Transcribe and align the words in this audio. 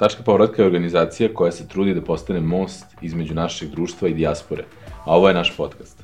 Tačka 0.00 0.22
povratka 0.22 0.62
je 0.62 0.66
organizacija 0.66 1.28
koja 1.34 1.52
se 1.52 1.68
trudi 1.68 1.94
da 1.94 2.00
postane 2.00 2.40
most 2.40 2.86
između 3.02 3.34
našeg 3.34 3.70
društva 3.70 4.08
i 4.08 4.14
dijaspore, 4.14 4.64
a 5.04 5.16
ovo 5.16 5.28
je 5.28 5.34
naš 5.34 5.56
podcast. 5.56 6.02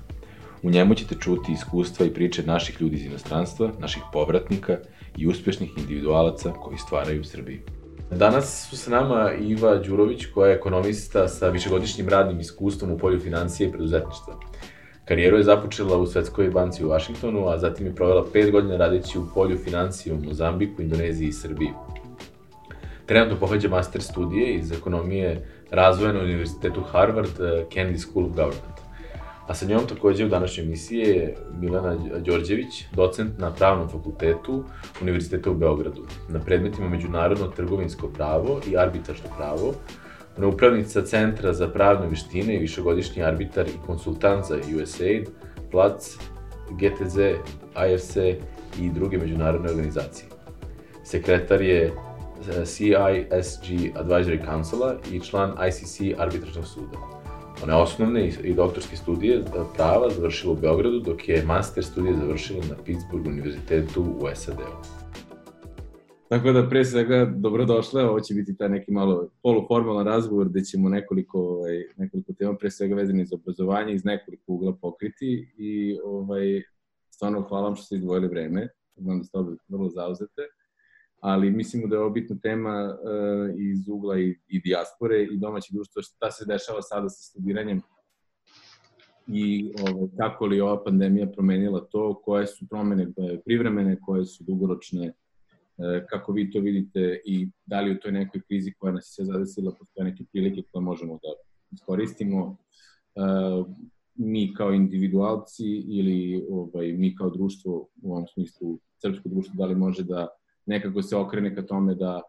U 0.62 0.70
njemu 0.70 0.94
ćete 0.94 1.14
čuti 1.20 1.52
iskustva 1.52 2.06
i 2.06 2.10
priče 2.10 2.42
naših 2.42 2.80
ljudi 2.80 2.96
iz 2.96 3.04
inostranstva, 3.04 3.70
naših 3.78 4.02
povratnika 4.12 4.76
i 5.16 5.26
uspešnih 5.26 5.78
individualaca 5.78 6.52
koji 6.52 6.78
stvaraju 6.78 7.24
Srbiju. 7.24 7.60
Danas 8.10 8.68
su 8.70 8.76
sa 8.76 8.90
nama 8.90 9.32
Iva 9.32 9.76
Đurović, 9.76 10.26
koja 10.34 10.50
je 10.50 10.56
ekonomista 10.56 11.28
sa 11.28 11.48
višegodišnjim 11.48 12.08
radnim 12.08 12.40
iskustvom 12.40 12.90
u 12.90 12.98
polju 12.98 13.20
financije 13.20 13.68
i 13.68 13.72
preduzetništva. 13.72 14.34
Karijeru 15.04 15.36
je 15.36 15.44
započela 15.44 15.96
u 15.96 16.06
Svetskoj 16.06 16.50
banci 16.50 16.84
u 16.84 16.88
Vašingtonu, 16.88 17.48
a 17.48 17.58
zatim 17.58 17.86
je 17.86 17.94
provela 17.94 18.26
pet 18.32 18.50
godina 18.50 18.76
radeći 18.76 19.18
u 19.18 19.26
polju 19.34 19.58
financije 19.58 20.14
u 20.14 20.20
Mozambiku, 20.20 20.82
Indoneziji 20.82 21.28
i 21.28 21.32
Srbiji. 21.32 21.70
Trenutno 23.06 23.36
pohađa 23.40 23.68
master 23.68 24.02
studije 24.02 24.54
iz 24.54 24.72
ekonomije 24.72 25.46
razvoja 25.70 26.12
na 26.12 26.20
Univerzitetu 26.20 26.80
Harvard, 26.80 27.40
eh, 27.40 27.64
Kennedy 27.70 27.98
School 27.98 28.26
of 28.26 28.32
Government. 28.32 28.76
A 29.46 29.54
sa 29.54 29.66
njom 29.66 29.86
takođe 29.86 30.24
u 30.24 30.28
današnjoj 30.28 30.66
emisiji 30.66 30.98
je 30.98 31.36
Milana 31.60 31.96
Đorđević, 32.18 32.84
docent 32.92 33.38
na 33.38 33.52
Pravnom 33.52 33.88
fakultetu 33.88 34.64
Univerziteta 35.02 35.50
u 35.50 35.54
Beogradu, 35.54 36.06
na 36.28 36.40
predmetima 36.40 36.88
Međunarodno 36.88 37.46
trgovinsko 37.46 38.08
pravo 38.08 38.60
i 38.70 38.76
arbitražno 38.76 39.28
pravo, 39.36 39.74
na 40.36 40.46
upravnica 40.46 41.02
Centra 41.02 41.52
za 41.52 41.68
pravne 41.68 42.08
veštine 42.08 42.56
i 42.56 42.58
višegodišnji 42.58 43.22
arbitar 43.22 43.68
i 43.68 43.86
konsultant 43.86 44.44
za 44.44 44.58
USAID, 44.82 45.28
PLAC, 45.70 46.16
GTZ, 46.70 47.16
IFC 47.92 48.16
i 48.80 48.90
druge 48.90 49.18
međunarodne 49.18 49.70
organizacije. 49.70 50.28
Sekretar 51.04 51.62
je 51.62 51.92
CISG 52.44 53.94
Advisory 53.94 54.44
Councila 54.44 54.96
i 55.12 55.20
član 55.20 55.54
ICC 55.68 56.00
arbitražnog 56.18 56.66
suda. 56.66 56.98
Ona 57.62 57.72
je 57.72 57.82
osnovne 57.82 58.28
i 58.28 58.54
doktorske 58.54 58.96
studije 58.96 59.44
prava 59.76 60.10
završila 60.10 60.52
u 60.52 60.56
Beogradu, 60.56 61.00
dok 61.00 61.28
je 61.28 61.44
master 61.44 61.84
studije 61.84 62.16
završila 62.16 62.64
na 62.68 62.76
Pittsburgh 62.84 63.26
univerzitetu 63.26 64.02
u 64.02 64.26
SAD-u. 64.34 65.06
Tako 66.28 66.52
da 66.52 66.68
pre 66.68 66.84
svega 66.84 67.32
dobrodošle, 67.36 68.08
ovo 68.08 68.20
će 68.20 68.34
biti 68.34 68.56
taj 68.56 68.68
neki 68.68 68.92
malo 68.92 69.28
poluformalan 69.42 70.06
razgovor 70.06 70.48
gde 70.48 70.64
ćemo 70.64 70.88
nekoliko, 70.88 71.38
ovaj, 71.38 71.84
nekoliko 71.96 72.32
tema 72.32 72.56
pre 72.56 72.70
svega 72.70 72.94
vezani 72.94 73.26
za 73.26 73.34
obrazovanje 73.34 73.94
iz 73.94 74.04
nekoliko 74.04 74.52
ugla 74.52 74.72
pokriti 74.72 75.52
i 75.56 75.98
ovaj, 76.04 76.62
stvarno 77.10 77.42
hvala 77.48 77.64
vam 77.64 77.76
što 77.76 77.84
ste 77.84 77.96
izdvojili 77.96 78.28
vreme, 78.28 78.68
znam 78.96 79.18
da 79.18 79.24
ste 79.24 79.38
obi 79.38 79.56
vrlo 79.68 79.88
zauzete 79.88 80.42
ali 81.26 81.50
mislimo 81.50 81.86
da 81.86 81.96
je 81.96 82.00
ovo 82.00 82.10
bitna 82.10 82.36
tema 82.42 82.94
uh, 82.94 83.54
iz 83.58 83.88
ugla 83.88 84.18
i, 84.18 84.36
i 84.48 84.60
dijaspore 84.60 85.22
i 85.22 85.36
domaćeg 85.36 85.74
društva, 85.74 86.02
šta 86.02 86.30
se 86.30 86.44
dešava 86.44 86.82
sada 86.82 87.08
sa 87.08 87.22
studiranjem 87.30 87.82
i 89.26 89.72
ovo, 89.88 90.08
kako 90.16 90.46
li 90.46 90.60
ova 90.60 90.84
pandemija 90.84 91.26
promenila 91.26 91.80
to, 91.80 92.14
koje 92.24 92.46
su 92.46 92.68
promene 92.68 93.08
privremene, 93.44 93.98
koje 94.00 94.24
su 94.24 94.44
dugoročne, 94.44 95.08
uh, 95.08 96.06
kako 96.10 96.32
vi 96.32 96.50
to 96.50 96.60
vidite 96.60 97.20
i 97.24 97.48
da 97.66 97.80
li 97.80 97.92
u 97.92 98.00
toj 98.00 98.12
nekoj 98.12 98.40
krizi 98.40 98.72
koja 98.78 98.92
nas 98.92 99.14
je 99.18 99.24
zadesila 99.24 99.72
postoje 99.78 100.04
neke 100.04 100.24
prilike 100.32 100.62
koje 100.72 100.82
možemo 100.82 101.14
da 101.14 101.34
iskoristimo. 101.72 102.56
Uh, 103.14 103.66
mi 104.14 104.54
kao 104.54 104.72
individualci 104.72 105.66
ili 105.98 106.46
ovaj, 106.50 106.92
mi 106.92 107.16
kao 107.16 107.30
društvo, 107.30 107.88
u 108.02 108.12
ovom 108.12 108.26
smislu 108.26 108.78
srpsko 109.02 109.28
društvo, 109.28 109.54
da 109.58 109.66
li 109.66 109.74
može 109.74 110.04
da 110.04 110.28
nekako 110.66 111.02
se 111.02 111.16
okrene 111.16 111.54
ka 111.54 111.62
tome 111.62 111.94
da 111.94 112.22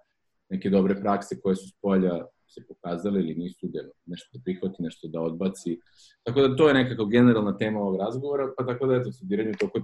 neke 0.50 0.70
dobre 0.70 0.96
prakse 1.02 1.40
koje 1.42 1.56
su 1.56 1.70
s 1.70 1.74
polja 1.82 2.26
se 2.48 2.62
pokazale 2.68 3.20
ili 3.20 3.36
nisu, 3.36 3.68
da 3.68 3.80
nešto 4.06 4.38
da 4.38 4.44
prihvati, 4.44 4.84
nešto 4.84 5.08
da 5.08 5.22
odbaci. 5.22 5.80
Tako 6.24 6.42
da 6.42 6.56
to 6.56 6.68
je 6.68 6.74
nekako 6.74 7.06
generalna 7.06 7.58
tema 7.58 7.80
ovog 7.80 8.00
razgovora, 8.00 8.54
pa 8.58 8.66
tako 8.66 8.88
da 8.88 8.96
eto, 8.96 9.12
studiranje 9.12 9.54
toko 9.60 9.82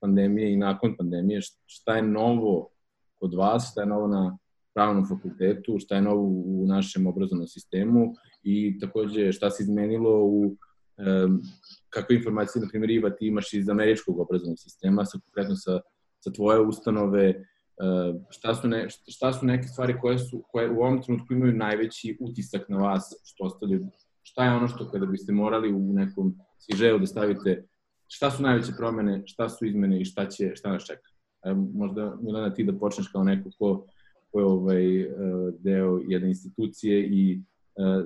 pandemije 0.00 0.52
i 0.52 0.56
nakon 0.56 0.96
pandemije, 0.96 1.40
šta 1.66 1.96
je 1.96 2.02
novo 2.02 2.68
kod 3.14 3.34
vas, 3.34 3.70
šta 3.72 3.80
je 3.80 3.86
novo 3.86 4.08
na 4.08 4.38
pravnom 4.74 5.06
fakultetu, 5.08 5.78
šta 5.78 5.94
je 5.94 6.02
novo 6.02 6.22
u 6.22 6.66
našem 6.66 7.06
obrazovnom 7.06 7.46
sistemu 7.46 8.12
i 8.42 8.78
takođe 8.78 9.32
šta 9.32 9.50
se 9.50 9.62
izmenilo 9.62 10.24
u 10.24 10.42
um, 10.44 11.42
kakve 11.88 12.16
informacije, 12.16 12.62
na 12.62 12.68
primjer, 12.68 12.90
Iva, 12.90 13.10
ti 13.10 13.26
imaš 13.26 13.54
iz 13.54 13.68
američkog 13.68 14.18
obrazovnog 14.18 14.58
sistema, 14.58 15.04
sa 15.04 15.18
konkretno 15.18 15.56
sa, 15.56 15.80
sa 16.20 16.32
tvoje 16.32 16.60
ustanove, 16.60 17.46
šta, 18.30 18.54
su 18.54 18.68
ne, 18.68 18.86
šta 18.88 19.32
su 19.32 19.46
neke 19.46 19.68
stvari 19.68 19.96
koje, 20.00 20.18
su, 20.18 20.44
koje 20.48 20.70
u 20.70 20.80
ovom 20.80 21.02
trenutku 21.02 21.34
imaju 21.34 21.52
najveći 21.52 22.18
utisak 22.20 22.68
na 22.68 22.78
vas, 22.78 23.14
što 23.24 23.44
ostavljaju, 23.44 23.86
šta 24.22 24.44
je 24.44 24.52
ono 24.52 24.68
što 24.68 24.90
kada 24.90 25.06
biste 25.06 25.32
morali 25.32 25.72
u 25.72 25.92
nekom 25.92 26.34
svižeju 26.58 26.98
da 26.98 27.06
stavite, 27.06 27.64
šta 28.08 28.30
su 28.30 28.42
najveće 28.42 28.72
promene, 28.78 29.22
šta 29.26 29.48
su 29.48 29.66
izmene 29.66 30.00
i 30.00 30.04
šta, 30.04 30.28
će, 30.28 30.52
šta 30.54 30.72
nas 30.72 30.86
čeka? 30.86 31.10
Evo, 31.44 31.68
možda, 31.74 32.16
Milena, 32.22 32.54
ti 32.54 32.64
da 32.64 32.78
počneš 32.78 33.08
kao 33.08 33.24
neko 33.24 33.50
ko, 33.58 33.86
ko 34.32 34.40
je 34.40 34.46
ovaj, 34.46 35.02
uh, 35.02 35.08
deo 35.58 36.00
jedne 36.08 36.28
institucije 36.28 37.06
i 37.06 37.40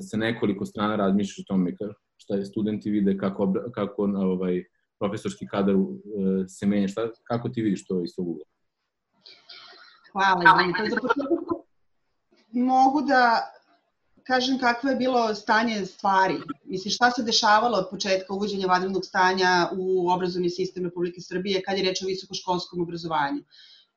sa 0.01 0.17
nekoliko 0.17 0.67
strana 0.67 0.97
razmišljaš 0.97 1.39
o 1.39 1.49
tome 1.49 1.75
šta 2.17 2.35
je 2.35 2.45
studenti 2.45 2.91
vide, 2.91 3.17
kako, 3.17 3.55
kako 3.75 4.03
ovaj, 4.03 4.65
profesorski 4.99 5.47
kadar 5.47 5.75
se 6.49 6.67
menja, 6.67 6.89
šta, 6.89 7.11
kako 7.25 7.49
ti 7.49 7.63
vidiš 7.63 7.87
to 7.87 8.03
iz 8.05 8.11
svog 8.15 8.29
ugla? 8.29 8.45
Hvala, 10.13 10.43
Ivanka. 10.43 10.85
Za 10.91 10.97
početak 11.01 11.41
mogu 12.53 13.03
da 13.03 13.51
kažem 14.27 14.59
kakvo 14.59 14.91
je 14.91 14.97
bilo 14.97 15.35
stanje 15.35 15.87
stvari. 15.87 16.37
Mislim, 16.65 16.93
šta 16.93 17.11
se 17.11 17.23
dešavalo 17.23 17.79
od 17.79 17.89
početka 17.91 18.35
uvođenja 18.35 18.67
vanrednog 18.67 19.05
stanja 19.05 19.71
u 19.73 20.11
obrazovni 20.11 20.51
sistem 20.51 20.85
Republike 20.85 21.21
Srbije 21.21 21.63
kad 21.63 21.79
je 21.79 21.85
reč 21.85 22.03
o 22.03 22.07
visokoškolskom 22.07 22.83
obrazovanju. 22.83 23.43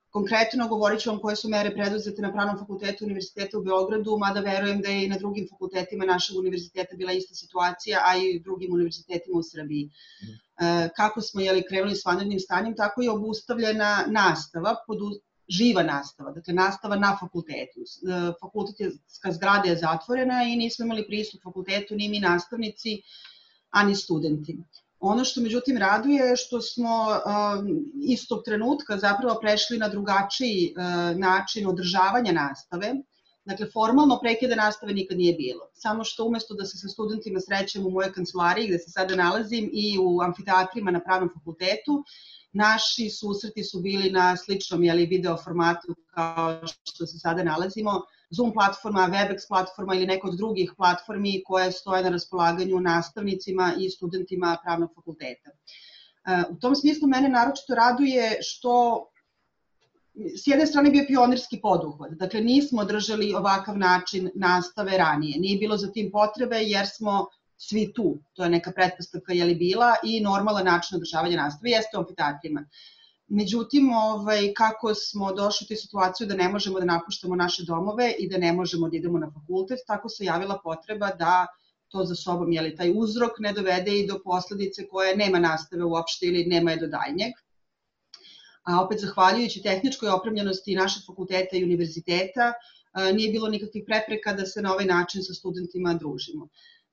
Konkretno 0.09 0.67
govorit 0.67 1.01
ću 1.01 1.09
vam 1.09 1.19
koje 1.19 1.35
su 1.35 1.49
mere 1.49 1.71
preduzete 1.75 2.21
na 2.21 2.31
Pravnom 2.33 2.57
fakultetu 2.57 3.05
Univerziteta 3.05 3.57
u 3.57 3.63
Beogradu, 3.63 4.17
mada 4.17 4.39
verujem 4.39 4.81
da 4.81 4.89
je 4.89 5.05
i 5.05 5.07
na 5.09 5.17
drugim 5.17 5.47
fakultetima 5.49 6.05
našeg 6.05 6.37
univerziteta 6.37 6.95
bila 6.95 7.11
ista 7.11 7.35
situacija, 7.35 8.01
a 8.05 8.17
i 8.17 8.39
drugim 8.39 8.73
univerzitetima 8.73 9.39
u 9.39 9.43
Srbiji. 9.43 9.89
Mhm. 10.23 10.33
E, 10.65 10.89
kako 10.95 11.21
smo 11.21 11.41
jeli, 11.41 11.65
krenuli 11.69 11.95
s 11.95 12.05
vanrednim 12.05 12.39
stanjem, 12.39 12.75
tako 12.75 13.01
je 13.01 13.11
obustavljena 13.11 14.05
nastava 14.07 14.75
pod 14.87 14.97
živa 15.49 15.83
nastava, 15.83 16.31
dakle 16.31 16.53
nastava 16.53 16.95
na 16.95 17.17
fakultetu. 17.19 17.83
E, 17.83 18.31
fakultetska 18.41 19.31
zgrada 19.31 19.69
je 19.69 19.77
zatvorena 19.77 20.43
i 20.43 20.55
nismo 20.55 20.85
imali 20.85 21.07
pristup 21.07 21.43
fakultetu 21.43 21.95
ni 21.95 22.09
mi 22.09 22.19
nastavnici, 22.19 23.01
ani 23.69 23.95
studenti. 23.95 24.57
Ono 24.99 25.23
što 25.25 25.41
međutim 25.41 25.77
raduje 25.77 26.19
je 26.25 26.35
što 26.35 26.61
smo 26.61 27.07
um, 27.07 27.91
istog 28.01 28.43
trenutka 28.45 28.97
zapravo 28.97 29.39
prešli 29.41 29.77
na 29.77 29.89
drugačiji 29.89 30.73
uh, 30.75 31.17
način 31.17 31.67
održavanja 31.67 32.31
nastave. 32.31 32.93
Dakle, 33.45 33.67
formalno 33.73 34.19
prekida 34.21 34.55
nastave 34.55 34.93
nikad 34.93 35.17
nije 35.17 35.33
bilo. 35.33 35.67
Samo 35.73 36.03
što 36.03 36.25
umesto 36.25 36.53
da 36.53 36.65
se 36.65 36.77
sa 36.77 36.87
studentima 36.87 37.39
srećem 37.39 37.85
u 37.85 37.89
moje 37.89 38.13
kancelariji 38.13 38.67
gde 38.67 38.79
se 38.79 38.91
sada 38.91 39.15
nalazim 39.15 39.69
i 39.73 39.97
u 39.99 40.21
amfiteatrima 40.21 40.91
na 40.91 40.99
pravnom 40.99 41.29
fakultetu, 41.33 42.03
Naši 42.53 43.09
susreti 43.09 43.63
su 43.63 43.79
bili 43.81 44.11
na 44.11 44.37
sličnom 44.37 44.83
jeli, 44.83 45.05
video 45.05 45.37
formatu 45.37 45.95
kao 46.13 46.61
što 46.83 47.05
se 47.05 47.19
sada 47.19 47.43
nalazimo. 47.43 48.01
Zoom 48.29 48.53
platforma, 48.53 49.09
Webex 49.11 49.47
platforma 49.47 49.95
ili 49.95 50.05
neko 50.05 50.27
od 50.27 50.37
drugih 50.37 50.73
platformi 50.77 51.43
koje 51.45 51.71
stoje 51.71 52.03
na 52.03 52.09
raspolaganju 52.09 52.79
nastavnicima 52.79 53.73
i 53.79 53.89
studentima 53.89 54.57
pravnog 54.63 54.89
fakulteta. 54.95 55.49
E, 55.49 56.43
u 56.49 56.55
tom 56.55 56.75
smislu 56.75 57.07
mene 57.07 57.29
naročito 57.29 57.75
raduje 57.75 58.37
što 58.41 59.05
s 60.15 60.47
jedne 60.47 60.65
strane 60.65 60.89
bio 60.89 61.05
pionirski 61.07 61.59
poduhvat. 61.61 62.11
Dakle, 62.11 62.41
nismo 62.41 62.85
držali 62.85 63.33
ovakav 63.33 63.77
način 63.77 64.29
nastave 64.35 64.97
ranije. 64.97 65.39
Nije 65.39 65.57
bilo 65.57 65.77
za 65.77 65.91
tim 65.91 66.11
potrebe 66.11 66.57
jer 66.57 66.87
smo 66.87 67.27
svi 67.67 67.93
tu, 67.93 68.17
to 68.33 68.43
je 68.43 68.49
neka 68.49 68.71
pretpostavka 68.71 69.33
je 69.33 69.45
li 69.45 69.55
bila 69.55 69.95
i 70.03 70.19
normalan 70.21 70.65
način 70.65 70.97
održavanja 70.97 71.37
nastave 71.37 71.71
jeste 71.71 71.97
u 71.97 72.01
amfiteatrima. 72.01 72.65
Međutim, 73.27 73.93
ovaj, 73.93 74.53
kako 74.53 74.93
smo 74.95 75.31
došli 75.33 75.65
u 75.65 75.67
tu 75.67 75.75
situaciju 75.81 76.27
da 76.27 76.35
ne 76.35 76.49
možemo 76.49 76.79
da 76.79 76.85
napuštamo 76.85 77.35
naše 77.35 77.63
domove 77.63 78.11
i 78.19 78.27
da 78.29 78.37
ne 78.37 78.53
možemo 78.53 78.89
da 78.89 78.97
idemo 78.97 79.19
na 79.19 79.31
fakultet, 79.31 79.79
tako 79.87 80.09
se 80.09 80.25
javila 80.25 80.59
potreba 80.63 81.09
da 81.19 81.45
to 81.87 82.03
za 82.09 82.15
sobom, 82.15 82.51
jeli, 82.51 82.75
taj 82.75 82.91
uzrok 82.95 83.39
ne 83.39 83.53
dovede 83.53 83.95
i 83.99 84.07
do 84.07 84.19
posledice 84.23 84.87
koje 84.87 85.15
nema 85.17 85.39
nastave 85.39 85.85
uopšte 85.85 86.27
ili 86.27 86.45
nema 86.45 86.71
je 86.71 86.77
do 86.83 86.87
daljnjeg. 86.87 87.33
A 88.63 88.81
opet, 88.81 88.99
zahvaljujući 88.99 89.61
tehničkoj 89.61 90.09
opremljenosti 90.09 90.75
našeg 90.75 91.03
fakulteta 91.07 91.57
i 91.57 91.63
univerziteta, 91.63 92.53
nije 93.13 93.31
bilo 93.31 93.49
nikakvih 93.49 93.83
prepreka 93.87 94.33
da 94.33 94.45
se 94.45 94.61
na 94.61 94.73
ovaj 94.73 94.85
način 94.85 95.23
sa 95.23 95.33
studentima 95.33 95.93
družimo. 95.93 96.47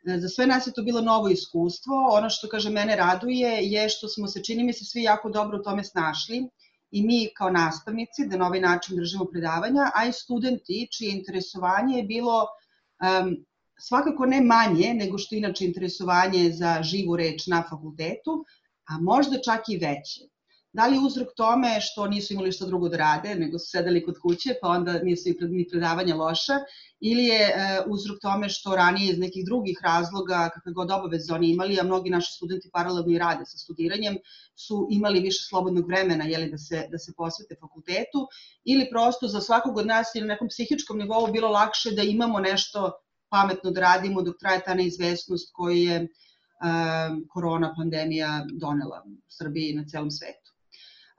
E, 0.06 0.18
za 0.18 0.28
sve 0.28 0.46
nas 0.46 0.66
je 0.66 0.72
to 0.72 0.82
bilo 0.82 1.00
novo 1.00 1.28
iskustvo. 1.28 1.94
Ono 2.10 2.30
što, 2.30 2.48
kaže, 2.48 2.70
mene 2.70 2.96
raduje 2.96 3.58
je 3.62 3.88
što 3.88 4.08
smo 4.08 4.28
se, 4.28 4.42
čini 4.44 4.64
mi 4.64 4.72
se, 4.72 4.84
svi 4.84 5.02
jako 5.02 5.30
dobro 5.30 5.58
u 5.58 5.62
tome 5.62 5.84
snašli 5.84 6.48
i 6.90 7.02
mi 7.02 7.28
kao 7.36 7.50
nastavnici 7.50 8.26
da 8.26 8.36
na 8.36 8.46
ovaj 8.46 8.60
način 8.60 8.96
držimo 8.96 9.24
predavanja, 9.24 9.90
a 9.94 10.06
i 10.06 10.12
studenti 10.12 10.88
čije 10.92 11.12
interesovanje 11.12 11.96
je 11.96 12.02
bilo 12.02 12.40
um, 12.42 13.36
svakako 13.78 14.26
ne 14.26 14.40
manje 14.40 14.94
nego 14.94 15.18
što 15.18 15.34
inače 15.34 15.64
interesovanje 15.64 16.50
za 16.52 16.82
živu 16.82 17.16
reč 17.16 17.46
na 17.46 17.62
fakultetu, 17.70 18.44
a 18.88 18.98
možda 19.00 19.40
čak 19.44 19.68
i 19.68 19.76
veće. 19.76 20.26
Da 20.72 20.86
li 20.86 20.96
je 20.96 21.00
uzrok 21.06 21.28
tome 21.36 21.80
što 21.80 22.06
nisu 22.06 22.32
imali 22.32 22.52
što 22.52 22.66
drugo 22.66 22.88
da 22.88 22.96
rade, 22.96 23.34
nego 23.34 23.58
su 23.58 23.66
sedeli 23.70 24.04
kod 24.04 24.18
kuće, 24.22 24.54
pa 24.62 24.68
onda 24.68 24.92
nisu 25.02 25.28
i 25.28 25.36
ni 25.40 25.68
predavanja 25.68 26.14
loša, 26.14 26.58
ili 27.00 27.24
je 27.24 27.40
e, 27.40 27.80
uzrok 27.86 28.20
tome 28.22 28.48
što 28.48 28.76
ranije 28.76 29.12
iz 29.12 29.18
nekih 29.18 29.44
drugih 29.44 29.80
razloga, 29.82 30.50
kakve 30.54 30.72
god 30.72 30.90
obaveze 30.90 31.34
oni 31.34 31.50
imali, 31.50 31.80
a 31.80 31.82
mnogi 31.82 32.10
naši 32.10 32.32
studenti 32.32 32.70
paralelno 32.72 33.12
i 33.12 33.18
rade 33.18 33.46
sa 33.46 33.58
studiranjem, 33.58 34.18
su 34.54 34.86
imali 34.90 35.20
više 35.20 35.42
slobodnog 35.48 35.86
vremena 35.86 36.24
jeli, 36.24 36.50
da, 36.50 36.58
se, 36.58 36.86
da 36.90 36.98
se 36.98 37.12
posvete 37.16 37.56
fakultetu, 37.60 38.28
ili 38.64 38.90
prosto 38.90 39.28
za 39.28 39.40
svakog 39.40 39.76
od 39.76 39.86
nas 39.86 40.14
je 40.14 40.20
na 40.20 40.26
nekom 40.26 40.48
psihičkom 40.48 40.98
nivou 40.98 41.32
bilo 41.32 41.48
lakše 41.48 41.90
da 41.90 42.02
imamo 42.02 42.40
nešto 42.40 42.92
pametno 43.28 43.70
da 43.70 43.80
radimo 43.80 44.22
dok 44.22 44.38
traje 44.38 44.62
ta 44.64 44.74
neizvesnost 44.74 45.50
koju 45.52 45.76
je 45.76 46.00
um, 46.00 47.26
korona 47.28 47.74
pandemija 47.76 48.46
donela 48.52 49.04
Srbiji 49.28 49.70
i 49.70 49.76
na 49.76 49.84
celom 49.84 50.10
svetu. 50.10 50.39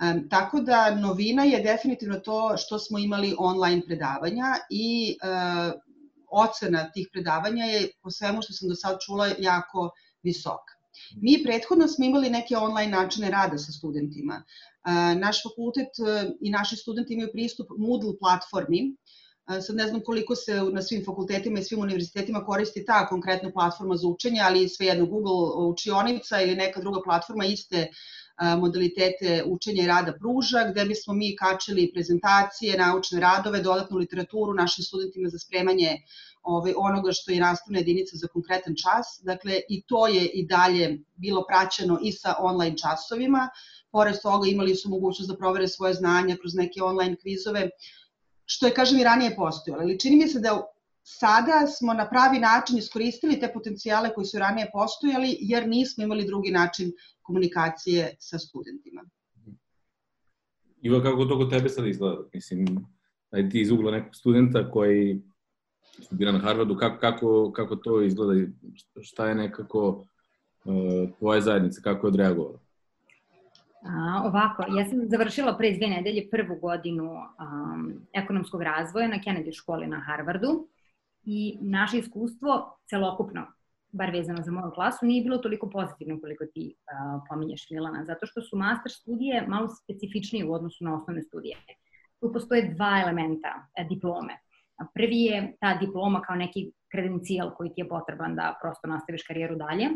Um, 0.02 0.30
tako 0.30 0.62
da 0.62 0.96
novina 0.96 1.44
je 1.44 1.60
definitivno 1.62 2.20
to 2.20 2.58
što 2.58 2.80
smo 2.80 3.00
imali 3.00 3.36
online 3.40 3.82
predavanja 3.86 4.56
i 4.70 5.18
uh, 5.24 5.74
ocena 6.32 6.92
tih 6.92 7.08
predavanja 7.12 7.66
je 7.66 7.90
po 8.04 8.12
svemu 8.12 8.42
što 8.42 8.54
sam 8.54 8.70
do 8.70 8.76
sad 8.76 8.98
čula 9.06 9.30
jako 9.40 9.90
visoka. 10.24 10.74
Mi 11.16 11.44
prethodno 11.44 11.88
smo 11.88 12.06
imali 12.06 12.30
neke 12.30 12.58
online 12.58 12.92
načine 12.92 13.32
rada 13.32 13.58
sa 13.58 13.72
studentima. 13.72 14.44
Uh, 14.44 15.20
naš 15.20 15.44
fakultet 15.44 16.00
uh, 16.00 16.32
i 16.42 16.50
naši 16.50 16.76
studenti 16.76 17.14
imaju 17.14 17.30
pristup 17.34 17.68
Moodle 17.78 18.18
platformi 18.20 18.96
Sad 19.62 19.76
ne 19.76 19.88
znam 19.88 20.02
koliko 20.02 20.36
se 20.36 20.62
na 20.74 20.82
svim 20.82 21.06
fakultetima 21.06 21.60
i 21.60 21.64
svim 21.64 21.80
univerzitetima 21.80 22.46
koristi 22.46 22.86
ta 22.86 23.08
konkretna 23.08 23.52
platforma 23.52 23.96
za 23.96 24.08
učenje, 24.08 24.42
ali 24.44 24.70
svejedno 24.70 25.06
Google 25.06 25.66
učionica 25.66 26.42
ili 26.42 26.56
neka 26.56 26.82
druga 26.82 27.02
platforma 27.04 27.46
iste 27.46 27.88
modalitete 28.60 29.44
učenja 29.46 29.84
i 29.84 29.88
rada 29.88 30.14
pruža, 30.20 30.64
gde 30.72 30.86
bismo 30.86 31.14
mi 31.14 31.36
kačili 31.36 31.92
prezentacije, 31.94 32.78
naučne 32.78 33.20
radove, 33.20 33.62
dodatnu 33.62 33.98
literaturu 33.98 34.54
našim 34.54 34.84
studentima 34.84 35.30
za 35.30 35.40
spremanje 35.40 35.98
ovaj, 36.44 36.74
onoga 36.78 37.12
što 37.12 37.32
je 37.32 37.40
nastavna 37.40 37.80
jedinica 37.80 38.18
za 38.18 38.28
konkretan 38.28 38.76
čas. 38.76 39.20
Dakle, 39.24 39.62
i 39.70 39.82
to 39.82 40.08
je 40.08 40.26
i 40.26 40.46
dalje 40.48 41.00
bilo 41.16 41.46
praćeno 41.48 42.00
i 42.02 42.12
sa 42.12 42.36
online 42.40 42.78
časovima. 42.78 43.50
Pored 43.92 44.22
toga 44.22 44.50
imali 44.50 44.76
su 44.76 44.90
mogućnost 44.90 45.32
da 45.32 45.38
provere 45.38 45.68
svoje 45.68 45.94
znanja 45.94 46.36
kroz 46.36 46.56
neke 46.56 46.84
online 46.84 47.16
kvizove 47.16 47.70
što 48.46 48.66
je, 48.68 48.74
kažem, 48.74 49.00
i 49.00 49.04
ranije 49.04 49.36
postojalo. 49.36 49.84
Ali 49.84 50.00
čini 50.00 50.16
mi 50.16 50.28
se 50.28 50.40
da 50.40 50.62
sada 51.20 51.68
smo 51.68 51.94
na 51.94 52.10
pravi 52.10 52.40
način 52.40 52.78
iskoristili 52.78 53.40
te 53.40 53.52
potencijale 53.54 54.14
koji 54.14 54.26
su 54.26 54.40
ranije 54.40 54.70
postojali, 54.74 55.38
jer 55.40 55.68
nismo 55.68 56.04
imali 56.04 56.26
drugi 56.26 56.52
način 56.52 56.92
komunikacije 57.22 58.16
sa 58.20 58.40
studentima. 58.40 59.02
Iva, 60.82 61.02
kako 61.04 61.26
to 61.26 61.38
kod 61.38 61.50
tebe 61.50 61.70
sad 61.70 61.88
izgleda? 61.88 62.18
Mislim, 62.34 62.66
aj 63.32 63.50
ti 63.50 63.62
iz 63.62 63.72
ugla 63.72 63.92
nekog 63.92 64.16
studenta 64.16 64.72
koji 64.72 65.22
studira 66.00 66.32
na 66.32 66.40
Harvardu, 66.40 66.78
kako, 66.78 67.00
kako, 67.00 67.52
kako 67.52 67.76
to 67.76 68.02
izgleda? 68.02 68.52
Šta 69.02 69.28
je 69.28 69.36
nekako 69.36 69.88
uh, 70.66 71.10
tvoja 71.20 71.42
zajednica, 71.42 71.82
kako 71.82 72.08
je 72.08 72.10
odreagovala? 72.10 72.60
A, 73.84 74.22
ovako, 74.26 74.64
ja 74.78 74.86
sam 74.90 75.00
završila 75.10 75.58
pre 75.58 75.72
dve 75.72 75.88
nedelje 75.88 76.30
prvu 76.30 76.56
godinu 76.56 77.12
um, 77.14 77.94
ekonomskog 78.14 78.62
razvoja 78.62 79.08
na 79.08 79.18
Kennedy 79.26 79.54
školi 79.54 79.88
na 79.88 80.00
Harvardu 80.00 80.68
i 81.24 81.58
naše 81.62 81.98
iskustvo 81.98 82.78
celokupno, 82.90 83.48
bar 83.92 84.12
vezano 84.12 84.44
za 84.44 84.52
moju 84.52 84.72
klasu, 84.72 85.06
nije 85.06 85.24
bilo 85.24 85.38
toliko 85.38 85.70
pozitivno 85.70 86.20
koliko 86.20 86.46
ti 86.46 86.76
uh, 86.76 87.22
pominješ 87.30 87.70
Milana, 87.70 88.06
zato 88.06 88.26
što 88.26 88.42
su 88.42 88.58
master 88.58 88.92
studije 88.92 89.48
malo 89.48 89.70
specifičnije 89.70 90.46
u 90.46 90.54
odnosu 90.54 90.84
na 90.84 90.96
osnovne 90.96 91.22
studije. 91.22 91.58
Tu 92.20 92.34
postoje 92.34 92.74
dva 92.74 93.02
elementa 93.04 93.68
e, 93.76 93.84
diplome. 93.84 94.38
Prvi 94.94 95.22
je 95.22 95.56
ta 95.60 95.78
diploma 95.78 96.22
kao 96.22 96.36
neki 96.36 96.72
kredencijal 96.92 97.56
koji 97.56 97.70
ti 97.70 97.82
je 97.82 97.90
potreban 97.90 98.36
da 98.36 98.58
prosto 98.62 98.88
nastaviš 98.88 99.24
karijeru 99.24 99.56
dalje, 99.56 99.90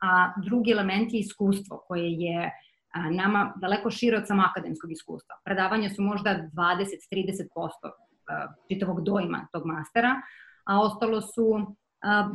a 0.00 0.32
drugi 0.44 0.70
element 0.70 1.12
je 1.12 1.20
iskustvo 1.20 1.84
koje 1.86 2.12
je 2.12 2.50
nama 2.94 3.52
daleko 3.56 3.90
šire 3.90 4.16
od 4.16 4.26
samo 4.26 4.42
akademskog 4.42 4.92
iskustva. 4.92 5.36
Predavanja 5.44 5.88
su 5.90 6.02
možda 6.02 6.30
20-30% 6.30 7.46
čitavog 8.68 9.04
dojma 9.04 9.46
tog 9.52 9.66
mastera, 9.66 10.14
a 10.64 10.80
ostalo 10.80 11.20
su 11.20 11.76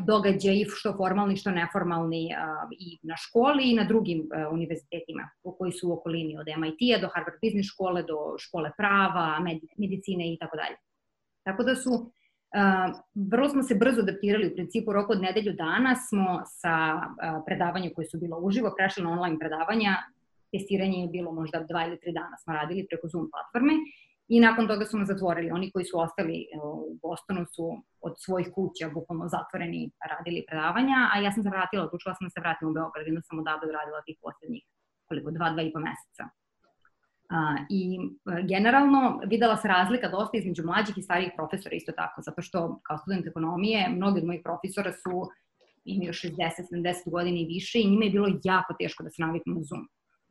događaji 0.05 0.65
što 0.67 0.93
formalni, 0.97 1.37
što 1.37 1.51
neformalni 1.51 2.29
i 2.79 2.97
na 3.01 3.15
školi 3.17 3.71
i 3.71 3.75
na 3.75 3.83
drugim 3.83 4.29
univerzitetima 4.51 5.29
koji 5.57 5.71
su 5.71 5.89
u 5.89 5.93
okolini 5.93 6.37
od 6.37 6.45
MIT-a 6.57 7.01
do 7.01 7.09
Harvard 7.13 7.37
Business 7.43 7.69
škole, 7.73 8.03
do 8.03 8.37
škole 8.37 8.71
prava, 8.77 9.39
medicine 9.77 10.33
i 10.33 10.37
tako 10.39 10.57
dalje. 10.57 10.77
Tako 11.43 11.63
da 11.63 11.75
su 11.75 12.11
vrlo 13.31 13.49
smo 13.49 13.63
se 13.63 13.75
brzo 13.75 14.01
adaptirali, 14.01 14.47
u 14.47 14.55
principu 14.55 14.93
roku 14.93 15.11
od 15.11 15.21
nedelju 15.21 15.53
dana 15.53 15.95
smo 15.95 16.41
sa 16.45 16.75
predavanjem 17.45 17.91
koje 17.95 18.05
su 18.05 18.19
bilo 18.19 18.39
uživo 18.39 18.73
prešli 18.77 19.03
na 19.03 19.11
online 19.11 19.39
predavanja 19.39 19.95
testiranje 20.51 20.97
je 21.01 21.07
bilo 21.07 21.31
možda 21.31 21.65
dva 21.69 21.85
ili 21.87 21.99
tri 21.99 22.11
dana 22.11 22.37
smo 22.37 22.53
radili 22.53 22.87
preko 22.89 23.07
Zoom 23.07 23.29
platforme 23.31 23.73
i 24.27 24.39
nakon 24.39 24.67
toga 24.67 24.85
su 24.85 24.97
nas 24.99 25.07
zatvorili. 25.07 25.51
Oni 25.51 25.71
koji 25.71 25.85
su 25.85 25.99
ostali 25.99 26.47
u 26.63 26.97
Bostonu 27.03 27.45
su 27.55 27.65
od 28.01 28.13
svojih 28.25 28.47
kuća 28.55 28.89
bukvalno 28.93 29.27
zatvoreni 29.27 29.91
radili 30.11 30.45
predavanja, 30.49 30.97
a 31.13 31.19
ja 31.19 31.31
sam 31.31 31.43
se 31.43 31.49
vratila, 31.49 31.85
odlučila 31.85 32.15
sam 32.15 32.25
da 32.27 32.31
se 32.33 32.43
vratim 32.45 32.67
u 32.67 32.73
Beograd, 32.77 33.07
onda 33.07 33.21
sam 33.21 33.39
odavde 33.39 33.65
radila 33.79 34.01
tih 34.05 34.17
poslednjih 34.23 34.63
koliko, 35.07 35.31
dva, 35.31 35.49
dva 35.53 35.61
i 35.63 35.73
po 35.73 35.79
meseca. 35.87 36.25
Uh, 37.35 37.57
I 37.79 37.81
uh, 37.99 38.39
generalno 38.51 39.01
videla 39.33 39.57
se 39.57 39.67
razlika 39.67 40.07
dosta 40.09 40.37
između 40.37 40.63
mlađih 40.65 40.97
i 40.97 41.05
starijih 41.07 41.31
profesora 41.37 41.75
isto 41.75 41.91
tako, 41.91 42.21
zato 42.21 42.41
što 42.41 42.79
kao 42.87 42.97
student 42.97 43.27
ekonomije 43.27 43.89
mnogi 43.89 44.19
od 44.19 44.25
mojih 44.25 44.41
profesora 44.43 44.91
su 44.93 45.13
imaju 45.85 46.13
60, 46.13 46.33
70 46.71 47.11
godina 47.15 47.37
i 47.39 47.51
više 47.55 47.79
i 47.79 47.89
njima 47.89 48.05
je 48.05 48.11
bilo 48.11 48.27
jako 48.43 48.71
teško 48.79 49.03
da 49.03 49.09
se 49.09 49.21
naviknu 49.21 49.53
na 49.53 49.61
Zoom 49.69 49.83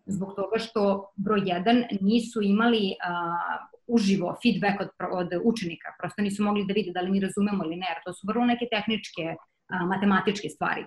zbog 0.07 0.35
toga 0.37 0.59
što 0.59 1.13
broj 1.17 1.41
1 1.41 1.99
nisu 2.01 2.43
imali 2.43 2.85
uh, 2.93 3.75
uživo 3.87 4.37
feedback 4.43 4.81
od, 4.81 4.89
od 5.13 5.29
učenika, 5.45 5.89
prosto 5.99 6.23
nisu 6.23 6.43
mogli 6.43 6.65
da 6.67 6.73
vide 6.73 6.93
da 6.93 7.01
li 7.01 7.11
mi 7.11 7.21
razumemo 7.21 7.65
ili 7.65 7.77
ne, 7.77 7.87
jer 7.89 7.99
to 8.05 8.13
su 8.13 8.27
vrlo 8.27 8.45
neke 8.45 8.67
tehničke, 8.71 9.25
uh, 9.35 9.89
matematičke 9.89 10.49
stvari. 10.49 10.85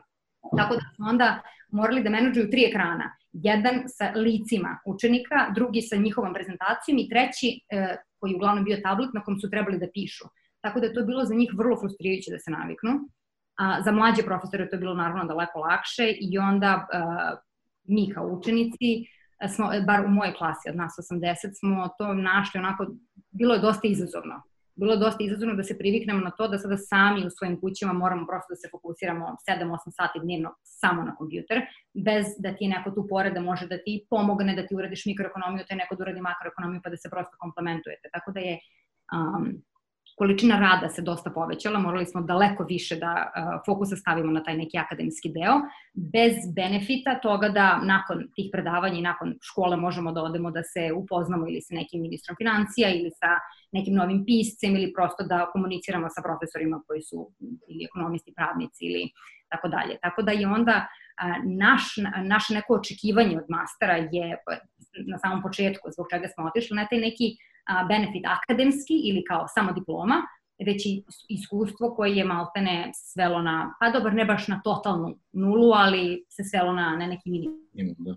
Tako 0.58 0.74
da 0.75 0.82
su 0.96 1.03
onda 1.10 1.41
morali 1.72 2.03
da 2.03 2.10
menadžuju 2.10 2.50
tri 2.51 2.65
ekrana. 2.70 3.15
Jedan 3.34 3.84
sa 3.88 4.12
licima 4.15 4.80
učenika, 4.86 5.50
drugi 5.56 5.82
sa 5.82 5.96
njihovom 5.96 6.34
prezentacijom 6.34 6.98
i 6.98 7.10
treći 7.10 7.60
uh, 7.60 7.96
koji 8.20 8.32
je 8.32 8.36
uglavnom 8.36 8.63
bio 8.63 8.77
tablet 8.84 9.13
na 9.13 9.24
kom 9.24 9.39
su 9.39 9.50
trebali 9.50 9.80
da 9.80 9.88
pišu. 9.94 10.25
Tako 10.62 10.80
da 10.80 10.86
je 10.86 10.94
to 10.94 11.03
bilo 11.06 11.25
za 11.25 11.36
njih 11.36 11.51
vrlo 11.58 11.80
frustrirajuće 11.80 12.32
da 12.32 12.39
se 12.39 12.51
naviknu. 12.51 12.91
A, 13.58 13.82
za 13.82 13.91
mlađe 13.91 14.24
profesore 14.24 14.70
to 14.70 14.75
je 14.75 14.80
bilo 14.80 14.94
naravno 14.94 15.25
daleko 15.25 15.60
lakše 15.60 16.12
i 16.20 16.38
onda 16.38 16.88
uh, 16.88 17.39
mi 17.84 18.13
kao 18.13 18.27
učenici 18.27 19.06
smo, 19.56 19.70
bar 19.88 20.06
u 20.06 20.10
mojoj 20.10 20.34
klasi 20.34 20.70
od 20.70 20.75
nas 20.75 20.94
80, 21.12 21.60
smo 21.60 21.89
to 21.98 22.13
našli 22.13 22.60
onako, 22.60 22.88
bilo 23.32 23.53
je 23.53 23.60
dosta 23.60 23.88
izazovno. 23.88 24.41
Bilo 24.75 24.94
je 24.94 25.00
dosta 25.00 25.24
izazovno 25.24 25.56
da 25.56 25.63
se 25.63 25.77
priviknemo 25.77 26.20
na 26.20 26.32
to 26.32 26.48
da 26.48 26.58
sada 26.58 26.77
sami 26.77 27.25
u 27.27 27.29
svojim 27.29 27.60
kućama 27.62 27.94
moramo 27.94 28.27
prosto 28.27 28.53
da 28.53 28.56
se 28.56 28.67
fokusiramo 28.72 29.25
7-8 29.25 29.77
sati 30.00 30.20
dnevno 30.24 30.50
samo 30.63 31.03
na 31.03 31.15
kompjuter, 31.15 31.62
bez 32.06 32.25
da 32.39 32.56
ti 32.56 32.63
je 32.63 32.70
neko 32.70 32.91
tu 32.91 33.08
pored 33.10 33.34
da 33.34 33.41
može 33.41 33.67
da 33.67 33.77
ti 33.77 34.06
pomogne 34.10 34.56
da 34.56 34.67
ti 34.67 34.75
uradiš 34.75 35.06
mikroekonomiju, 35.06 35.65
te 35.70 35.75
neko 35.75 35.96
da 35.96 36.03
uradi 36.03 36.22
makroekonomiju 36.22 36.82
pa 36.84 36.89
da 36.89 36.98
se 36.98 37.10
prosto 37.10 37.36
komplementujete. 37.39 38.10
Tako 38.13 38.32
da 38.32 38.39
je 38.39 38.60
um, 39.15 39.46
količina 40.17 40.59
rada 40.59 40.89
se 40.89 41.01
dosta 41.01 41.29
povećala, 41.29 41.79
morali 41.79 42.05
smo 42.05 42.21
daleko 42.21 42.63
više 42.63 42.95
da 42.95 43.12
uh, 43.13 43.62
fokusa 43.65 43.95
stavimo 43.95 44.31
na 44.31 44.43
taj 44.43 44.57
neki 44.57 44.77
akademski 44.77 45.29
deo, 45.29 45.55
bez 45.93 46.33
benefita 46.55 47.19
toga 47.19 47.50
da 47.50 47.79
nakon 47.83 48.24
tih 48.36 48.50
predavanja 48.51 48.97
i 49.00 49.01
nakon 49.01 49.36
škole 49.41 49.77
možemo 49.77 50.12
da 50.12 50.24
odemo 50.24 50.51
da 50.51 50.63
se 50.63 50.93
upoznamo 50.93 51.47
ili 51.47 51.62
sa 51.62 51.75
nekim 51.75 52.01
ministrom 52.01 52.36
financija 52.38 52.89
ili 52.89 53.12
sa 53.12 53.31
nekim 53.71 53.93
novim 53.93 54.24
piscem 54.25 54.75
ili 54.75 54.93
prosto 54.93 55.24
da 55.24 55.50
komuniciramo 55.53 56.09
sa 56.09 56.21
profesorima 56.27 56.81
koji 56.88 57.01
su 57.01 57.31
ili 57.69 57.86
ekonomisti, 57.86 58.33
pravnici 58.36 58.86
ili 58.86 59.09
tako 59.50 59.67
dalje. 59.67 59.97
Tako 60.01 60.21
da 60.21 60.31
je 60.31 60.47
onda 60.47 60.77
uh, 60.88 61.36
naš, 61.45 61.83
naše 62.24 62.53
neko 62.53 62.74
očekivanje 62.74 63.38
od 63.38 63.45
mastera 63.50 63.95
je 64.12 64.38
na 65.12 65.17
samom 65.17 65.41
početku, 65.41 65.91
zbog 65.93 66.07
čega 66.12 66.27
smo 66.27 66.45
otišli, 66.45 66.75
na 66.75 66.88
taj 66.89 67.00
neki 67.00 67.27
benefit 67.88 68.25
akademski 68.25 68.93
ili 69.09 69.24
kao 69.24 69.45
samo 69.47 69.71
diploma, 69.71 70.15
već 70.65 70.86
i 70.86 71.03
iskustvo 71.29 71.95
koje 71.95 72.15
je 72.15 72.25
maltene 72.25 72.91
svelo 72.93 73.41
na, 73.41 73.75
pa 73.79 73.89
dobro, 73.89 74.12
ne 74.12 74.25
baš 74.25 74.47
na 74.47 74.62
totalnu 74.63 75.17
nulu, 75.33 75.71
ali 75.74 76.25
se 76.29 76.43
svelo 76.43 76.74
na, 76.74 76.95
na 77.00 77.07
neki 77.07 77.29
minimum. 77.29 77.95
Da. 77.97 78.15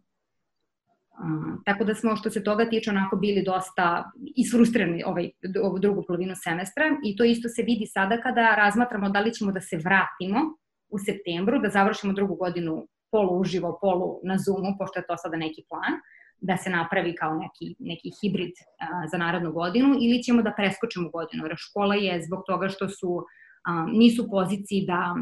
Um, 1.25 1.63
tako 1.65 1.85
da 1.85 1.95
smo 1.95 2.17
što 2.17 2.31
se 2.31 2.45
toga 2.45 2.69
tiče 2.69 2.91
onako 2.91 3.17
bili 3.17 3.43
dosta 3.43 4.11
isfrustrirani 4.37 5.03
ovaj, 5.07 5.31
ovu 5.63 5.79
drugu 5.79 6.05
polovinu 6.07 6.35
semestra 6.37 6.85
i 7.05 7.17
to 7.17 7.25
isto 7.25 7.49
se 7.49 7.63
vidi 7.63 7.87
sada 7.87 8.21
kada 8.21 8.55
razmatramo 8.55 9.09
da 9.09 9.21
li 9.21 9.33
ćemo 9.35 9.53
da 9.53 9.61
se 9.61 9.77
vratimo 9.77 10.41
u 10.89 10.99
septembru, 10.99 11.59
da 11.59 11.69
završimo 11.69 12.13
drugu 12.13 12.35
godinu 12.35 12.87
polu 13.11 13.41
uživo, 13.41 13.79
polu 13.81 14.21
na 14.23 14.39
Zoomu, 14.39 14.77
pošto 14.79 14.99
je 14.99 15.07
to 15.07 15.17
sada 15.17 15.37
neki 15.37 15.63
plan, 15.69 16.01
da 16.41 16.57
se 16.57 16.71
napravi 16.71 17.15
kao 17.15 17.35
neki, 17.35 17.75
neki 17.79 18.11
hibrid 18.21 18.53
a, 18.81 19.07
za 19.13 19.19
narodnu 19.19 19.53
godinu 19.53 19.97
ili 20.01 20.23
ćemo 20.23 20.43
da 20.43 20.55
preskočimo 20.57 21.11
godinu, 21.11 21.47
jer 21.47 21.55
škola 21.59 21.95
je 21.95 22.23
zbog 22.23 22.43
toga 22.47 22.69
što 22.69 22.89
su, 22.89 23.25
a, 23.65 23.87
nisu 23.93 24.25
u 24.25 24.31
poziciji 24.31 24.87
da 24.87 25.17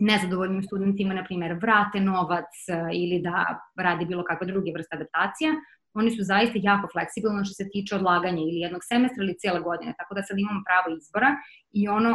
nezadovoljnim 0.00 0.62
studentima, 0.62 1.14
na 1.14 1.24
primjer, 1.24 1.52
vrate 1.62 2.00
novac 2.00 2.52
ili 2.92 3.20
da 3.22 3.60
radi 3.76 4.04
bilo 4.04 4.24
kakve 4.24 4.46
druge 4.46 4.72
vrste 4.72 4.96
adaptacija, 4.96 5.52
oni 5.94 6.10
su 6.10 6.22
zaista 6.22 6.58
jako 6.62 6.88
fleksibilni 6.92 7.44
što 7.44 7.54
se 7.54 7.68
tiče 7.72 7.94
odlaganja 7.96 8.42
ili 8.42 8.64
jednog 8.66 8.82
semestra 8.84 9.24
ili 9.24 9.38
cijele 9.38 9.60
godine, 9.60 9.94
tako 9.98 10.14
da 10.14 10.22
sad 10.22 10.38
imamo 10.38 10.60
pravo 10.68 10.96
izbora 10.96 11.30
i 11.72 11.88
ono 11.88 12.12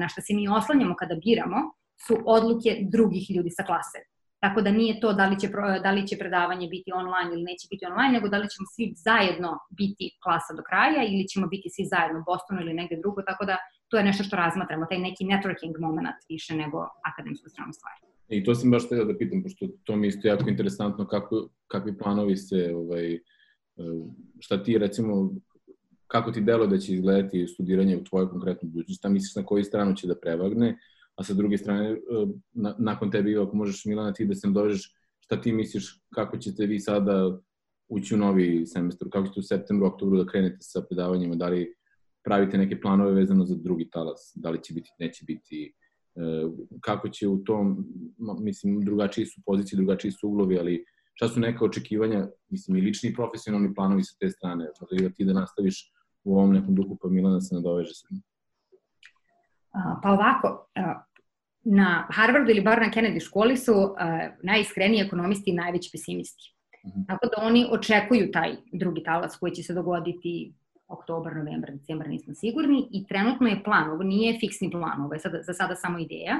na 0.00 0.08
što 0.08 0.20
se 0.20 0.34
mi 0.34 0.48
oslanjamo 0.48 0.94
kada 0.98 1.14
biramo 1.24 1.60
su 2.06 2.14
odluke 2.26 2.70
drugih 2.94 3.30
ljudi 3.36 3.50
sa 3.50 3.62
klase. 3.62 3.98
Tako 4.40 4.62
da 4.62 4.70
nije 4.70 5.00
to 5.00 5.12
da 5.12 5.26
li, 5.30 5.36
će, 5.40 5.48
da 5.82 5.90
li 5.92 6.06
će 6.06 6.16
predavanje 6.18 6.66
biti 6.68 6.90
online 7.00 7.30
ili 7.34 7.42
neće 7.50 7.66
biti 7.70 7.86
online, 7.90 8.12
nego 8.12 8.28
da 8.28 8.38
li 8.38 8.48
ćemo 8.52 8.66
svi 8.74 8.84
zajedno 9.06 9.50
biti 9.80 10.04
klasa 10.22 10.52
do 10.58 10.62
kraja 10.68 11.00
ili 11.12 11.24
ćemo 11.32 11.46
biti 11.54 11.68
svi 11.74 11.84
zajedno 11.94 12.18
u 12.20 12.26
Bostonu 12.30 12.60
ili 12.60 12.78
negde 12.80 12.96
drugo, 13.02 13.20
tako 13.30 13.44
da 13.50 13.56
to 13.88 13.94
je 13.98 14.04
nešto 14.08 14.22
što 14.24 14.36
razmatramo, 14.36 14.86
taj 14.90 14.98
neki 15.08 15.22
networking 15.32 15.74
moment 15.86 16.20
više 16.28 16.52
nego 16.62 16.78
akademsku 17.10 17.48
stranu 17.48 17.72
stvari. 17.78 18.00
I 18.28 18.44
to 18.44 18.54
sam 18.54 18.70
baš 18.70 18.86
htela 18.86 19.04
da 19.04 19.18
pitam, 19.18 19.42
pošto 19.42 19.66
to 19.84 19.96
mi 19.96 20.06
isto 20.08 20.28
jako 20.28 20.50
interesantno 20.50 21.06
kako, 21.06 21.48
kakvi 21.66 21.98
planovi 21.98 22.36
se, 22.36 22.72
ovaj, 22.76 23.14
e, 23.14 23.20
šta 24.40 24.62
ti 24.62 24.78
recimo, 24.78 25.30
kako 26.06 26.32
ti 26.32 26.40
delo 26.40 26.66
da 26.66 26.78
će 26.78 26.94
izgledati 26.94 27.46
studiranje 27.46 27.96
u 27.96 28.04
tvojoj 28.04 28.28
konkretnoj 28.28 28.70
budućnosti, 28.70 29.00
šta 29.00 29.08
misliš 29.08 29.36
na 29.36 29.44
koju 29.46 29.64
stranu 29.64 29.94
će 29.94 30.06
da 30.06 30.20
prevagne, 30.20 30.76
a 31.18 31.24
sa 31.24 31.34
druge 31.34 31.58
strane, 31.58 31.90
e, 31.90 31.98
na, 32.52 32.74
nakon 32.78 33.10
tebi, 33.10 33.38
ako 33.38 33.56
možeš 33.56 33.84
Milana 33.84 34.12
ti 34.12 34.24
da 34.24 34.34
se 34.34 34.48
dođeš, 34.48 34.94
šta 35.20 35.40
ti 35.40 35.52
misliš, 35.52 36.02
kako 36.14 36.38
ćete 36.38 36.66
vi 36.66 36.80
sada 36.80 37.38
ući 37.88 38.14
u 38.14 38.18
novi 38.18 38.66
semestar, 38.66 39.08
kako 39.12 39.26
ćete 39.26 39.40
u 39.40 39.42
septembru, 39.42 39.86
oktobru 39.86 40.18
da 40.18 40.26
krenete 40.26 40.58
sa 40.60 40.82
predavanjima, 40.82 41.34
da 41.34 41.48
li 41.48 41.74
pravite 42.24 42.58
neke 42.58 42.80
planove 42.80 43.12
vezano 43.12 43.44
za 43.44 43.56
drugi 43.56 43.90
talas, 43.90 44.32
da 44.34 44.50
li 44.50 44.62
će 44.62 44.74
biti, 44.74 44.90
neće 44.98 45.24
biti, 45.24 45.74
e, 46.14 46.20
kako 46.80 47.08
će 47.08 47.28
u 47.28 47.38
tom, 47.44 47.86
mislim, 48.40 48.84
drugačiji 48.84 49.26
su 49.26 49.42
pozicije, 49.46 49.76
drugačiji 49.76 50.10
su 50.10 50.28
uglovi, 50.28 50.58
ali 50.58 50.84
šta 51.14 51.28
su 51.28 51.40
neka 51.40 51.64
očekivanja, 51.64 52.28
mislim, 52.48 52.76
i 52.76 52.80
lični 52.80 53.10
i 53.10 53.14
profesionalni 53.14 53.74
planovi 53.74 54.04
sa 54.04 54.16
te 54.20 54.30
strane, 54.30 54.70
da 55.00 55.10
ti 55.10 55.24
da 55.24 55.32
nastaviš 55.32 55.92
u 56.24 56.38
ovom 56.38 56.52
nekom 56.52 56.74
duhu, 56.74 56.98
pa 57.02 57.08
Milana 57.08 57.40
se 57.40 57.54
nadoveže 57.54 57.94
sa. 57.94 58.06
Pa 60.02 60.12
ovako, 60.12 60.70
na 61.70 62.06
Harvardu 62.10 62.50
ili 62.50 62.60
bar 62.60 62.80
na 62.80 62.90
Kennedy 62.90 63.20
školi 63.20 63.56
su 63.56 63.72
uh, 63.72 63.96
najiskreniji 64.42 65.00
ekonomisti 65.00 65.50
i 65.50 65.54
najveći 65.54 65.90
pesimisti. 65.92 66.54
Mm 66.84 66.88
-hmm. 66.88 67.06
Tako 67.06 67.26
da 67.26 67.42
oni 67.42 67.66
očekuju 67.70 68.30
taj 68.32 68.56
drugi 68.72 69.02
talas 69.02 69.36
koji 69.36 69.52
će 69.52 69.62
se 69.62 69.74
dogoditi 69.74 70.54
oktobar, 70.88 71.36
novembar, 71.36 71.70
decembar, 71.72 72.08
nismo 72.08 72.34
sigurni 72.34 72.88
i 72.92 73.06
trenutno 73.06 73.48
je 73.48 73.64
plan, 73.64 73.90
ovo 73.90 74.02
nije 74.02 74.38
fiksni 74.40 74.70
plan, 74.70 75.02
ovo 75.02 75.14
je 75.14 75.20
sada, 75.20 75.42
za 75.42 75.52
sada 75.52 75.74
samo 75.74 75.98
ideja, 75.98 76.36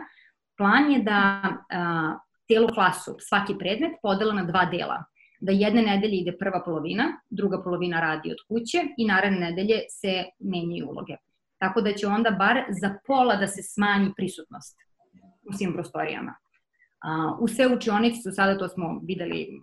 plan 0.56 0.92
je 0.92 1.02
da 1.02 1.42
uh, 1.44 2.20
celu 2.46 2.68
klasu, 2.68 3.16
svaki 3.18 3.54
predmet 3.58 3.92
podela 4.02 4.34
na 4.34 4.44
dva 4.44 4.64
dela. 4.64 5.04
Da 5.40 5.52
jedne 5.52 5.82
nedelje 5.82 6.16
ide 6.16 6.32
prva 6.38 6.62
polovina, 6.64 7.04
druga 7.30 7.62
polovina 7.62 8.00
radi 8.00 8.30
od 8.32 8.38
kuće 8.48 8.78
i 8.96 9.06
naredne 9.06 9.40
nedelje 9.40 9.80
se 9.90 10.24
menjaju 10.38 10.88
uloge. 10.90 11.16
Tako 11.58 11.80
da 11.80 11.92
će 11.92 12.06
onda 12.06 12.30
bar 12.30 12.56
za 12.80 12.94
pola 13.06 13.36
da 13.36 13.46
se 13.46 13.62
smanji 13.62 14.10
prisutnost 14.16 14.87
u 15.48 15.52
svim 15.52 15.72
prostorijama. 15.72 16.34
Uh, 17.04 17.42
u 17.42 17.48
sve 17.48 17.66
učionici 17.74 18.22
su 18.22 18.30
sada, 18.32 18.58
to 18.58 18.68
smo 18.68 19.00
videli, 19.04 19.60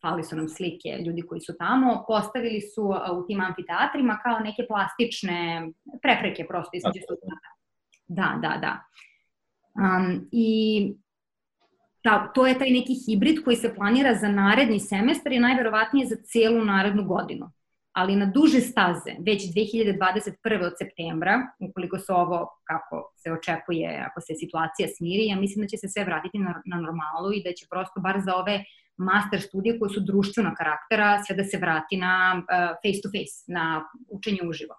slali 0.00 0.24
su 0.24 0.36
nam 0.36 0.48
slike 0.48 0.88
ljudi 1.06 1.22
koji 1.22 1.40
su 1.40 1.52
tamo, 1.58 2.04
postavili 2.08 2.60
su 2.60 2.82
u 3.12 3.26
tim 3.26 3.40
amfiteatrima 3.40 4.18
kao 4.22 4.38
neke 4.38 4.66
plastične 4.68 5.68
prepreke 6.02 6.46
prosto 6.48 6.70
između 6.76 7.00
studenta. 7.04 7.48
Da, 8.08 8.38
da, 8.42 8.58
da. 8.60 8.84
Um, 9.74 10.28
I 10.32 10.48
ta, 12.02 12.32
to 12.32 12.46
je 12.46 12.58
taj 12.58 12.70
neki 12.70 12.94
hibrid 13.06 13.44
koji 13.44 13.56
se 13.56 13.74
planira 13.74 14.14
za 14.14 14.28
naredni 14.28 14.80
semestar 14.80 15.32
i 15.32 15.40
najverovatnije 15.40 16.06
za 16.06 16.16
celu 16.16 16.64
narednu 16.64 17.04
godinu 17.04 17.50
ali 18.00 18.16
na 18.16 18.26
duže 18.26 18.60
staze, 18.60 19.12
već 19.26 19.40
2021. 19.54 20.66
od 20.66 20.74
septembra, 20.80 21.34
ukoliko 21.68 21.98
se 21.98 22.12
ovo, 22.12 22.38
kako 22.64 22.96
se 23.22 23.32
očekuje, 23.32 23.88
ako 24.08 24.20
se 24.20 24.32
situacija 24.42 24.88
smiri, 24.96 25.26
ja 25.26 25.36
mislim 25.36 25.64
da 25.64 25.68
će 25.68 25.76
se 25.76 25.88
sve 25.88 26.04
vratiti 26.04 26.38
na, 26.38 26.62
na 26.72 26.76
normalu 26.86 27.28
i 27.34 27.42
da 27.46 27.52
će 27.52 27.66
prosto 27.70 28.00
bar 28.00 28.16
za 28.26 28.36
ove 28.36 28.64
master 28.96 29.40
studije 29.40 29.78
koje 29.78 29.90
su 29.90 30.00
društvenog 30.00 30.54
karaktera 30.60 31.22
sve 31.24 31.36
da 31.36 31.44
se 31.44 31.58
vrati 31.58 31.96
na 31.96 32.42
face 32.82 33.00
to 33.02 33.08
face, 33.14 33.36
na 33.56 33.64
učenje 34.16 34.42
uživo. 34.48 34.74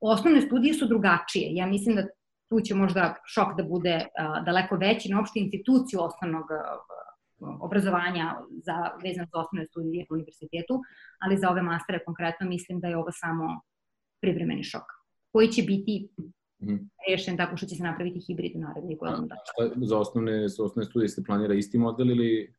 Osnovne 0.00 0.40
studije 0.40 0.74
su 0.74 0.86
drugačije. 0.86 1.46
Ja 1.54 1.66
mislim 1.66 1.96
da 1.96 2.02
tu 2.50 2.60
će 2.60 2.74
možda 2.74 3.14
šok 3.34 3.56
da 3.56 3.62
bude 3.62 3.96
uh, 3.96 4.44
daleko 4.44 4.76
veći 4.76 5.10
na 5.10 5.20
opšte 5.20 5.40
instituciju 5.40 6.00
osnovnog 6.00 6.46
uh, 6.50 7.11
obrazovanja 7.60 8.36
za, 8.66 8.76
vezan 9.04 9.26
za 9.32 9.38
osnovne 9.40 9.66
studije 9.66 10.06
u 10.10 10.14
univerzitetu, 10.14 10.74
ali 11.22 11.36
za 11.36 11.50
ove 11.50 11.62
mastere 11.62 12.04
konkretno 12.04 12.48
mislim 12.48 12.80
da 12.80 12.88
je 12.88 12.96
ovo 12.96 13.12
samo 13.12 13.60
privremeni 14.22 14.64
šok, 14.64 14.86
koji 15.32 15.48
će 15.48 15.62
biti 15.62 16.08
mm. 16.62 16.78
rešen 17.10 17.36
tako 17.36 17.56
što 17.56 17.66
će 17.66 17.74
se 17.74 17.82
napraviti 17.82 18.20
hibrid 18.26 18.52
u 18.56 18.60
narednih 18.60 18.98
godinu 18.98 19.28
dana. 19.28 19.86
Za 19.86 19.98
osnovne, 19.98 20.48
za 20.48 20.64
osnovne 20.64 20.90
studije 20.90 21.08
se 21.08 21.24
planira 21.24 21.54
isti 21.54 21.78
model 21.78 22.10
ili 22.10 22.54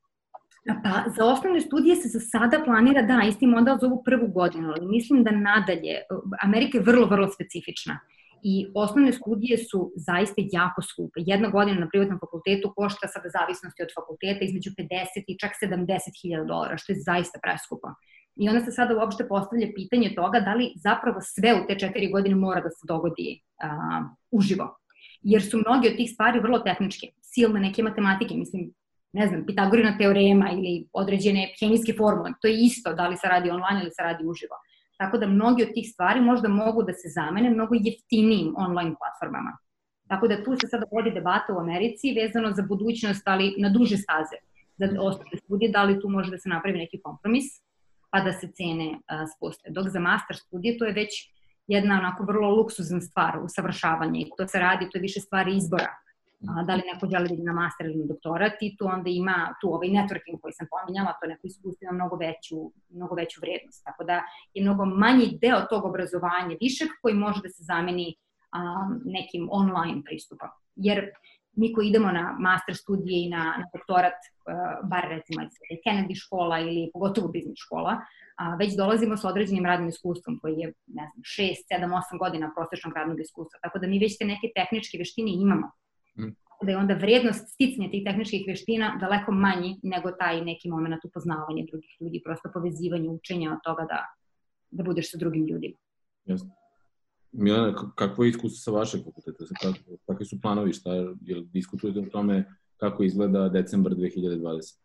Pa, 0.84 1.04
za 1.18 1.26
osnovne 1.26 1.62
studije 1.62 1.96
se 1.96 2.08
za 2.08 2.20
sada 2.20 2.62
planira, 2.66 3.02
da, 3.02 3.22
isti 3.28 3.48
model 3.48 3.78
za 3.82 3.88
ovu 3.88 4.02
prvu 4.06 4.28
godinu, 4.28 4.70
ali 4.70 4.88
mislim 4.88 5.24
da 5.24 5.32
nadalje, 5.32 5.96
Amerika 6.44 6.78
je 6.78 6.84
vrlo, 6.84 7.08
vrlo 7.08 7.28
specifična 7.28 8.00
i 8.44 8.72
osnovne 8.76 9.12
studije 9.14 9.58
su 9.58 9.92
zaista 9.96 10.42
jako 10.52 10.82
skupe. 10.82 11.20
Jedna 11.32 11.50
godina 11.50 11.80
na 11.80 11.90
privatnom 11.92 12.20
fakultetu 12.20 12.74
košta 12.76 13.08
sada 13.08 13.30
zavisnosti 13.40 13.84
od 13.84 13.92
fakulteta 13.98 14.46
između 14.46 14.70
50 14.70 15.24
i 15.28 15.38
čak 15.42 15.52
70 15.62 16.22
hiljada 16.22 16.46
dolara, 16.46 16.78
što 16.78 16.92
je 16.92 17.04
zaista 17.10 17.40
preskupo. 17.44 17.88
I 18.36 18.50
onda 18.50 18.62
se 18.66 18.72
sada 18.72 18.98
uopšte 18.98 19.28
postavlja 19.28 19.68
pitanje 19.76 20.16
toga 20.16 20.40
da 20.40 20.54
li 20.54 20.74
zapravo 20.76 21.20
sve 21.22 21.54
u 21.54 21.68
te 21.68 21.80
četiri 21.80 22.12
godine 22.12 22.36
mora 22.36 22.62
da 22.62 22.70
se 22.70 22.84
dogodi 22.88 23.30
uh, 23.40 24.06
uživo. 24.32 24.68
Jer 25.22 25.42
su 25.50 25.58
mnogi 25.58 25.88
od 25.88 25.96
tih 25.96 26.10
stvari 26.14 26.40
vrlo 26.40 26.60
tehničke, 26.60 27.08
silne 27.22 27.60
neke 27.60 27.84
matematike, 27.84 28.36
mislim, 28.36 28.74
ne 29.14 29.28
znam, 29.28 29.46
Pitagorina 29.46 29.98
teorema 29.98 30.52
ili 30.52 30.88
određene 30.94 31.54
hemijske 31.60 31.94
formule, 31.98 32.32
to 32.42 32.48
je 32.48 32.60
isto 32.60 32.94
da 32.94 33.08
li 33.08 33.18
se 33.18 33.28
radi 33.28 33.50
online 33.50 33.82
ili 33.82 33.92
se 33.92 34.02
radi 34.04 34.24
uživo. 34.26 34.56
Tako 35.04 35.18
da 35.18 35.28
mnogi 35.28 35.64
od 35.64 35.74
tih 35.74 35.88
stvari 35.94 36.22
možda 36.22 36.48
mogu 36.48 36.84
da 36.84 36.94
se 36.94 37.10
zamene 37.16 37.50
mnogo 37.50 37.76
jeftinijim 37.76 38.54
online 38.58 38.96
platformama. 39.00 39.58
Tako 40.08 40.28
da 40.28 40.44
tu 40.44 40.56
se 40.62 40.68
sada 40.68 40.86
vodi 40.92 41.12
debata 41.12 41.54
u 41.54 41.60
Americi 41.60 42.14
vezano 42.22 42.52
za 42.52 42.64
budućnost, 42.70 43.28
ali 43.28 43.56
na 43.58 43.70
duže 43.70 43.98
staze 43.98 44.38
za 44.78 44.86
ostale 45.02 45.38
studije, 45.44 45.72
da 45.72 45.84
li 45.84 46.00
tu 46.02 46.10
može 46.10 46.32
da 46.32 46.38
se 46.38 46.50
napravi 46.50 46.78
neki 46.78 47.02
kompromis, 47.02 47.46
pa 48.12 48.20
da 48.20 48.32
se 48.32 48.48
cene 48.58 48.88
a, 49.08 49.28
spuste. 49.28 49.70
Dok 49.70 49.90
za 49.90 50.00
master 50.00 50.36
studije 50.36 50.78
to 50.78 50.86
je 50.86 50.94
već 50.94 51.12
jedna 51.68 52.00
onako 52.00 52.24
vrlo 52.24 52.50
luksuzna 52.56 53.02
stvar, 53.02 53.40
usavršavanje 53.44 54.20
i 54.22 54.30
to 54.38 54.48
se 54.48 54.60
radi, 54.60 54.90
to 54.92 54.98
je 54.98 55.02
više 55.02 55.20
stvari 55.20 55.58
izbora 55.58 56.03
a, 56.50 56.64
da 56.64 56.76
li 56.76 56.82
neko 56.94 57.08
želi 57.08 57.28
da 57.28 57.34
ide 57.34 57.44
na 57.44 57.54
master 57.54 57.86
ili 57.86 57.96
na 57.96 58.06
doktorat 58.06 58.54
i 58.62 58.78
tu 58.78 58.86
onda 58.86 59.10
ima 59.10 59.56
tu 59.62 59.68
ovaj 59.74 59.88
networking 59.88 60.38
koji 60.42 60.54
sam 60.54 60.68
pominjala, 60.74 61.18
to 61.22 61.28
neko 61.28 61.48
iskustvo 61.48 61.86
ima 61.86 61.92
mnogo 61.92 62.16
veću, 62.16 62.58
mnogo 62.90 63.16
veću 63.16 63.42
vrednost. 63.42 63.84
Tako 63.84 64.04
da 64.04 64.24
je 64.54 64.64
mnogo 64.64 64.86
manji 64.86 65.38
deo 65.42 65.62
tog 65.70 65.86
obrazovanja 65.86 66.56
višeg 66.62 66.90
koji 67.02 67.16
može 67.16 67.42
da 67.42 67.50
se 67.50 67.64
zameni 67.64 68.16
a, 68.52 68.60
nekim 69.06 69.50
online 69.52 70.02
pristupom. 70.06 70.50
Jer 70.76 71.00
mi 71.56 71.74
koji 71.74 71.88
idemo 71.88 72.12
na 72.12 72.38
master 72.40 72.76
studije 72.76 73.26
i 73.26 73.30
na, 73.30 73.44
na 73.60 73.66
doktorat, 73.74 74.14
uh, 74.14 74.90
bar 74.90 75.04
recimo 75.10 75.42
Kennedy 75.86 76.16
škola 76.24 76.60
ili 76.60 76.90
pogotovo 76.94 77.28
biznis 77.28 77.60
škola, 77.66 77.98
a, 78.38 78.56
već 78.56 78.76
dolazimo 78.78 79.18
sa 79.18 79.30
određenim 79.30 79.66
radnim 79.66 79.90
iskustvom 79.90 80.40
koji 80.42 80.54
je, 80.58 80.74
ne 80.88 81.06
znam, 81.10 81.22
6, 81.38 81.54
7, 81.72 82.02
8 82.14 82.20
godina 82.20 82.52
prosečnog 82.56 82.94
radnog 82.96 83.20
iskustva. 83.20 83.60
Tako 83.64 83.80
da 83.80 83.88
mi 83.88 84.00
već 84.00 84.18
te 84.18 84.26
neke 84.26 84.48
tehničke 84.56 84.98
veštine 84.98 85.32
imamo. 85.32 85.72
Da 86.64 86.72
je 86.72 86.78
onda 86.78 86.94
vrednost 86.94 87.48
sticanja 87.48 87.90
tih 87.92 88.04
tehničkih 88.06 88.44
veština 88.48 88.98
daleko 89.00 89.32
manji 89.32 89.80
nego 89.84 90.12
taj 90.12 90.42
neki 90.42 90.70
moment 90.70 91.06
upoznavanja 91.06 91.66
drugih 91.72 91.98
ljudi, 92.02 92.22
prosto 92.26 92.50
povezivanje 92.54 93.10
učenja 93.10 93.52
od 93.52 93.60
toga 93.64 93.86
da, 93.90 94.00
da 94.72 94.84
budeš 94.84 95.12
sa 95.12 95.18
drugim 95.18 95.48
ljudima. 95.48 95.76
Jasno. 96.26 96.50
Milana, 97.32 97.92
kakvo 97.96 98.24
je 98.24 98.30
iskustvo 98.30 98.60
sa 98.60 98.72
vašeg 98.72 99.04
fakulteta? 99.04 99.46
Kako, 99.62 99.98
kakvi 100.08 100.26
su 100.26 100.42
planovi? 100.42 100.74
Šta, 100.74 100.94
jel 101.22 101.44
diskutujete 101.44 102.00
o 102.00 102.12
tome 102.12 102.46
kako 102.78 103.04
izgleda 103.04 103.50
decembar 103.50 103.94
2020? 103.94 104.84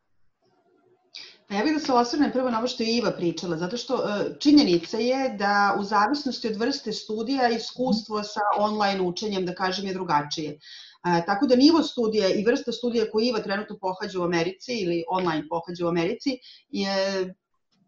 Pa 1.49 1.55
ja 1.55 1.65
bih 1.65 1.73
da 1.75 1.81
se 1.81 1.93
osvrnem 1.93 2.33
prvo 2.33 2.51
na 2.51 2.59
ovo 2.59 2.69
što 2.69 2.83
je 2.83 2.97
Iva 2.97 3.11
pričala, 3.11 3.57
zato 3.57 3.77
što 3.77 3.95
e, 3.95 4.35
činjenica 4.39 4.99
je 4.99 5.37
da 5.39 5.77
u 5.81 5.85
zavisnosti 5.85 6.49
od 6.49 6.57
vrste 6.57 6.93
studija 6.93 7.49
iskustvo 7.49 8.23
sa 8.23 8.41
online 8.59 9.01
učenjem, 9.01 9.47
da 9.47 9.55
kažem, 9.55 9.87
je 9.87 9.95
drugačije. 9.95 10.59
E, 11.09 11.25
tako 11.27 11.47
da 11.47 11.57
nivo 11.57 11.83
studija 11.83 12.29
i 12.29 12.45
vrsta 12.45 12.73
studija 12.73 13.11
koju 13.11 13.25
Iva 13.25 13.41
trenutno 13.41 13.79
pohađa 13.81 14.21
u 14.21 14.25
Americi 14.25 14.73
ili 14.73 15.05
online 15.09 15.49
pohađa 15.49 15.87
u 15.87 15.89
Americi 15.89 16.39
je 16.69 17.35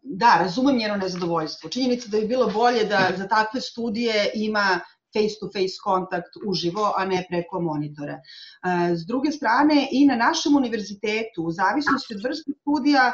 da, 0.03 0.37
razumem 0.39 0.77
njeno 0.77 0.97
nezadovoljstvo. 0.97 1.69
Činjenica 1.69 2.07
da 2.09 2.19
bi 2.19 2.27
bilo 2.27 2.47
bolje 2.49 2.83
da 2.83 3.11
za 3.17 3.27
takve 3.27 3.61
studije 3.61 4.31
ima 4.33 4.79
face-to-face 5.13 5.77
kontakt 5.83 6.37
uživo, 6.47 6.93
a 6.97 7.05
ne 7.05 7.25
preko 7.29 7.61
monitora. 7.61 8.13
E, 8.13 8.95
s 8.95 9.05
druge 9.05 9.31
strane, 9.31 9.87
i 9.91 10.05
na 10.05 10.15
našem 10.15 10.55
univerzitetu, 10.55 11.43
u 11.43 11.51
zavisnosti 11.51 12.15
od 12.15 12.23
vrste 12.23 12.51
studija, 12.61 13.13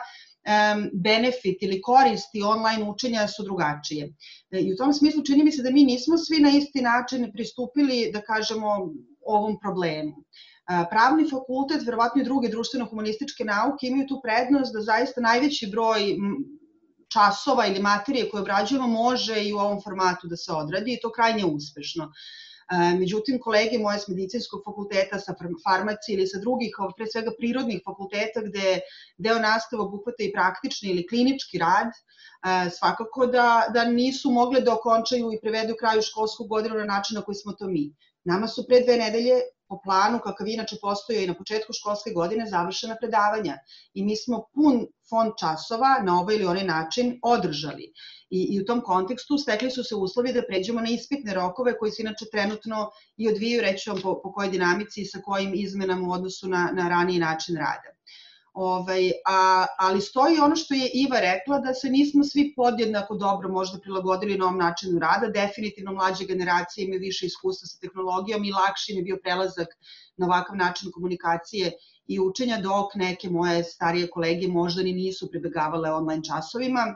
benefit 0.93 1.57
ili 1.61 1.81
koristi 1.81 2.41
online 2.41 2.89
učenja 2.89 3.27
su 3.27 3.43
drugačije. 3.43 4.13
E, 4.51 4.59
I 4.59 4.73
u 4.73 4.75
tom 4.75 4.93
smislu 4.93 5.23
čini 5.23 5.43
mi 5.43 5.51
se 5.51 5.63
da 5.63 5.71
mi 5.71 5.83
nismo 5.83 6.17
svi 6.17 6.39
na 6.39 6.49
isti 6.49 6.81
način 6.81 7.31
pristupili, 7.33 8.11
da 8.13 8.21
kažemo, 8.21 8.93
ovom 9.27 9.59
problemu. 9.59 10.23
Pravni 10.89 11.29
fakultet, 11.29 11.85
verovatno 11.85 12.21
i 12.21 12.25
druge 12.25 12.49
društveno-humanističke 12.49 13.45
nauke 13.45 13.87
imaju 13.87 14.07
tu 14.07 14.19
prednost 14.23 14.73
da 14.73 14.81
zaista 14.81 15.21
najveći 15.21 15.69
broj 15.71 16.17
časova 17.13 17.67
ili 17.67 17.79
materije 17.79 18.29
koje 18.29 18.41
obrađujemo 18.41 18.87
može 18.87 19.43
i 19.43 19.53
u 19.53 19.57
ovom 19.57 19.81
formatu 19.83 20.27
da 20.27 20.35
se 20.35 20.51
odradi 20.51 20.93
i 20.93 20.99
to 21.01 21.11
krajnje 21.11 21.45
uspešno. 21.45 22.11
Međutim, 22.99 23.39
kolege 23.39 23.77
moje 23.79 23.99
s 23.99 24.07
medicinskog 24.07 24.61
fakulteta, 24.65 25.19
sa 25.19 25.35
farmacije 25.63 26.17
ili 26.17 26.27
sa 26.27 26.39
drugih, 26.39 26.75
pre 26.97 27.07
svega 27.07 27.31
prirodnih 27.37 27.79
fakulteta, 27.85 28.43
gde 28.43 28.81
deo 29.17 29.39
nastava 29.39 29.83
obuhvata 29.83 30.23
i 30.23 30.33
praktični 30.33 30.89
ili 30.89 31.07
klinički 31.07 31.61
rad, 31.63 31.95
svakako 32.79 33.27
da, 33.27 33.71
da 33.73 33.85
nisu 33.85 34.31
mogle 34.31 34.61
da 34.61 34.73
okončaju 34.73 35.31
i 35.31 35.39
prevedu 35.41 35.79
kraju 35.79 36.01
školskog 36.01 36.47
godinu 36.47 36.75
na 36.75 36.85
način 36.85 37.15
na 37.15 37.21
koji 37.21 37.35
smo 37.35 37.53
to 37.53 37.67
mi. 37.67 37.93
Nama 38.27 38.47
su 38.47 38.65
pre 38.67 38.81
dve 38.83 38.97
nedelje 38.97 39.35
po 39.69 39.79
planu, 39.83 40.19
kakav 40.23 40.47
inače 40.47 40.77
postoje 40.81 41.23
i 41.23 41.27
na 41.27 41.33
početku 41.33 41.73
školske 41.73 42.11
godine, 42.15 42.45
završena 42.49 42.95
predavanja. 42.99 43.57
I 43.93 44.03
mi 44.03 44.15
smo 44.15 44.39
pun 44.53 44.85
fond 45.09 45.33
časova 45.39 45.91
na 46.03 46.19
ovaj 46.19 46.35
ili 46.35 46.45
onaj 46.45 46.63
način 46.63 47.19
održali. 47.23 47.91
I, 48.29 48.41
I 48.53 48.61
u 48.61 48.65
tom 48.65 48.81
kontekstu 48.81 49.37
stekli 49.37 49.71
su 49.71 49.83
se 49.83 49.95
uslovi 49.95 50.33
da 50.33 50.43
pređemo 50.47 50.81
na 50.81 50.89
ispitne 50.89 51.33
rokove 51.33 51.77
koji 51.77 51.91
se 51.91 52.01
inače 52.01 52.25
trenutno 52.31 52.89
i 53.17 53.29
odvijaju, 53.29 53.61
reći 53.61 53.89
vam 53.89 54.01
po, 54.03 54.19
po 54.23 54.31
kojoj 54.33 54.51
dinamici 54.51 55.01
i 55.01 55.05
sa 55.05 55.21
kojim 55.25 55.53
izmenama 55.55 56.07
u 56.07 56.11
odnosu 56.11 56.47
na, 56.47 56.69
na 56.73 56.89
raniji 56.89 57.19
način 57.19 57.55
rada. 57.55 57.96
Ovaj, 58.57 59.11
a, 59.25 59.65
ali 59.77 60.01
stoji 60.01 60.39
ono 60.39 60.55
što 60.55 60.73
je 60.73 60.89
Iva 60.93 61.19
rekla, 61.19 61.59
da 61.59 61.73
se 61.73 61.89
nismo 61.89 62.23
svi 62.23 62.53
podjednako 62.55 63.15
dobro 63.15 63.49
možda 63.49 63.79
prilagodili 63.79 64.37
novom 64.37 64.57
načinu 64.57 64.99
rada. 64.99 65.27
Definitivno 65.27 65.93
mlađe 65.93 66.25
generacije 66.25 66.85
imaju 66.85 66.99
više 66.99 67.25
iskustva 67.25 67.67
sa 67.67 67.77
tehnologijom 67.81 68.43
i 68.43 68.51
lakši 68.51 68.93
je 68.93 69.03
bio 69.03 69.19
prelazak 69.23 69.67
na 70.17 70.25
ovakav 70.25 70.55
način 70.55 70.91
komunikacije 70.91 71.71
i 72.07 72.19
učenja, 72.19 72.57
dok 72.61 72.95
neke 72.95 73.29
moje 73.29 73.63
starije 73.63 74.09
kolege 74.09 74.47
možda 74.47 74.83
ni 74.83 74.93
nisu 74.93 75.29
pribegavale 75.31 75.91
online 75.91 76.23
časovima 76.23 76.95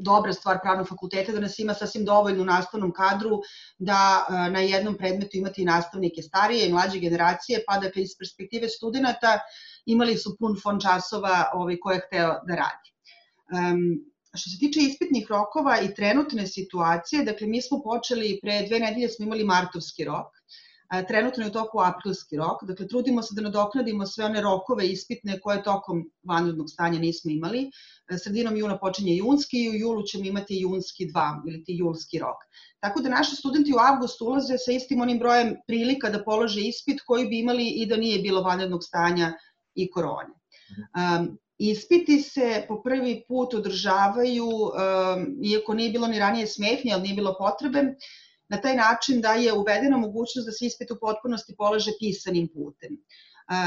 dobra 0.00 0.32
stvar 0.32 0.58
pravnog 0.62 0.88
fakulteta 0.88 1.32
da 1.32 1.40
nas 1.40 1.58
ima 1.58 1.74
sasvim 1.74 2.04
dovoljno 2.04 2.42
u 2.42 2.46
nastavnom 2.46 2.92
kadru 2.92 3.40
da 3.78 4.26
e, 4.28 4.50
na 4.50 4.60
jednom 4.60 4.96
predmetu 4.96 5.36
imate 5.36 5.62
i 5.62 5.64
nastavnike 5.64 6.22
starije 6.22 6.68
i 6.68 6.72
mlađe 6.72 6.98
generacije, 6.98 7.64
pa 7.66 7.78
dakle 7.78 8.02
iz 8.02 8.16
perspektive 8.18 8.68
studenta 8.68 9.38
imali 9.86 10.16
su 10.16 10.36
pun 10.38 10.56
fon 10.62 10.80
časova 10.80 11.50
ovaj, 11.54 11.76
koje 11.80 11.94
je 11.94 12.06
hteo 12.06 12.28
da 12.48 12.54
radi. 12.54 12.88
Um, 13.58 14.10
što 14.34 14.50
se 14.50 14.58
tiče 14.58 14.80
ispitnih 14.80 15.26
rokova 15.30 15.80
i 15.80 15.94
trenutne 15.94 16.46
situacije, 16.46 17.24
dakle 17.24 17.46
mi 17.46 17.62
smo 17.62 17.82
počeli, 17.82 18.38
pre 18.42 18.66
dve 18.68 18.78
nedelje 18.78 19.08
smo 19.08 19.26
imali 19.26 19.44
martovski 19.44 20.04
rok, 20.04 20.26
trenutno 21.08 21.44
je 21.44 21.48
u 21.48 21.52
toku 21.52 21.80
aprilski 21.80 22.36
rok, 22.36 22.64
dakle 22.64 22.88
trudimo 22.88 23.22
se 23.22 23.34
da 23.34 23.42
nadoknadimo 23.42 24.06
sve 24.06 24.24
one 24.24 24.40
rokove 24.40 24.86
ispitne 24.88 25.40
koje 25.40 25.62
tokom 25.62 26.10
vanrednog 26.28 26.70
stanja 26.70 26.98
nismo 26.98 27.30
imali. 27.30 27.70
E, 28.10 28.18
sredinom 28.18 28.56
juna 28.56 28.78
počinje 28.78 29.16
junski 29.16 29.62
i 29.64 29.70
u 29.70 29.74
julu 29.74 30.02
ćemo 30.02 30.24
imati 30.24 30.60
junski 30.60 31.06
2 31.06 31.42
ili 31.48 31.64
ti 31.64 31.76
julski 31.78 32.18
rok. 32.18 32.36
Tako 32.80 33.00
da 33.00 33.08
naši 33.08 33.36
studenti 33.36 33.72
u 33.72 33.78
avgustu 33.78 34.26
ulaze 34.26 34.58
sa 34.58 34.72
istim 34.72 35.00
onim 35.00 35.18
brojem 35.18 35.54
prilika 35.66 36.10
da 36.10 36.24
polože 36.24 36.60
ispit 36.60 37.00
koji 37.06 37.26
bi 37.26 37.38
imali 37.38 37.68
i 37.68 37.86
da 37.86 37.96
nije 37.96 38.18
bilo 38.18 38.42
vanrednog 38.42 38.84
stanja 38.84 39.32
i 39.82 39.90
korone. 39.90 40.34
Um, 40.94 41.38
Ispiti 41.60 42.22
se 42.24 42.64
po 42.68 42.78
prvi 42.82 43.24
put 43.28 43.54
održavaju, 43.54 44.46
um, 44.48 45.26
iako 45.44 45.74
nije 45.74 45.90
bilo 45.90 46.06
ni 46.08 46.18
ranije 46.18 46.46
smetnje, 46.46 46.92
ali 46.92 47.02
nije 47.02 47.14
bilo 47.14 47.34
potrebe, 47.38 47.82
na 48.48 48.60
taj 48.60 48.76
način 48.76 49.20
da 49.20 49.32
je 49.32 49.52
uvedena 49.52 49.96
mogućnost 49.96 50.46
da 50.46 50.52
se 50.52 50.66
ispit 50.66 50.90
u 50.90 50.96
potpunosti 51.00 51.54
polaže 51.58 51.92
pisanim 52.00 52.48
putem. 52.48 52.96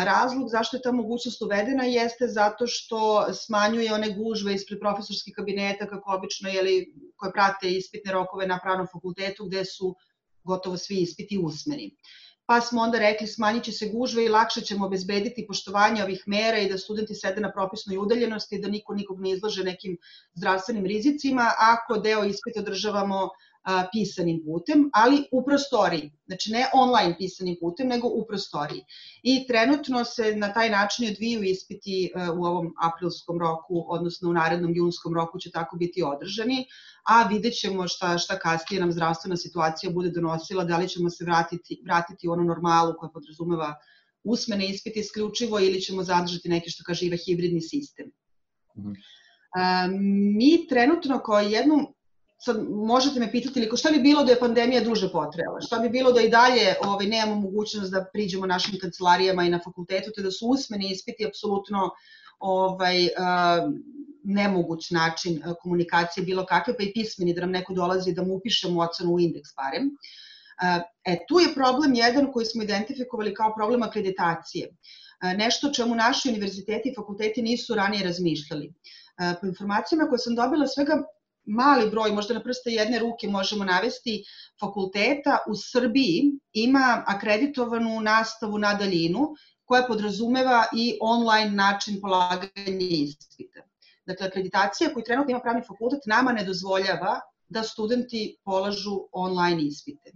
Razlog 0.05 0.49
zašto 0.49 0.77
je 0.77 0.81
ta 0.81 0.91
mogućnost 0.91 1.41
uvedena 1.41 1.83
jeste 1.83 2.27
zato 2.27 2.67
što 2.67 3.33
smanjuje 3.33 3.93
one 3.93 4.09
gužve 4.09 4.53
ispred 4.55 4.79
profesorskih 4.79 5.33
kabineta, 5.35 5.87
kako 5.87 6.15
obično, 6.15 6.49
jeli, 6.49 6.93
koje 7.15 7.31
prate 7.31 7.71
ispitne 7.71 8.13
rokove 8.13 8.47
na 8.47 8.59
pravnom 8.63 8.87
fakultetu, 8.93 9.45
gde 9.45 9.65
su 9.65 9.95
gotovo 10.43 10.77
svi 10.77 11.01
ispiti 11.01 11.37
usmeni. 11.37 11.95
Pa 12.53 12.61
smo 12.61 12.81
onda 12.81 12.99
rekli 12.99 13.27
smanjit 13.27 13.63
će 13.63 13.71
se 13.71 13.87
gužve 13.89 14.25
i 14.25 14.29
lakše 14.29 14.61
ćemo 14.61 14.85
obezbediti 14.85 15.45
poštovanje 15.47 16.03
ovih 16.03 16.23
mera 16.27 16.57
i 16.61 16.67
da 16.69 16.77
studenti 16.77 17.15
sede 17.15 17.41
na 17.41 17.49
propisnoj 17.51 17.97
udaljenosti, 17.97 18.59
da 18.61 18.67
niko 18.67 18.93
nikog 18.93 19.21
ne 19.21 19.31
izlaže 19.31 19.63
nekim 19.63 19.95
zdravstvenim 20.33 20.85
rizicima, 20.85 21.47
ako 21.57 21.97
deo 21.97 22.23
ispita 22.23 22.61
održavamo 22.61 23.23
a, 23.63 23.87
pisanim 23.91 24.41
putem, 24.45 24.89
ali 24.93 25.23
u 25.31 25.45
prostoriji. 25.45 26.11
Znači 26.25 26.51
ne 26.51 26.65
online 26.73 27.15
pisanim 27.17 27.57
putem, 27.59 27.87
nego 27.87 28.07
u 28.07 28.25
prostoriji. 28.27 28.81
I 29.23 29.47
trenutno 29.47 30.03
se 30.05 30.35
na 30.35 30.53
taj 30.53 30.69
način 30.69 31.09
odviju 31.09 31.43
ispiti 31.43 32.11
a, 32.15 32.31
u 32.31 32.43
ovom 32.43 32.73
aprilskom 32.81 33.39
roku, 33.39 33.85
odnosno 33.87 34.29
u 34.29 34.33
narednom 34.33 34.75
junskom 34.75 35.13
roku 35.13 35.39
će 35.39 35.51
tako 35.51 35.77
biti 35.77 36.03
održani, 36.03 36.65
a 37.07 37.27
vidjet 37.27 37.53
ćemo 37.53 37.87
šta, 37.87 38.17
šta 38.17 38.39
kasnije 38.39 38.79
nam 38.79 38.91
zdravstvena 38.91 39.37
situacija 39.37 39.91
bude 39.91 40.09
donosila, 40.09 40.63
da 40.63 40.77
li 40.77 40.89
ćemo 40.89 41.09
se 41.09 41.25
vratiti, 41.25 41.81
vratiti 41.85 42.27
u 42.27 42.31
onu 42.31 42.43
normalu 42.43 42.93
koja 42.99 43.09
podrazumeva 43.09 43.75
usmene 44.23 44.67
ispite 44.67 44.99
isključivo 44.99 45.59
ili 45.59 45.81
ćemo 45.81 46.03
zadržati 46.03 46.49
neki 46.49 46.69
što 46.69 46.83
kaže 46.83 47.05
Iva 47.05 47.17
hibridni 47.25 47.61
sistem. 47.61 48.07
Mm 48.77 48.81
-hmm. 48.81 48.95
mi 50.37 50.67
trenutno 50.67 51.19
kao 51.19 51.39
jednu 51.39 51.92
sad 52.45 52.57
možete 52.69 53.19
me 53.19 53.31
pitati 53.31 53.59
ili 53.59 53.77
šta 53.77 53.91
bi 53.91 53.99
bilo 53.99 54.23
da 54.23 54.31
je 54.31 54.39
pandemija 54.39 54.81
duže 54.83 55.11
potrela, 55.11 55.61
šta 55.61 55.79
bi 55.79 55.89
bilo 55.89 56.11
da 56.11 56.21
i 56.21 56.29
dalje 56.29 56.75
ovaj, 56.83 57.07
nemamo 57.07 57.41
mogućnost 57.41 57.91
da 57.91 58.05
priđemo 58.13 58.45
našim 58.45 58.79
kancelarijama 58.81 59.43
i 59.43 59.49
na 59.49 59.59
fakultetu, 59.63 60.11
te 60.15 60.21
da 60.21 60.31
su 60.31 60.47
usmeni 60.47 60.91
ispiti 60.91 61.25
apsolutno 61.25 61.89
ovaj, 62.39 63.07
nemoguć 64.23 64.91
način 64.91 65.41
komunikacije 65.61 66.25
bilo 66.25 66.45
kakve, 66.45 66.77
pa 66.77 66.83
i 66.83 66.91
pismeni 66.93 67.33
da 67.33 67.41
nam 67.41 67.51
neko 67.51 67.73
dolazi 67.73 68.13
da 68.13 68.23
mu 68.23 68.35
upišemo 68.35 68.81
ocenu 68.81 69.13
u 69.13 69.19
indeks 69.19 69.55
barem. 69.55 69.89
E, 71.05 71.17
tu 71.27 71.39
je 71.39 71.53
problem 71.55 71.93
jedan 71.93 72.31
koji 72.31 72.45
smo 72.45 72.63
identifikovali 72.63 73.33
kao 73.33 73.53
problem 73.55 73.83
akreditacije. 73.83 74.69
Nešto 75.37 75.71
čemu 75.71 75.95
naši 75.95 76.29
univerziteti 76.29 76.89
i 76.89 76.95
fakulteti 76.95 77.41
nisu 77.41 77.75
ranije 77.75 78.03
razmišljali. 78.03 78.73
Po 79.41 79.47
informacijama 79.47 80.07
koje 80.09 80.19
sam 80.19 80.35
dobila, 80.35 80.67
svega 80.67 81.03
mali 81.45 81.89
broj, 81.89 82.11
možda 82.11 82.33
na 82.33 82.43
prste 82.43 82.71
jedne 82.71 82.99
ruke 82.99 83.27
možemo 83.27 83.63
navesti, 83.63 84.23
fakulteta 84.59 85.37
u 85.47 85.55
Srbiji 85.55 86.31
ima 86.53 87.03
akreditovanu 87.07 88.01
nastavu 88.01 88.57
na 88.57 88.73
daljinu 88.73 89.27
koja 89.65 89.87
podrazumeva 89.87 90.65
i 90.75 90.97
online 91.01 91.51
način 91.51 92.01
polaganja 92.01 92.87
ispita. 92.89 93.61
Dakle, 94.05 94.27
akreditacija 94.27 94.93
koju 94.93 95.03
trenutno 95.03 95.31
ima 95.31 95.39
pravni 95.39 95.61
fakultet 95.67 95.99
nama 96.05 96.31
ne 96.31 96.43
dozvoljava 96.43 97.19
da 97.49 97.63
studenti 97.63 98.37
polažu 98.43 99.07
online 99.11 99.63
ispite. 99.63 100.11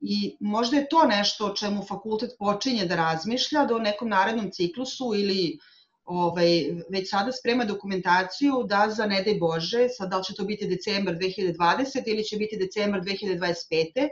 I 0.00 0.36
možda 0.40 0.76
je 0.76 0.88
to 0.88 1.06
nešto 1.06 1.46
o 1.46 1.54
čemu 1.54 1.82
fakultet 1.88 2.30
počinje 2.38 2.84
da 2.84 2.96
razmišlja, 2.96 3.64
da 3.64 3.76
u 3.76 3.78
nekom 3.78 4.08
narednom 4.08 4.50
ciklusu 4.50 5.12
ili 5.14 5.58
uh, 5.58 5.73
ovaj, 6.04 6.48
već 6.90 7.10
sada 7.10 7.32
sprema 7.32 7.64
dokumentaciju 7.64 8.64
da 8.68 8.88
za 8.90 9.06
ne 9.06 9.22
daj 9.22 9.34
Bože, 9.34 9.88
sad 9.88 10.10
da 10.10 10.18
li 10.18 10.24
će 10.24 10.34
to 10.34 10.44
biti 10.44 10.66
decembar 10.66 11.14
2020 11.14 12.02
ili 12.06 12.24
će 12.24 12.36
biti 12.36 12.56
decembar 12.56 13.00
2025. 13.00 14.08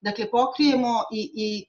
Dakle, 0.00 0.30
pokrijemo 0.30 1.02
i, 1.12 1.30
i 1.34 1.66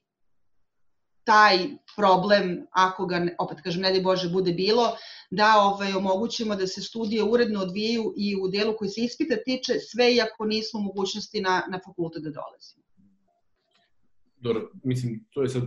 taj 1.24 1.58
problem, 1.96 2.66
ako 2.70 3.06
ga, 3.06 3.26
opet 3.38 3.60
kažem, 3.64 3.82
ne 3.82 3.90
daj 3.92 4.00
Bože, 4.00 4.28
bude 4.28 4.52
bilo, 4.52 4.96
da 5.30 5.54
ovaj, 5.60 5.92
omogućimo 5.92 6.56
da 6.56 6.66
se 6.66 6.82
studije 6.82 7.22
uredno 7.22 7.60
odvijaju 7.60 8.14
i 8.16 8.36
u 8.36 8.48
delu 8.48 8.76
koji 8.76 8.90
se 8.90 9.00
ispita 9.00 9.36
tiče, 9.44 9.78
sve 9.80 10.14
iako 10.14 10.44
nismo 10.44 10.80
mogućnosti 10.80 11.40
na, 11.40 11.62
na 11.70 11.80
fakultet 11.84 12.22
da 12.22 12.30
dolazimo. 12.30 12.87
Dobro, 14.40 14.70
mislim, 14.84 15.24
to 15.30 15.42
je 15.42 15.48
sad 15.48 15.62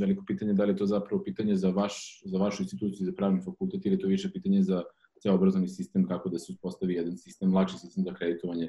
veliko 0.00 0.24
pitanje, 0.26 0.52
da 0.52 0.64
li 0.64 0.72
je 0.72 0.76
to 0.76 0.86
zapravo 0.86 1.22
pitanje 1.22 1.56
za, 1.56 1.70
vaš, 1.70 2.22
za 2.24 2.38
vašu 2.38 2.62
instituciju, 2.62 3.06
za 3.06 3.12
pravni 3.16 3.40
fakultet 3.44 3.86
ili 3.86 3.94
je 3.94 4.00
to 4.00 4.06
više 4.06 4.30
pitanje 4.32 4.62
za 4.62 4.82
ceo 5.22 5.34
obrazovni 5.34 5.68
sistem, 5.68 6.06
kako 6.08 6.28
da 6.28 6.38
se 6.38 6.52
uspostavi 6.52 6.94
jedan 6.94 7.16
sistem, 7.16 7.54
lakši 7.54 7.78
sistem 7.78 8.04
za 8.04 8.14
kreditovanje 8.14 8.68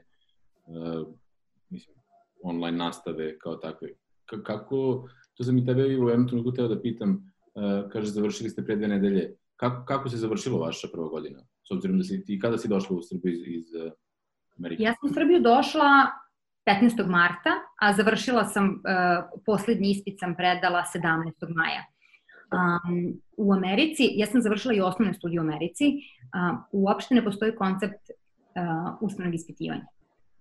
uh, 0.68 1.08
mislim, 1.70 1.96
online 2.44 2.78
nastave 2.78 3.38
kao 3.40 3.56
takve. 3.56 3.90
K 4.26 4.44
kako, 4.44 5.10
to 5.34 5.44
sam 5.44 5.58
i 5.58 5.66
tebe 5.66 5.84
u 5.84 6.10
jednom 6.10 6.28
trenutku 6.28 6.52
teo 6.52 6.68
da 6.68 6.82
pitam, 6.82 7.34
uh, 7.56 7.92
kaže, 7.92 8.12
završili 8.12 8.50
ste 8.50 8.66
pre 8.66 8.76
dve 8.76 8.88
nedelje, 8.88 9.36
kako, 9.56 9.86
kako 9.86 10.10
se 10.10 10.18
završilo 10.18 10.60
vaša 10.60 10.88
prva 10.94 11.08
godina? 11.08 11.40
S 11.68 11.72
obzirom 11.72 11.98
da 11.98 12.04
si 12.04 12.24
ti, 12.26 12.40
kada 12.40 12.58
si 12.58 12.68
došla 12.68 12.98
u 12.98 13.02
Srbiju 13.02 13.34
iz, 13.34 13.42
iz 13.48 13.74
uh, 13.86 13.92
Amerike? 14.58 14.84
Ja 14.84 14.94
sam 14.94 15.10
u 15.10 15.14
Srbiju 15.14 15.42
došla 15.42 15.90
15. 16.70 17.08
marta, 17.08 17.50
a 17.80 17.94
završila 17.94 18.46
sam, 18.46 18.66
uh, 18.66 19.42
poslednji 19.46 19.92
ispit 19.92 20.20
sam 20.20 20.36
predala 20.36 20.84
17. 20.96 21.56
maja. 21.56 21.84
Um, 22.52 23.22
u 23.38 23.54
Americi, 23.54 24.10
ja 24.16 24.28
sam 24.28 24.42
završila 24.42 24.74
i 24.74 24.82
osnovne 24.82 25.14
studije 25.14 25.40
u 25.40 25.44
Americi, 25.44 25.86
uh, 25.88 26.60
uopšte 26.72 27.16
ne 27.16 27.24
postoji 27.24 27.56
koncept 27.56 28.10
uh, 28.10 28.98
usmenog 29.02 29.36
ispitivanja. 29.36 29.86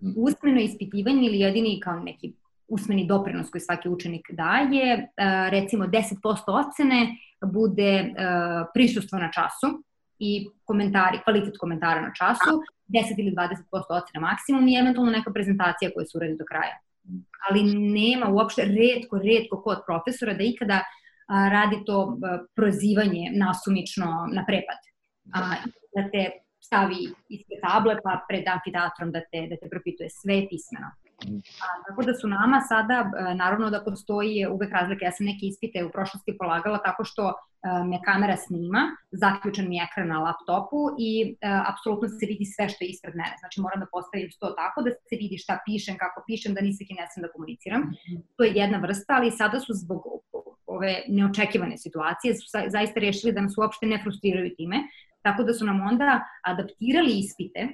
Mm. 0.01 0.13
Usmeno 0.17 0.61
ispitivanje 0.61 1.27
ili 1.27 1.41
jedini 1.41 1.81
kao 1.81 1.99
neki 2.01 2.33
usmeni 2.69 3.07
doprinos 3.07 3.51
koji 3.51 3.61
svaki 3.61 3.89
učenik 3.89 4.31
daje, 4.31 4.95
uh, 4.95 5.51
recimo 5.51 5.85
10% 5.85 6.15
ocene 6.47 7.17
bude 7.53 8.01
uh, 8.01 8.67
prisustvo 8.75 9.19
na 9.19 9.31
času 9.33 9.83
i 10.19 10.49
komentari, 10.65 11.21
kvalitet 11.25 11.59
komentara 11.59 12.01
na 12.01 12.13
času, 12.15 12.63
10 12.89 13.19
ili 13.19 13.33
20% 13.33 13.55
ocene 13.89 14.21
maksimum 14.21 14.69
i 14.69 14.79
eventualno 14.79 15.13
neka 15.13 15.33
prezentacija 15.33 15.91
koja 15.95 16.07
se 16.07 16.19
uradi 16.19 16.37
do 16.39 16.45
kraja. 16.45 16.77
Ali 17.49 17.63
nema 17.75 18.29
uopšte 18.29 18.65
redko, 18.65 19.19
redko 19.19 19.63
kod 19.63 19.79
profesora 19.87 20.35
da 20.35 20.45
ikada 20.45 20.83
a, 20.83 21.49
radi 21.49 21.85
to 21.87 22.19
a, 22.23 22.39
prozivanje 22.55 23.31
nasumično 23.35 24.29
na 24.33 24.45
prepad. 24.47 24.81
A, 25.35 25.55
da 25.95 26.11
te 26.11 26.31
stavi 26.61 27.09
ispred 27.29 27.61
table 27.63 27.97
pa 28.05 28.21
pred 28.29 28.49
amfiteatrom 28.49 29.13
da 29.13 29.21
te, 29.21 29.47
da 29.51 29.57
te 29.57 29.69
propituje 29.69 30.11
sve 30.11 30.43
pismeno. 30.51 30.91
A, 31.65 31.69
tako 31.89 32.03
da 32.03 32.15
su 32.15 32.29
nama 32.29 32.61
sada, 32.61 33.11
naravno 33.35 33.71
da 33.71 33.85
postoji 33.85 34.47
uvek 34.47 34.73
razlika, 34.73 35.05
ja 35.05 35.13
sam 35.13 35.27
neke 35.27 35.47
ispite 35.47 35.85
u 35.85 35.91
prošlosti 35.91 36.37
polagala 36.39 36.79
tako 36.79 37.05
što 37.05 37.35
me 37.91 37.99
kamera 38.05 38.37
snima, 38.37 38.83
zaključen 39.11 39.69
mi 39.69 39.77
je 39.77 39.87
ekran 39.91 40.09
na 40.09 40.19
laptopu 40.19 40.81
i 40.99 41.11
uh, 41.33 41.71
apsolutno 41.73 42.09
se 42.09 42.27
vidi 42.27 42.45
sve 42.45 42.69
što 42.69 42.85
je 42.85 42.89
ispred 42.89 43.15
mene. 43.17 43.35
Znači 43.39 43.61
moram 43.61 43.81
da 43.81 43.87
postavim 43.93 44.29
to 44.41 44.51
tako 44.51 44.83
da 44.83 44.91
se 44.91 45.17
vidi 45.23 45.39
šta 45.39 45.59
pišem, 45.67 45.97
kako 45.99 46.25
pišem, 46.27 46.55
da 46.55 46.61
nisam 46.61 46.87
ne 46.91 47.23
da 47.23 47.33
komuniciram. 47.33 47.83
To 48.37 48.45
je 48.45 48.53
jedna 48.55 48.79
vrsta, 48.79 49.13
ali 49.19 49.31
sada 49.31 49.61
su 49.61 49.73
zbog 49.75 50.01
ove 50.67 50.95
neočekivane 51.09 51.79
situacije 51.79 52.35
su 52.35 52.47
zaista 52.69 53.01
rešili 53.01 53.33
da 53.33 53.41
nas 53.41 53.59
uopšte 53.59 53.87
ne 53.87 54.01
frustriraju 54.03 54.55
time, 54.57 54.79
tako 55.23 55.43
da 55.43 55.53
su 55.53 55.65
nam 55.65 55.81
onda 55.81 56.25
adaptirali 56.43 57.13
ispite 57.19 57.69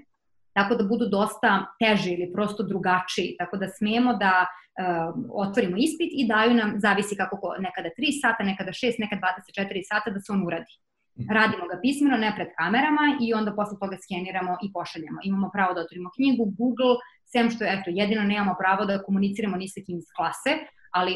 tako 0.54 0.74
da 0.74 0.84
budu 0.84 1.06
dosta 1.08 1.66
teži 1.82 2.12
ili 2.12 2.32
prosto 2.32 2.62
drugačiji, 2.62 3.36
tako 3.38 3.56
da 3.56 3.68
smemo 3.68 4.14
da 4.14 4.46
uh, 4.46 5.14
otvorimo 5.46 5.76
ispit 5.76 6.10
i 6.12 6.28
daju 6.28 6.54
nam, 6.54 6.74
zavisi 6.76 7.16
kako 7.16 7.36
ko, 7.40 7.54
nekada 7.58 7.88
3 7.98 8.20
sata, 8.22 8.44
nekada 8.44 8.72
6, 8.72 8.94
nekada 8.98 9.34
24 9.58 9.82
sata 9.90 10.10
da 10.10 10.20
se 10.20 10.32
on 10.32 10.46
uradi. 10.46 10.74
Mhm. 11.18 11.30
Radimo 11.36 11.64
ga 11.70 11.76
pismeno, 11.82 12.16
ne 12.16 12.30
pred 12.36 12.48
kamerama 12.58 13.04
i 13.24 13.34
onda 13.34 13.50
posle 13.58 13.76
toga 13.82 13.96
skeniramo 14.04 14.52
i 14.64 14.72
pošaljemo. 14.72 15.18
Imamo 15.24 15.50
pravo 15.56 15.74
da 15.74 15.80
otvorimo 15.80 16.10
knjigu, 16.16 16.44
Google, 16.58 16.94
sem 17.32 17.50
što, 17.50 17.64
eto, 17.64 17.88
jedino 18.00 18.22
nemamo 18.22 18.54
pravo 18.62 18.84
da 18.84 19.02
komuniciramo 19.02 19.56
ni 19.56 19.68
sa 19.68 19.80
kim 19.86 19.98
iz 19.98 20.08
klase, 20.16 20.52
ali 20.98 21.12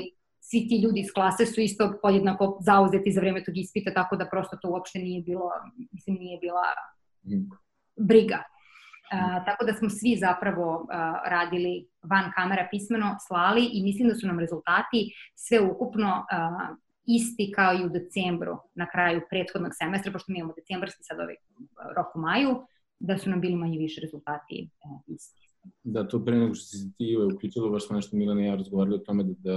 svi 0.48 0.60
ti 0.68 0.80
ljudi 0.82 1.00
iz 1.00 1.10
klase 1.12 1.46
su 1.46 1.60
isto 1.60 1.98
podjednako 2.02 2.58
zauzeti 2.60 3.12
za 3.12 3.20
vreme 3.20 3.44
tog 3.44 3.56
ispita, 3.56 3.94
tako 3.94 4.16
da 4.16 4.28
prosto 4.30 4.56
to 4.62 4.70
uopšte 4.70 4.98
nije 4.98 5.22
bilo, 5.22 5.50
mislim, 5.92 6.16
nije 6.16 6.38
bila 6.38 6.66
mhm. 7.26 7.42
briga. 7.96 8.42
Uh, 9.12 9.44
tako 9.46 9.64
da 9.64 9.72
smo 9.72 9.88
svi 9.90 10.16
zapravo 10.16 10.66
uh, 10.76 10.88
radili 11.30 11.88
van 12.02 12.32
kamera 12.36 12.68
pismeno, 12.70 13.16
slali 13.26 13.68
i 13.72 13.82
mislim 13.82 14.08
da 14.08 14.14
su 14.14 14.26
nam 14.26 14.38
rezultati 14.38 15.12
sve 15.34 15.60
ukupno 15.60 16.08
uh, 16.08 16.76
isti 17.06 17.52
kao 17.56 17.74
i 17.74 17.84
u 17.86 17.88
decembru 17.88 18.56
na 18.74 18.86
kraju 18.92 19.20
prethodnog 19.30 19.72
semestra, 19.74 20.12
pošto 20.12 20.32
mi 20.32 20.38
imamo 20.38 20.54
decembarski 20.56 21.02
sad 21.02 21.20
ovaj 21.20 21.36
rok 21.96 22.16
u 22.16 22.20
maju, 22.20 22.62
da 23.00 23.18
su 23.18 23.30
nam 23.30 23.40
bili 23.40 23.56
manje 23.56 23.78
više 23.78 24.00
rezultati 24.00 24.70
uh, 24.84 25.14
isti. 25.14 25.48
Da, 25.84 26.08
to 26.08 26.24
pre 26.24 26.38
nego 26.38 26.54
što 26.54 26.64
si 26.64 26.92
ti 26.98 27.16
uključilo, 27.34 27.70
baš 27.70 27.86
smo 27.86 27.96
nešto 27.96 28.16
Milana 28.16 28.42
i 28.42 28.46
ja 28.46 28.54
razgovarali 28.54 28.96
o 28.96 29.04
tome 29.06 29.24
da, 29.24 29.32
da 29.38 29.56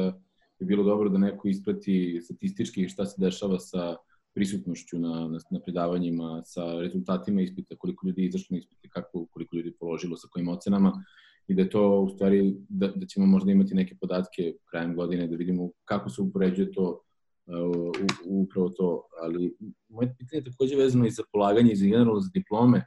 je 0.60 0.66
bilo 0.66 0.84
dobro 0.84 1.10
da 1.10 1.18
neko 1.18 1.48
isprati 1.48 2.20
statistički 2.24 2.90
šta 2.90 3.06
se 3.06 3.22
dešava 3.22 3.60
sa 3.60 3.96
prisutnošću 4.34 5.00
na, 5.00 5.28
na, 5.28 5.39
na 5.52 5.60
predavanjima, 5.60 6.41
sa 6.46 6.80
rezultatima 6.80 7.41
ispita, 7.41 7.76
koliko 7.76 8.08
ljudi 8.08 8.22
je 8.22 8.28
izašlo 8.28 8.54
na 8.54 8.58
ispite, 8.58 8.89
kako, 8.89 9.26
koliko 9.26 9.56
ljudi 9.56 9.70
je 9.70 9.78
položilo, 9.80 10.17
sa 10.17 10.28
kojim 10.32 10.48
ocenama 10.48 11.04
i 11.48 11.54
da 11.56 11.70
to 11.70 12.02
u 12.02 12.10
stvari, 12.10 12.56
da, 12.70 12.88
da 12.88 13.06
ćemo 13.06 13.26
možda 13.26 13.52
imati 13.52 13.76
neke 13.76 13.96
podatke 14.02 14.54
krajem 14.70 14.96
godine 14.96 15.28
da 15.28 15.36
vidimo 15.36 15.70
kako 15.86 16.10
se 16.10 16.22
upoređuje 16.22 16.72
to 16.72 17.02
uh, 17.46 17.91
upravo 18.26 18.70
to, 18.70 19.08
ali 19.24 19.56
moje 19.89 20.15
pitanje 20.20 20.39
je 20.39 20.52
takođe 20.52 20.76
vezano 20.76 21.06
i 21.06 21.12
za 21.12 21.24
polaganje 21.32 21.72
i 21.72 21.76
za 21.76 21.86
generalno 21.86 22.20
za 22.20 22.30
diplome 22.34 22.86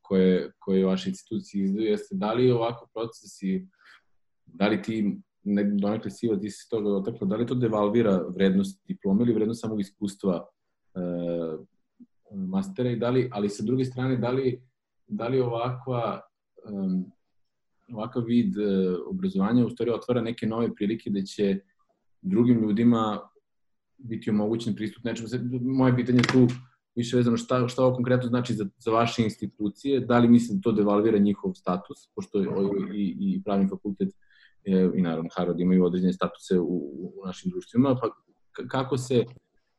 koje, 0.00 0.52
koje 0.58 0.84
vaše 0.84 1.10
institucije 1.10 1.64
izdaju, 1.64 1.86
jeste 1.86 2.14
da 2.14 2.32
li 2.32 2.50
ovako 2.50 2.88
procesi, 2.94 3.66
da 4.46 4.68
li 4.68 4.82
ti 4.82 5.16
ne, 5.42 5.64
donekle 5.64 6.10
siva, 6.10 6.38
ti 6.38 6.50
si 6.50 6.68
toga 6.70 6.90
otakla, 6.90 7.26
da 7.26 7.36
li 7.36 7.46
to 7.46 7.54
devalvira 7.54 8.26
vrednost 8.34 8.86
diplome 8.86 9.22
ili 9.22 9.34
vrednost 9.34 9.60
samog 9.60 9.80
iskustva 9.80 10.46
mastera 12.30 12.90
i 12.90 12.96
da 12.96 13.10
li, 13.10 13.28
ali 13.32 13.48
sa 13.48 13.62
druge 13.62 13.84
strane, 13.84 14.16
da 14.16 14.30
li, 14.30 14.62
da 15.06 15.28
li 15.28 15.40
ovakva 15.40 16.20
um, 16.70 17.04
ovakav 17.92 18.22
vid 18.24 18.56
uh, 18.56 18.98
obrazovanja 19.06 19.66
u 19.66 19.70
stvari 19.70 19.90
otvara 19.90 20.20
neke 20.20 20.46
nove 20.46 20.74
prilike 20.74 21.10
da 21.10 21.22
će 21.22 21.60
drugim 22.22 22.60
ljudima 22.60 23.20
biti 23.98 24.30
omogućen 24.30 24.74
pristup 24.74 25.04
nečemu. 25.04 25.28
Moje 25.62 25.96
pitanje 25.96 26.18
je 26.18 26.32
tu 26.32 26.54
više 26.96 27.16
vezano 27.16 27.36
šta, 27.36 27.68
šta 27.68 27.84
ovo 27.84 27.94
konkretno 27.94 28.28
znači 28.28 28.54
za, 28.54 28.66
za 28.78 28.90
vaše 28.90 29.22
institucije, 29.22 30.00
da 30.00 30.18
li 30.18 30.28
mislim 30.28 30.58
da 30.58 30.62
to 30.62 30.72
devalvira 30.72 31.18
njihov 31.18 31.52
status, 31.54 32.08
pošto 32.14 32.42
i, 32.94 33.16
i 33.20 33.42
pravni 33.44 33.68
fakultet 33.68 34.08
e, 34.64 34.90
i 34.94 35.02
naravno 35.02 35.30
Harvard 35.36 35.60
imaju 35.60 35.84
određene 35.84 36.12
statuse 36.12 36.58
u, 36.58 36.76
u 36.92 37.26
našim 37.26 37.50
društvima, 37.50 37.96
pa 38.00 38.08
kako 38.68 38.98
se 38.98 39.24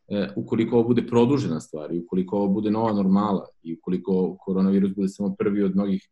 e, 0.08 0.30
ukoliko 0.36 0.76
ovo 0.76 0.88
bude 0.88 1.08
produžena 1.08 1.60
stvar 1.60 1.94
i 1.94 2.00
ukoliko 2.00 2.38
ovo 2.38 2.48
bude 2.48 2.72
nova 2.72 2.94
normala 2.94 3.46
i 3.64 3.74
ukoliko 3.74 4.38
koronavirus 4.40 4.96
bude 4.96 5.08
samo 5.08 5.36
prvi 5.40 5.64
od 5.64 5.76
mnogih, 5.76 6.10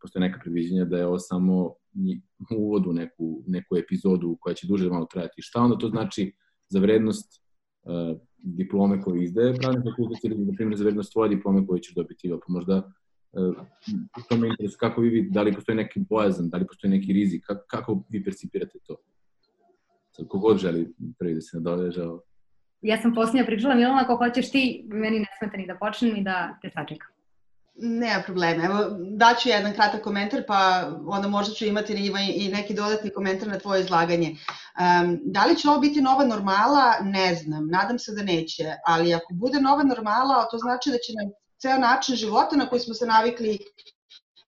postoje 0.00 0.20
neka 0.20 0.40
predviđenja 0.42 0.84
da 0.84 0.98
je 0.98 1.06
ovo 1.06 1.18
samo 1.18 1.74
uvod 2.58 2.86
u 2.86 2.92
neku, 2.92 3.42
neku 3.46 3.76
epizodu 3.76 4.36
koja 4.40 4.54
će 4.54 4.66
duže 4.66 4.88
malo 4.88 5.06
trajati. 5.12 5.42
Šta 5.42 5.60
onda 5.60 5.78
to 5.78 5.88
znači 5.88 6.32
za 6.68 6.80
vrednost 6.80 7.42
e, 7.84 8.16
diplome 8.46 9.02
koje 9.02 9.24
izdaje 9.24 9.54
pravni 9.54 9.90
fakultet 9.90 10.24
ili, 10.24 10.44
na 10.44 10.52
primjer, 10.56 10.78
za 10.78 10.84
vrednost 10.84 11.12
tvoje 11.12 11.28
diplome 11.28 11.66
koje 11.66 11.80
ćeš 11.80 11.94
dobiti, 11.94 12.30
pa 12.30 12.52
možda 12.52 12.92
uh, 13.32 13.56
to 14.28 14.36
me 14.36 14.48
interesuje 14.48 14.78
kako 14.80 15.00
vi 15.00 15.08
vidite, 15.08 15.34
da 15.34 15.42
li 15.42 15.52
postoji 15.52 15.76
neki 15.76 16.00
bojazan, 16.10 16.48
da 16.48 16.56
li 16.56 16.66
postoji 16.66 16.90
neki 16.90 17.12
rizik, 17.12 17.44
kako, 17.46 17.64
kako 17.70 18.02
vi 18.08 18.24
percipirate 18.24 18.78
to? 18.86 18.96
Kogod 20.28 20.58
želi 20.58 20.94
prvi 21.18 21.34
da 21.34 21.40
se 21.40 21.56
nadoveže 21.56 22.02
ovo 22.02 22.22
ja 22.80 23.02
sam 23.02 23.14
posljednja 23.14 23.44
pričala, 23.44 23.74
Milana, 23.74 24.02
ako 24.02 24.16
hoćeš 24.16 24.50
ti, 24.50 24.84
meni 24.88 25.18
ne 25.18 25.26
smeta 25.38 25.56
ni 25.56 25.66
da 25.66 25.76
počnem 25.76 26.16
i 26.16 26.22
da 26.24 26.58
te 26.62 26.70
sačekam. 26.70 27.16
Nema 27.78 28.22
problema. 28.22 28.64
Evo, 28.64 28.78
daću 29.16 29.48
jedan 29.48 29.72
kratak 29.72 30.02
komentar, 30.02 30.42
pa 30.46 30.90
onda 31.06 31.28
možda 31.28 31.54
ću 31.54 31.64
imati 31.64 31.92
i 32.36 32.48
neki 32.48 32.74
dodatni 32.74 33.10
komentar 33.10 33.48
na 33.48 33.58
tvoje 33.58 33.80
izlaganje. 33.80 34.30
Um, 34.30 35.18
da 35.24 35.46
li 35.46 35.56
će 35.56 35.68
ovo 35.68 35.80
biti 35.80 36.00
nova 36.00 36.24
normala? 36.24 36.94
Ne 37.02 37.34
znam. 37.34 37.68
Nadam 37.68 37.98
se 37.98 38.12
da 38.12 38.22
neće. 38.22 38.64
Ali 38.86 39.14
ako 39.14 39.34
bude 39.34 39.60
nova 39.60 39.82
normala, 39.82 40.48
to 40.50 40.58
znači 40.58 40.90
da 40.90 40.96
će 40.96 41.12
nam 41.12 41.32
ceo 41.58 41.78
način 41.78 42.16
života 42.16 42.56
na 42.56 42.68
koji 42.68 42.80
smo 42.80 42.94
se 42.94 43.06
navikli 43.06 43.58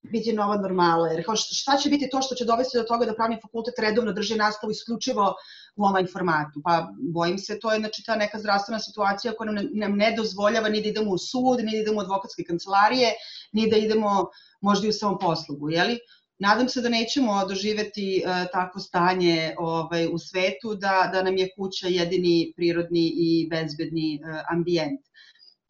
biti 0.02 0.32
nova 0.32 0.56
normala. 0.56 1.08
Jer 1.08 1.24
kao 1.24 1.36
šta 1.36 1.76
će 1.76 1.88
biti 1.90 2.08
to 2.10 2.22
što 2.22 2.34
će 2.34 2.44
dovesti 2.44 2.78
do 2.78 2.84
toga 2.84 3.06
da 3.06 3.14
pravni 3.14 3.38
fakultet 3.42 3.78
redovno 3.78 4.12
drži 4.12 4.36
nastavu 4.36 4.70
isključivo 4.70 5.34
u 5.76 5.84
online 5.84 6.08
formatu. 6.12 6.60
Pa 6.64 6.88
bojim 7.12 7.38
se, 7.38 7.58
to 7.58 7.72
je 7.72 7.80
znači, 7.80 8.02
ta 8.06 8.16
neka 8.16 8.38
zdravstvena 8.38 8.78
situacija 8.78 9.32
koja 9.32 9.52
nam, 9.52 9.96
ne 9.96 10.14
dozvoljava 10.16 10.68
ni 10.68 10.82
da 10.82 10.88
idemo 10.88 11.10
u 11.10 11.18
sud, 11.18 11.64
ni 11.64 11.72
da 11.72 11.78
idemo 11.78 11.98
u 11.98 12.00
advokatske 12.00 12.44
kancelarije, 12.48 13.12
ni 13.52 13.70
da 13.70 13.76
idemo 13.76 14.28
možda 14.60 14.86
i 14.86 14.90
u 14.90 14.92
samom 14.92 15.18
poslugu, 15.18 15.70
jeli? 15.70 15.98
Nadam 16.38 16.68
se 16.68 16.80
da 16.80 16.88
nećemo 16.88 17.44
doživeti 17.48 18.22
uh, 18.24 18.32
takvo 18.52 18.80
stanje 18.80 19.54
ovaj, 19.58 20.06
u 20.12 20.18
svetu, 20.18 20.74
da, 20.74 21.10
da 21.12 21.22
nam 21.22 21.36
je 21.36 21.50
kuća 21.56 21.88
jedini 21.88 22.52
prirodni 22.56 23.12
i 23.14 23.48
bezbedni 23.50 24.20
uh, 24.22 24.40
ambijent. 24.52 25.00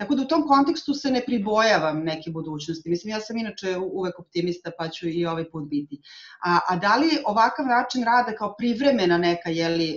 Tako 0.01 0.15
da 0.15 0.23
u 0.23 0.29
tom 0.29 0.47
kontekstu 0.49 0.95
se 0.95 1.11
ne 1.11 1.21
pribojavam 1.27 1.99
neke 2.05 2.31
budućnosti. 2.31 2.89
Mislim, 2.89 3.11
ja 3.11 3.21
sam 3.21 3.37
inače 3.37 3.77
uvek 3.79 4.19
optimista, 4.19 4.71
pa 4.79 4.89
ću 4.89 5.09
i 5.09 5.27
ovaj 5.27 5.51
put 5.51 5.69
biti. 5.69 6.01
A, 6.45 6.59
a 6.69 6.77
da 6.77 6.97
li 6.97 7.19
ovakav 7.25 7.67
način 7.67 8.05
rada 8.05 8.37
kao 8.37 8.55
privremena 8.59 9.19
neka 9.19 9.51
jeli, 9.51 9.91
e, 9.91 9.97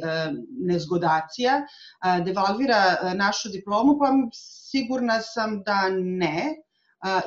nezgodacija 0.60 1.62
devalvira 2.26 2.76
e, 2.76 3.14
našu 3.16 3.50
diplomu? 3.50 3.98
Pa 4.00 4.12
sigurna 4.72 5.22
sam 5.22 5.64
da 5.64 5.90
ne. 5.90 6.56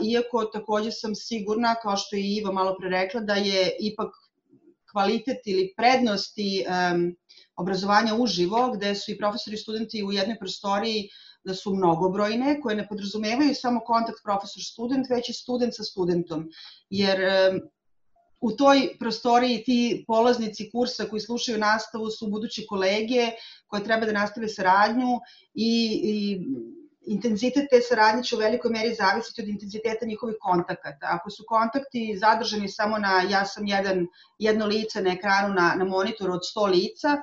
iako 0.03 0.45
takođe 0.45 0.91
sam 0.91 1.15
sigurna, 1.15 1.75
kao 1.75 1.97
što 1.97 2.17
je 2.17 2.37
Iva 2.37 2.53
malo 2.53 2.77
pre 2.81 2.89
rekla, 2.89 3.21
da 3.21 3.35
je 3.35 3.77
ipak 3.81 4.13
kvalitet 4.93 5.47
ili 5.47 5.73
prednosti 5.77 6.65
obrazovanja 7.57 8.15
uživo, 8.15 8.73
gde 8.77 8.95
su 8.95 9.13
i 9.13 9.19
profesori 9.19 9.55
i 9.55 9.59
studenti 9.59 10.05
u 10.05 10.13
jednoj 10.13 10.39
prostoriji 10.39 11.09
da 11.47 11.55
su 11.55 11.75
mnogobrojne, 11.75 12.61
koje 12.61 12.77
ne 12.77 12.89
podrazumevaju 12.89 13.55
samo 13.55 13.81
kontakt 13.81 14.23
profesor-student, 14.25 15.11
već 15.11 15.29
i 15.29 15.33
student 15.33 15.77
sa 15.77 15.85
studentom. 15.85 16.49
Jer 16.91 17.21
u 18.41 18.53
toj 18.53 18.89
prostoriji 18.99 19.63
ti 19.65 20.05
polaznici 20.07 20.71
kursa 20.73 21.05
koji 21.11 21.21
slušaju 21.21 21.59
nastavu 21.59 22.11
su 22.11 22.29
budući 22.31 22.67
kolege 22.67 23.31
koje 23.67 23.85
treba 23.85 24.07
da 24.07 24.13
nastave 24.13 24.49
saradnju 24.49 25.21
i, 25.55 25.71
i 26.05 26.17
intenzitet 27.07 27.71
te 27.71 27.81
saradnje 27.81 28.23
će 28.23 28.37
u 28.37 28.39
velikoj 28.39 28.71
meri 28.71 28.95
zavisiti 28.95 29.43
od 29.43 29.49
intenziteta 29.49 30.07
njihovih 30.07 30.37
kontakata. 30.41 31.07
Ako 31.11 31.31
su 31.31 31.45
kontakti 31.49 32.19
zadržani 32.21 32.69
samo 32.69 32.99
na 32.99 33.23
ja 33.31 33.45
sam 33.45 33.67
jedan, 33.67 34.07
jedno 34.39 34.67
lice 34.67 35.03
na 35.03 35.13
ekranu 35.13 35.55
na, 35.55 35.75
na 35.79 35.85
monitoru 35.85 36.33
od 36.33 36.41
100 36.57 36.71
lica, 36.71 37.17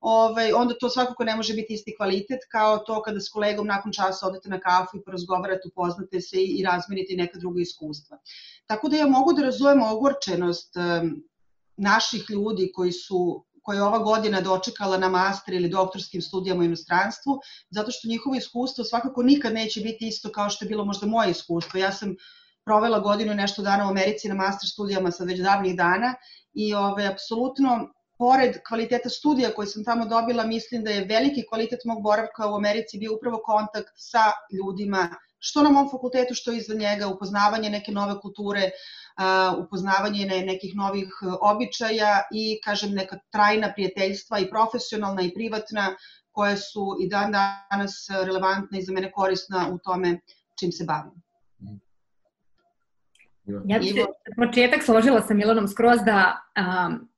ovaj, 0.00 0.52
onda 0.52 0.74
to 0.80 0.88
svakako 0.88 1.24
ne 1.24 1.36
može 1.36 1.54
biti 1.54 1.74
isti 1.74 1.94
kvalitet 1.96 2.40
kao 2.52 2.78
to 2.78 3.02
kada 3.02 3.20
s 3.20 3.28
kolegom 3.28 3.66
nakon 3.66 3.92
časa 3.92 4.26
odete 4.26 4.48
na 4.48 4.60
kafu 4.60 4.96
i 4.96 5.02
porazgovarate, 5.04 5.68
upoznate 5.68 6.20
se 6.20 6.36
i, 6.36 6.56
i 6.58 6.64
razmenite 6.64 7.14
neka 7.16 7.38
druga 7.38 7.60
iskustva. 7.60 8.18
Tako 8.66 8.88
da 8.88 8.96
ja 8.96 9.06
mogu 9.06 9.32
da 9.32 9.42
razumem 9.42 9.82
ogorčenost 9.82 10.76
um, 10.76 11.22
naših 11.76 12.30
ljudi 12.30 12.72
koji 12.74 12.92
su 12.92 13.44
koja 13.62 13.76
je 13.76 13.82
ova 13.82 13.98
godina 13.98 14.40
dočekala 14.40 14.98
na 14.98 15.08
master 15.08 15.54
ili 15.54 15.68
doktorskim 15.68 16.22
studijama 16.22 16.60
u 16.60 16.64
inostranstvu, 16.64 17.38
zato 17.70 17.90
što 17.90 18.08
njihovo 18.08 18.36
iskustvo 18.36 18.84
svakako 18.84 19.22
nikad 19.22 19.54
neće 19.54 19.80
biti 19.80 20.08
isto 20.08 20.32
kao 20.32 20.50
što 20.50 20.64
je 20.64 20.68
bilo 20.68 20.84
možda 20.84 21.06
moje 21.06 21.30
iskustvo. 21.30 21.78
Ja 21.78 21.92
sam 21.92 22.16
provela 22.64 22.98
godinu 22.98 23.32
i 23.32 23.36
nešto 23.36 23.62
dana 23.62 23.86
u 23.86 23.88
Americi 23.88 24.28
na 24.28 24.34
master 24.34 24.68
studijama 24.68 25.10
sa 25.10 25.24
već 25.24 25.40
davnih 25.40 25.76
dana 25.76 26.14
i 26.52 26.74
ove, 26.74 26.86
ovaj, 26.86 27.06
apsolutno 27.06 27.88
pored 28.20 28.58
kvaliteta 28.68 29.08
studija 29.08 29.50
koje 29.56 29.66
sam 29.66 29.84
tamo 29.84 30.04
dobila, 30.06 30.44
mislim 30.46 30.84
da 30.84 30.90
je 30.90 31.04
veliki 31.04 31.46
kvalitet 31.48 31.84
mog 31.84 32.02
boravka 32.02 32.50
u 32.50 32.54
Americi 32.54 32.98
bio 32.98 33.14
upravo 33.14 33.40
kontakt 33.44 33.92
sa 33.96 34.24
ljudima, 34.52 35.08
što 35.38 35.62
na 35.62 35.70
mom 35.70 35.88
fakultetu, 35.90 36.34
što 36.34 36.52
izvan 36.52 36.78
njega, 36.78 37.06
upoznavanje 37.08 37.70
neke 37.70 37.92
nove 37.92 38.20
kulture, 38.20 38.70
upoznavanje 39.58 40.26
nekih 40.26 40.76
novih 40.76 41.08
e, 41.22 41.26
običaja 41.40 42.22
i, 42.32 42.60
kažem, 42.64 42.92
neka 42.94 43.18
trajna 43.30 43.72
prijateljstva 43.72 44.38
i 44.38 44.50
profesionalna 44.50 45.22
i 45.22 45.34
privatna, 45.34 45.96
koje 46.32 46.56
su 46.56 46.96
i 47.00 47.08
dan 47.08 47.32
danas 47.32 48.08
relevantna 48.10 48.78
i 48.78 48.82
za 48.82 48.92
mene 48.92 49.12
korisna 49.12 49.68
u 49.72 49.78
tome 49.78 50.20
čim 50.60 50.72
se 50.72 50.84
bavim. 50.84 51.12
Ja 53.64 53.78
bih 53.78 53.92
se 53.94 54.04
početak 54.36 54.82
složila 54.82 55.22
sa 55.22 55.34
Milanom 55.34 55.68
skroz 55.68 56.00
da 56.06 56.36
um, 56.60 57.10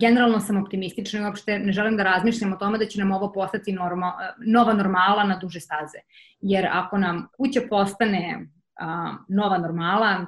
generalno 0.00 0.40
sam 0.40 0.56
optimistična 0.56 1.20
i 1.20 1.24
uopšte 1.24 1.58
ne 1.58 1.72
želim 1.72 1.96
da 1.96 2.02
razmišljam 2.02 2.52
o 2.52 2.56
tome 2.56 2.78
da 2.78 2.86
će 2.86 2.98
nam 3.00 3.12
ovo 3.12 3.32
postati 3.32 3.72
norma, 3.72 4.12
nova 4.46 4.72
normala 4.72 5.24
na 5.24 5.38
duže 5.38 5.60
staze. 5.60 5.98
Jer 6.40 6.68
ako 6.72 6.98
nam 6.98 7.28
kuća 7.36 7.60
postane 7.70 8.46
a, 8.80 9.14
nova 9.28 9.58
normala, 9.58 10.26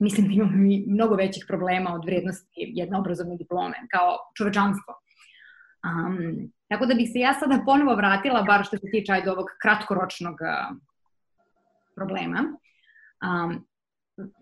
mislim 0.00 0.26
da 0.26 0.32
imamo 0.32 0.52
mnogo 0.86 1.14
većih 1.14 1.44
problema 1.48 1.94
od 1.94 2.04
vrednosti 2.04 2.72
jedne 2.74 2.98
obrazovne 2.98 3.36
diplome 3.36 3.76
kao 3.90 4.16
čovečanstvo. 4.36 4.94
Um, 5.84 6.52
tako 6.68 6.86
da 6.86 6.94
bih 6.94 7.08
se 7.12 7.18
ja 7.18 7.34
sada 7.34 7.62
ponovo 7.64 7.94
vratila, 7.94 8.42
bar 8.42 8.64
što 8.64 8.76
se 8.76 8.90
tiče 8.90 9.12
ajde 9.12 9.30
ovog 9.30 9.46
kratkoročnog 9.62 10.36
problema. 11.94 12.38
Um, 13.22 13.66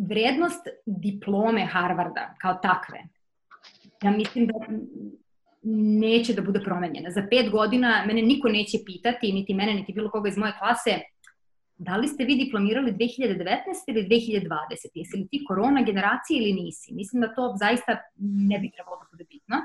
vrednost 0.09 0.69
diplome 0.87 1.67
Harvarda 1.67 2.35
kao 2.41 2.55
takve 2.55 2.99
ja 4.05 4.11
mislim 4.11 4.47
da 4.47 4.55
neće 6.07 6.35
da 6.35 6.43
bude 6.43 6.61
promenjena. 6.61 7.11
Za 7.11 7.27
pet 7.31 7.51
godina 7.51 8.05
mene 8.07 8.23
niko 8.23 8.49
neće 8.49 8.79
pitati, 8.87 9.33
niti 9.33 9.55
mene, 9.55 9.75
niti 9.75 9.93
bilo 9.93 10.11
koga 10.11 10.29
iz 10.29 10.37
moje 10.39 10.53
klase, 10.59 11.01
da 11.77 11.97
li 11.97 12.09
ste 12.09 12.25
vi 12.25 12.35
diplomirali 12.35 12.93
2019 12.93 13.57
ili 13.89 14.03
2020? 14.09 14.49
Jesi 14.95 15.17
li 15.17 15.29
ti 15.29 15.45
korona 15.49 15.83
generacija 15.83 16.39
ili 16.39 16.53
nisi? 16.53 16.95
Mislim 16.95 17.23
da 17.23 17.35
to 17.35 17.55
zaista 17.59 17.97
ne 18.51 18.59
bi 18.59 18.71
trebalo 18.71 18.97
da 18.97 19.07
bude 19.11 19.25
bitno. 19.31 19.57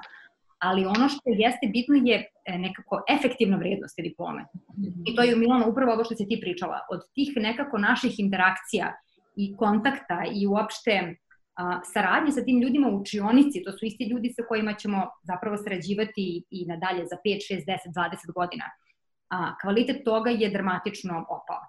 Ali 0.60 0.86
ono 0.86 1.10
što 1.10 1.22
jeste 1.26 1.68
bitno 1.74 1.96
je 1.96 2.26
e, 2.46 2.58
nekako 2.58 3.04
efektivna 3.10 3.58
vrednost 3.58 3.96
te 3.96 4.02
diplome. 4.02 4.46
I 5.06 5.16
to 5.16 5.22
je 5.22 5.36
Milano 5.36 5.70
upravo 5.70 5.94
ovo 5.94 6.04
što 6.04 6.16
si 6.16 6.28
ti 6.28 6.40
pričala. 6.42 6.80
Od 6.92 7.00
tih 7.14 7.30
nekako 7.36 7.78
naših 7.78 8.20
interakcija 8.20 8.94
i 9.36 9.56
kontakta 9.58 10.24
i 10.36 10.48
uopšte 10.48 11.16
a, 11.60 11.80
saradnje 11.84 12.32
sa 12.32 12.44
tim 12.44 12.62
ljudima 12.62 12.88
u 12.88 12.98
učionici, 13.02 13.64
to 13.64 13.72
su 13.72 13.86
isti 13.86 14.04
ljudi 14.04 14.30
sa 14.30 14.44
kojima 14.48 14.74
ćemo 14.74 15.08
zapravo 15.24 15.58
sarađivati 15.58 16.22
i, 16.22 16.44
i 16.50 16.66
nadalje 16.66 17.06
za 17.06 17.18
5, 17.26 17.54
6, 17.54 17.66
10, 17.68 17.78
20 17.96 18.34
godina. 18.36 18.66
A, 19.30 19.56
kvalitet 19.62 20.04
toga 20.06 20.30
je 20.30 20.50
dramatično 20.50 21.26
opao. 21.30 21.62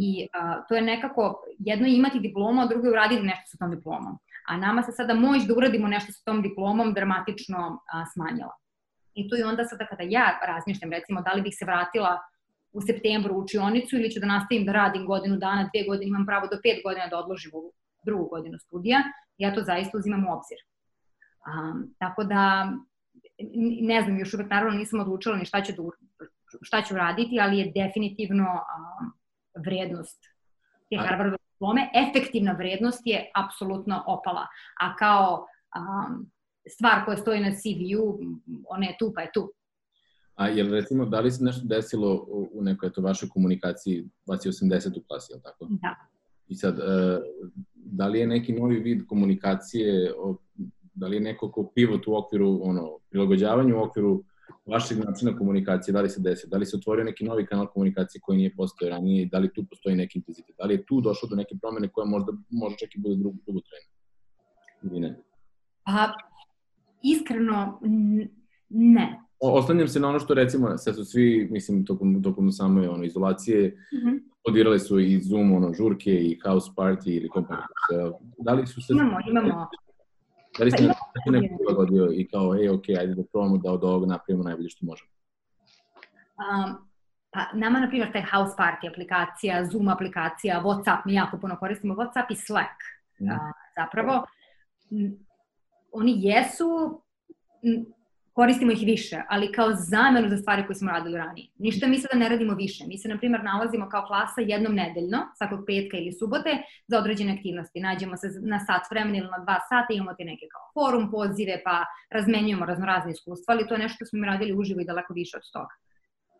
I 0.00 0.26
a, 0.32 0.62
to 0.68 0.74
je 0.74 0.82
nekako, 0.82 1.42
jedno 1.58 1.86
je 1.86 1.96
imati 1.96 2.20
diplomu, 2.20 2.60
a 2.60 2.66
drugo 2.66 2.86
je 2.86 2.92
uraditi 2.92 3.22
nešto 3.22 3.46
sa 3.46 3.58
tom 3.58 3.70
diplomom. 3.76 4.18
A 4.48 4.56
nama 4.56 4.82
se 4.82 4.92
sada 4.92 5.14
moć 5.14 5.46
da 5.46 5.54
uradimo 5.54 5.88
nešto 5.88 6.12
sa 6.12 6.22
tom 6.24 6.42
diplomom 6.42 6.94
dramatično 6.94 7.80
a, 7.92 8.04
smanjila. 8.12 8.54
I 9.14 9.28
tu 9.28 9.36
je 9.36 9.46
onda 9.46 9.64
sada 9.64 9.86
kada 9.86 10.02
ja 10.02 10.38
razmišljam, 10.46 10.90
recimo, 10.90 11.22
da 11.22 11.32
li 11.32 11.42
bih 11.42 11.54
se 11.58 11.64
vratila 11.64 12.18
u 12.72 12.80
septembru 12.80 13.34
u 13.34 13.38
učionicu 13.38 13.96
ili 13.96 14.10
ću 14.10 14.20
da 14.20 14.26
nastavim 14.26 14.64
da 14.64 14.72
radim 14.72 15.06
godinu 15.06 15.36
dana, 15.36 15.70
dve 15.72 15.84
godine, 15.86 16.08
imam 16.08 16.26
pravo 16.26 16.46
do 16.46 16.58
pet 16.62 16.78
godina 16.84 17.06
da 17.06 17.18
odložim 17.18 17.50
u 17.54 17.72
drugu 18.04 18.28
godinu 18.28 18.58
studija, 18.58 19.02
ja 19.38 19.54
to 19.54 19.62
zaista 19.62 19.98
uzimam 19.98 20.26
u 20.28 20.32
obzir. 20.32 20.58
Um, 21.46 21.94
tako 21.98 22.24
da, 22.24 22.72
ne 23.80 24.02
znam, 24.02 24.18
još 24.18 24.34
uvek 24.34 24.50
naravno 24.50 24.78
nisam 24.78 25.00
odlučila 25.00 25.36
ni 25.36 25.44
šta 25.44 25.62
ću, 25.62 25.72
da, 25.72 26.26
šta 26.62 26.82
ću 26.82 26.94
raditi, 26.94 27.40
ali 27.40 27.58
je 27.58 27.72
definitivno 27.74 28.44
um, 28.44 29.12
vrednost 29.64 30.20
te 30.90 30.96
Harvardove 30.96 31.38
diplome, 31.52 31.90
efektivna 31.94 32.52
vrednost 32.52 33.02
je 33.04 33.30
apsolutno 33.34 34.04
opala. 34.06 34.46
A 34.80 34.96
kao 34.96 35.46
um, 35.78 36.30
stvar 36.68 37.04
koja 37.04 37.16
stoji 37.16 37.40
na 37.40 37.50
CV-u, 37.50 38.18
ona 38.68 38.86
je 38.86 38.96
tu 38.98 39.12
pa 39.14 39.20
je 39.20 39.30
tu. 39.34 39.52
A 40.34 40.48
jel 40.48 40.70
recimo, 40.70 41.04
da 41.06 41.20
li 41.20 41.30
se 41.30 41.44
nešto 41.44 41.66
desilo 41.66 42.26
u 42.28 42.62
nekoj 42.62 42.86
eto, 42.86 43.02
vašoj 43.02 43.28
komunikaciji, 43.28 44.04
vas 44.26 44.46
je 44.46 44.52
80 44.52 44.98
u 44.98 45.02
klasi, 45.08 45.32
je 45.32 45.36
li 45.36 45.42
tako? 45.42 45.66
Da. 45.70 45.96
I 46.48 46.54
sad, 46.54 46.78
e, 46.78 46.82
da 47.84 48.06
li 48.06 48.18
je 48.18 48.26
neki 48.26 48.52
novi 48.52 48.78
vid 48.78 49.06
komunikacije, 49.06 50.12
da 50.94 51.06
li 51.06 51.16
je 51.16 51.20
neko 51.20 51.50
ko 51.52 51.70
pivot 51.74 52.06
u 52.06 52.16
okviru, 52.16 52.60
ono, 52.62 52.98
prilagođavanja 53.10 53.76
u 53.76 53.82
okviru 53.82 54.24
vašeg 54.66 54.98
načina 54.98 55.36
komunikacije, 55.38 55.92
da 55.92 56.00
li 56.00 56.08
se 56.08 56.20
desi, 56.20 56.48
da 56.48 56.56
li 56.56 56.66
se 56.66 56.76
otvorio 56.76 57.04
neki 57.04 57.24
novi 57.24 57.46
kanal 57.46 57.66
komunikacije 57.66 58.20
koji 58.20 58.38
nije 58.38 58.54
postojao 58.56 58.90
ranije, 58.90 59.28
da 59.32 59.38
li 59.38 59.52
tu 59.54 59.64
postoji 59.70 59.96
neki 59.96 60.18
intenzitet, 60.18 60.56
da 60.58 60.64
li 60.64 60.74
je 60.74 60.84
tu 60.86 61.00
došlo 61.00 61.28
do 61.28 61.36
neke 61.36 61.54
promene 61.62 61.88
koja 61.88 62.06
možda 62.06 62.32
može 62.50 62.76
čak 62.76 62.94
i 62.94 63.00
bude 63.00 63.16
drugo, 63.16 63.36
drugo 63.46 63.60
trena 63.60 63.90
ili 64.82 65.00
ne? 65.00 65.16
Pa, 65.84 66.12
iskreno, 67.02 67.80
ne. 68.68 69.20
Oslanjam 69.40 69.88
se 69.88 70.00
na 70.00 70.08
ono 70.08 70.18
što 70.18 70.34
recimo, 70.34 70.78
sad 70.78 70.96
su 70.96 71.04
svi, 71.04 71.48
mislim, 71.50 71.86
tokom, 71.86 72.22
tokom 72.22 72.52
same 72.52 72.88
ono, 72.88 73.04
izolacije, 73.04 73.68
mm 73.92 74.08
-hmm 74.08 74.30
su 74.78 74.98
i 75.00 75.20
Zoom, 75.20 75.52
ono, 75.52 75.74
žurke 75.74 76.10
i 76.10 76.38
house 76.44 76.70
party 76.76 77.16
ili 77.16 77.28
kompakt. 77.28 77.68
Da 78.38 78.52
li 78.52 78.66
su 78.66 78.82
se... 78.82 78.92
Imamo, 78.92 79.18
imamo. 79.28 79.68
Da 80.58 80.64
li 80.64 80.70
ste 80.70 80.88
pa, 81.24 81.30
neko 81.30 81.56
prilagodio 81.56 82.10
i 82.12 82.28
kao, 82.28 82.54
ej, 82.54 82.68
ok, 82.68 82.88
ajde 82.88 83.14
da 83.14 83.22
probamo 83.32 83.58
da 83.58 83.72
od 83.72 83.84
ovoga 83.84 84.06
napravimo 84.06 84.44
najbolje 84.44 84.68
što 84.68 84.86
možemo? 84.86 85.10
Um, 86.40 86.88
pa 87.30 87.40
nama, 87.54 87.80
na 87.80 87.88
primjer, 87.88 88.12
taj 88.12 88.22
house 88.22 88.54
party 88.58 88.90
aplikacija, 88.90 89.64
Zoom 89.64 89.88
aplikacija, 89.88 90.62
Whatsapp, 90.64 91.02
mi 91.06 91.14
jako 91.14 91.38
puno 91.38 91.56
koristimo 91.56 91.94
Whatsapp 91.94 92.26
i 92.30 92.36
Slack. 92.36 92.76
Mm. 93.20 93.24
Uh, 93.24 93.38
zapravo, 93.76 94.24
oni 95.92 96.14
jesu 96.16 97.00
koristimo 98.40 98.72
ih 98.72 98.82
više, 98.86 99.16
ali 99.28 99.52
kao 99.52 99.68
zamenu 99.74 100.28
za 100.28 100.36
stvari 100.36 100.66
koje 100.66 100.76
smo 100.76 100.90
radili 100.90 101.18
ranije. 101.18 101.48
Ništa 101.58 101.86
mi 101.86 101.98
sada 101.98 102.18
ne 102.18 102.28
radimo 102.28 102.54
više. 102.54 102.84
Mi 102.86 102.98
se, 102.98 103.08
na 103.08 103.18
primjer, 103.18 103.44
nalazimo 103.44 103.88
kao 103.88 104.02
klasa 104.06 104.40
jednom 104.40 104.74
nedeljno, 104.74 105.18
svakog 105.38 105.60
petka 105.66 105.96
ili 105.96 106.12
subote, 106.12 106.52
za 106.88 106.98
određene 106.98 107.32
aktivnosti. 107.32 107.80
Nađemo 107.80 108.16
se 108.16 108.28
na 108.52 108.58
sat 108.66 108.84
vremena 108.90 109.18
ili 109.18 109.30
na 109.36 109.40
dva 109.44 109.58
sata, 109.68 109.90
imamo 109.90 110.14
te 110.18 110.24
neke 110.24 110.46
kao 110.52 110.64
forum, 110.74 111.10
pozive, 111.10 111.54
pa 111.64 111.76
razmenjujemo 112.16 112.64
raznorazne 112.66 113.10
iskustva, 113.12 113.54
ali 113.54 113.66
to 113.66 113.74
je 113.74 113.82
nešto 113.82 113.96
što 113.96 114.04
smo 114.06 114.18
mi 114.20 114.26
radili 114.26 114.58
uživo 114.60 114.80
i 114.80 114.90
daleko 114.90 115.12
više 115.12 115.36
od 115.36 115.46
toga. 115.52 115.74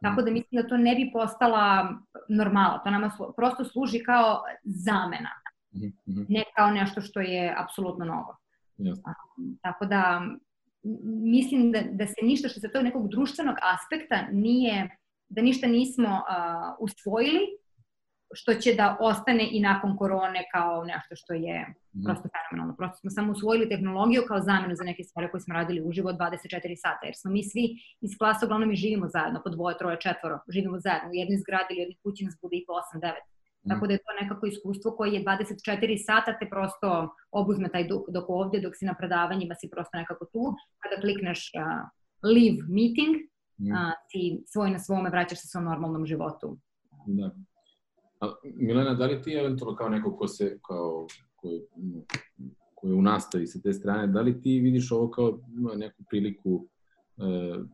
Tako 0.05 0.23
da 0.23 0.31
mislim 0.31 0.63
da 0.63 0.69
to 0.69 0.77
ne 0.77 0.95
bi 0.95 1.11
postala 1.13 1.65
normala, 2.29 2.79
to 2.85 2.91
nama 2.91 3.11
slu, 3.11 3.33
prosto 3.37 3.65
služi 3.65 3.99
kao 4.11 4.43
zamena, 4.65 5.33
mhm, 5.77 5.91
mhm. 6.11 6.23
ne 6.29 6.45
kao 6.57 6.71
nešto 6.71 7.01
što 7.01 7.21
je 7.21 7.55
apsolutno 7.63 8.05
novo. 8.05 8.37
Yes. 8.79 8.97
Tako 9.63 9.85
da 9.87 10.03
mislim 11.23 11.73
da, 11.73 11.81
da 11.93 12.07
se 12.07 12.21
ništa 12.23 12.49
što 12.49 12.61
se 12.61 12.73
tog 12.73 12.83
nekog 12.85 13.09
društvenog 13.09 13.57
aspekta 13.75 14.29
nije, 14.33 14.89
da 15.29 15.43
ništa 15.43 15.67
nismo 15.67 16.09
uh, 16.09 16.77
usvojili 16.79 17.41
što 18.35 18.55
će 18.55 18.75
da 18.75 18.97
ostane 19.01 19.49
i 19.53 19.61
nakon 19.61 19.97
korone 19.97 20.45
kao 20.53 20.85
nešto 20.85 21.17
što 21.17 21.33
je 21.35 21.67
mm. 21.69 22.05
prosto 22.05 22.29
fenomenalno. 22.35 22.77
Prosto 22.77 22.97
smo 22.97 23.11
samo 23.11 23.33
usvojili 23.33 23.69
tehnologiju 23.69 24.23
kao 24.29 24.41
zamenu 24.41 24.75
za 24.75 24.85
neke 24.85 25.05
stvari 25.05 25.31
koje 25.31 25.41
smo 25.41 25.55
radili 25.55 25.83
uživo 25.89 26.11
24 26.13 26.77
sata, 26.85 27.07
jer 27.07 27.15
smo 27.17 27.31
mi 27.31 27.43
svi 27.45 27.65
iz 28.01 28.11
klasa 28.19 28.47
uglavnom 28.47 28.73
i 28.73 28.77
živimo 28.77 29.09
zajedno, 29.09 29.41
po 29.45 29.51
dvoje, 29.51 29.79
troje, 29.79 30.01
četvoro, 30.01 30.39
živimo 30.49 30.79
zajedno 30.81 31.11
u 31.11 31.15
jednoj 31.15 31.39
zgradi 31.39 31.71
ili 31.71 31.81
jednoj 31.81 31.99
kući 32.03 32.25
nas 32.25 32.37
bude 32.43 32.57
i 32.57 32.65
po 32.67 32.73
8, 32.73 33.01
9. 33.01 33.40
Tako 33.69 33.87
da 33.87 33.93
je 33.93 33.99
to 33.99 34.13
nekako 34.23 34.47
iskustvo 34.47 34.91
koje 34.97 35.13
je 35.13 35.25
24 35.25 36.05
sata 36.07 36.39
te 36.39 36.49
prosto 36.49 37.15
obuzme 37.31 37.69
taj 37.69 37.89
duh 37.89 38.05
dok 38.09 38.25
ovde, 38.29 38.61
dok 38.61 38.77
si 38.77 38.85
na 38.85 38.95
predavanjima 38.99 39.55
si 39.55 39.71
prosto 39.71 39.99
nekako 39.99 40.25
tu. 40.25 40.55
Kada 40.83 41.01
klikneš 41.01 41.51
uh, 41.55 41.89
leave 42.23 42.59
meeting, 42.69 43.13
mm. 43.59 43.73
uh, 43.73 43.93
ti 44.11 44.43
svoj 44.47 44.71
na 44.71 44.79
svome 44.79 45.11
vraćaš 45.11 45.41
se 45.41 45.49
svom 45.49 45.65
normalnom 45.65 46.07
životu. 46.07 46.57
Da. 47.07 47.31
A, 48.21 48.35
Milena, 48.45 48.95
da 48.95 49.07
li 49.07 49.23
ti 49.23 49.33
eventualno 49.33 49.77
kao 49.77 49.89
neko 49.89 50.17
ko 50.17 50.29
se, 50.29 50.59
kao, 50.67 51.07
ko, 51.37 51.49
ko 52.75 52.87
je 52.89 52.95
u 52.95 53.03
nastavi 53.03 53.47
sa 53.47 53.61
te 53.61 53.73
strane, 53.73 54.07
da 54.07 54.21
li 54.21 54.41
ti 54.41 54.61
vidiš 54.61 54.93
ovo 54.93 55.11
kao 55.11 55.41
neku 55.77 56.03
priliku 56.11 56.67
e, 57.17 57.23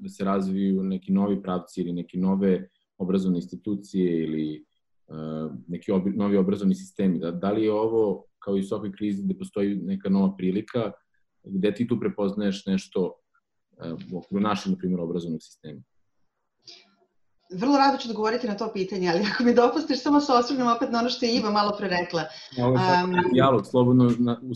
da 0.01 0.09
se 0.09 0.25
razviju 0.25 0.83
neki 0.83 1.13
novi 1.13 1.43
pravci 1.43 1.81
ili 1.81 1.93
neke 1.93 2.19
nove 2.19 2.69
obrazovne 2.99 3.39
institucije 3.39 4.23
ili 4.25 4.65
neki 5.69 5.93
ob, 5.93 6.07
novi 6.15 6.37
obrazovni 6.37 6.75
sistemi? 6.75 7.19
Da, 7.19 7.31
da 7.31 7.51
li 7.51 7.65
je 7.65 7.73
ovo, 7.73 8.25
kao 8.39 8.57
i 8.57 8.61
u 8.61 8.65
svakoj 8.65 8.93
krizi, 8.93 9.23
gde 9.25 9.39
postoji 9.39 9.77
neka 9.77 10.09
nova 10.09 10.37
prilika, 10.37 10.93
gde 11.45 11.75
ti 11.75 11.89
tu 11.89 12.01
prepoznaješ 12.01 12.67
nešto 12.67 13.13
e, 13.83 13.93
u 14.13 14.19
okviru 14.19 14.41
našeg, 14.41 14.73
na 14.73 14.79
primjer, 14.79 15.01
obrazovnog 15.01 15.43
sistema? 15.43 15.83
Vrlo 17.51 17.79
rado 17.79 17.99
ću 17.99 18.09
odgovoriti 18.09 18.47
na 18.47 18.57
to 18.57 18.73
pitanje, 18.73 19.11
ali 19.11 19.27
ako 19.33 19.45
mi 19.45 19.55
dopustiš, 19.55 20.03
samo 20.03 20.21
se 20.21 20.33
osvrnem 20.33 20.67
opet 20.67 20.91
na 20.91 20.99
ono 20.99 21.09
što 21.09 21.27
je 21.27 21.35
Iva 21.35 21.51
malo 21.51 21.75
pre 21.79 21.89
rekla. 21.89 22.23
Um, 22.59 23.15
dijalog, 23.33 23.67
slobodno 23.67 24.13
na, 24.19 24.41
u, 24.43 24.47
u, 24.47 24.53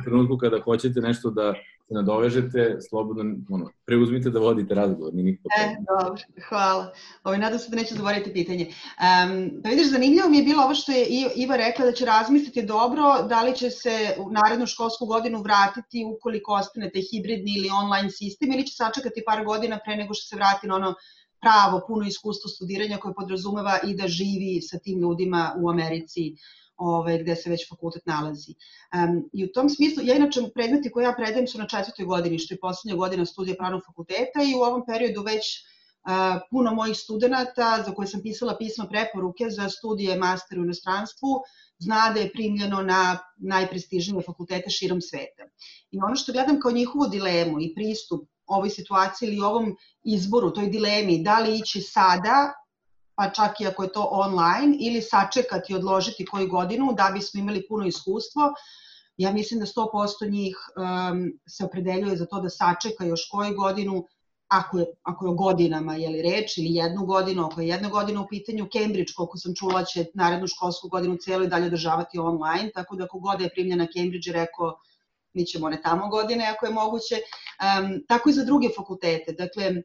u 0.00 0.02
trenutku 0.04 0.36
kada 0.36 0.60
hoćete 0.60 1.00
nešto 1.00 1.30
da 1.30 1.54
se 1.88 1.94
nadovežete, 1.94 2.76
slobodno 2.88 3.24
ono, 3.50 3.70
preuzmite 3.86 4.30
da 4.30 4.40
vodite 4.40 4.74
razgovor. 4.74 5.14
Ni 5.14 5.22
nikto 5.22 5.48
e, 5.60 5.76
dobro, 5.88 6.22
hvala. 6.48 6.92
Ovo, 7.24 7.36
nadam 7.36 7.58
se 7.58 7.70
da 7.70 7.76
neću 7.76 7.94
zaboraviti 7.94 8.32
pitanje. 8.32 8.66
Um, 8.66 9.50
pa 9.62 9.68
vidiš, 9.68 9.90
zanimljivo 9.90 10.28
mi 10.28 10.38
je 10.38 10.44
bilo 10.44 10.62
ovo 10.62 10.74
što 10.74 10.92
je 10.92 11.06
Iva 11.36 11.56
rekla 11.56 11.84
da 11.84 11.92
će 11.92 12.04
razmisliti 12.04 12.62
dobro 12.62 13.02
da 13.28 13.42
li 13.42 13.56
će 13.56 13.70
se 13.70 14.14
u 14.18 14.30
narednu 14.30 14.66
školsku 14.66 15.06
godinu 15.06 15.42
vratiti 15.42 16.04
ukoliko 16.16 16.52
ostane 16.52 16.90
taj 16.90 17.02
hibridni 17.02 17.52
ili 17.56 17.68
online 17.82 18.10
sistem 18.10 18.52
ili 18.52 18.66
će 18.66 18.74
sačekati 18.74 19.22
par 19.26 19.44
godina 19.44 19.78
pre 19.84 19.96
nego 19.96 20.14
što 20.14 20.28
se 20.28 20.36
vrati 20.36 20.66
na 20.66 20.74
ono 20.74 20.94
pravo, 21.42 21.82
puno 21.86 22.06
iskustvo 22.06 22.50
studiranja 22.50 22.98
koje 22.98 23.14
podrazumeva 23.14 23.78
i 23.88 23.94
da 23.96 24.08
živi 24.08 24.60
sa 24.62 24.78
tim 24.78 25.00
ljudima 25.00 25.54
u 25.58 25.70
Americi 25.70 26.34
ovaj, 26.76 27.18
gde 27.22 27.36
se 27.36 27.50
već 27.50 27.68
fakultet 27.68 28.06
nalazi. 28.06 28.54
Um, 28.54 29.28
I 29.32 29.44
u 29.44 29.52
tom 29.52 29.68
smislu, 29.68 30.02
ja 30.06 30.16
inače 30.16 30.40
predmeti 30.54 30.90
koje 30.90 31.04
ja 31.04 31.14
predajem 31.16 31.46
su 31.46 31.58
na 31.58 31.68
četvrtoj 31.68 32.06
godini, 32.06 32.38
što 32.38 32.54
je 32.54 32.60
poslednja 32.60 32.96
godina 32.96 33.26
studija 33.26 33.56
pravnog 33.58 33.82
fakulteta 33.86 34.42
i 34.42 34.54
u 34.54 34.62
ovom 34.62 34.82
periodu 34.86 35.22
već 35.22 35.44
uh, 35.58 36.40
puno 36.50 36.74
mojih 36.74 36.96
studenta 36.96 37.82
za 37.86 37.94
koje 37.94 38.08
sam 38.08 38.22
pisala 38.22 38.56
pisma 38.58 38.86
preporuke 38.90 39.50
za 39.50 39.68
studije 39.68 40.18
master 40.18 40.58
u 40.58 40.64
inostranstvu 40.64 41.42
zna 41.78 42.10
da 42.14 42.20
je 42.20 42.32
primljeno 42.32 42.82
na 42.82 43.18
najprestižnije 43.36 44.22
fakultete 44.22 44.70
širom 44.70 45.00
sveta. 45.00 45.48
I 45.90 45.98
ono 45.98 46.16
što 46.16 46.32
gledam 46.32 46.60
kao 46.60 46.72
njihovu 46.72 47.08
dilemu 47.08 47.60
i 47.60 47.74
pristup 47.74 48.28
ovoj 48.54 48.70
situaciji 48.70 49.28
ili 49.28 49.40
ovom 49.40 49.76
izboru, 50.04 50.50
toj 50.50 50.66
dilemi, 50.66 51.22
da 51.22 51.38
li 51.38 51.56
ići 51.58 51.80
sada, 51.80 52.52
pa 53.14 53.30
čak 53.30 53.60
i 53.60 53.66
ako 53.66 53.82
je 53.82 53.92
to 53.92 54.08
online, 54.10 54.76
ili 54.80 55.02
sačekati 55.02 55.72
i 55.72 55.76
odložiti 55.76 56.26
koju 56.26 56.48
godinu 56.48 56.94
da 56.96 57.10
bismo 57.14 57.40
imali 57.40 57.66
puno 57.68 57.86
iskustvo, 57.86 58.52
ja 59.16 59.32
mislim 59.32 59.60
da 59.60 59.66
100% 59.66 60.30
njih 60.30 60.56
um, 60.56 61.32
se 61.48 61.64
opredeljuje 61.64 62.16
za 62.16 62.26
to 62.26 62.40
da 62.40 62.48
sačeka 62.48 63.04
još 63.04 63.28
koju 63.30 63.54
godinu, 63.54 64.04
ako 64.48 64.78
je, 64.78 64.86
ako 65.02 65.26
je 65.26 65.30
o 65.30 65.34
godinama 65.34 65.94
je 65.96 66.08
li 66.08 66.22
reč, 66.22 66.58
ili 66.58 66.74
jednu 66.74 67.06
godinu, 67.06 67.44
ako 67.46 67.60
je 67.60 67.68
jedna 67.68 67.88
godina 67.88 68.22
u 68.22 68.28
pitanju, 68.28 68.68
Cambridge, 68.72 69.12
koliko 69.16 69.38
sam 69.38 69.54
čula, 69.54 69.84
će 69.84 70.04
narednu 70.14 70.46
školsku 70.46 70.88
godinu 70.88 71.16
cijelo 71.16 71.44
i 71.44 71.48
dalje 71.48 71.66
održavati 71.66 72.18
online, 72.18 72.70
tako 72.74 72.96
da 72.96 73.04
ako 73.04 73.18
god 73.18 73.40
je 73.40 73.50
primljena 73.54 73.86
Cambridge 73.94 74.28
je 74.30 74.32
rekao 74.32 74.74
mi 75.34 75.46
ćemo 75.46 75.66
one 75.66 75.82
tamo 75.82 76.08
godine 76.08 76.46
ako 76.56 76.66
je 76.66 76.72
moguće, 76.72 77.14
um, 77.14 78.04
tako 78.08 78.30
i 78.30 78.32
za 78.32 78.44
druge 78.44 78.68
fakultete. 78.76 79.32
Dakle, 79.32 79.82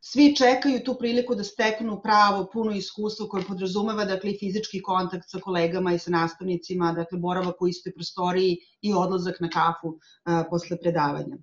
svi 0.00 0.36
čekaju 0.36 0.84
tu 0.84 0.96
priliku 0.98 1.34
da 1.34 1.44
steknu 1.44 2.00
pravo, 2.02 2.48
puno 2.52 2.72
iskustvo 2.72 3.28
koje 3.28 3.44
podrazumeva 3.44 4.04
dakle, 4.04 4.34
fizički 4.40 4.82
kontakt 4.82 5.30
sa 5.30 5.38
kolegama 5.38 5.92
i 5.92 5.98
sa 5.98 6.10
nastavnicima, 6.10 6.92
dakle, 6.92 7.18
boravak 7.18 7.62
u 7.62 7.68
istoj 7.68 7.94
prostoriji 7.94 8.58
i 8.80 8.94
odlazak 8.94 9.40
na 9.40 9.50
kafu 9.50 9.88
uh, 9.88 10.42
posle 10.50 10.76
predavanja. 10.80 11.36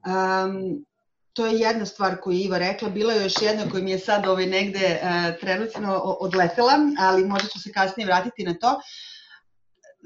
Um, 0.00 0.84
to 1.32 1.46
je 1.46 1.60
jedna 1.60 1.86
stvar 1.86 2.16
koju 2.20 2.36
je 2.36 2.44
Iva 2.44 2.58
rekla, 2.58 2.88
bila 2.88 3.12
je 3.12 3.22
još 3.22 3.42
jedna 3.42 3.70
koja 3.70 3.82
mi 3.82 3.90
je 3.90 3.98
sad 3.98 4.26
ovaj 4.26 4.46
negde 4.46 5.00
uh, 5.02 5.40
trenutno 5.40 5.96
odletela, 6.20 6.72
ali 6.98 7.24
možda 7.24 7.48
ću 7.48 7.60
se 7.60 7.72
kasnije 7.72 8.06
vratiti 8.06 8.44
na 8.44 8.54
to. 8.54 8.68
Uh, 8.68 8.82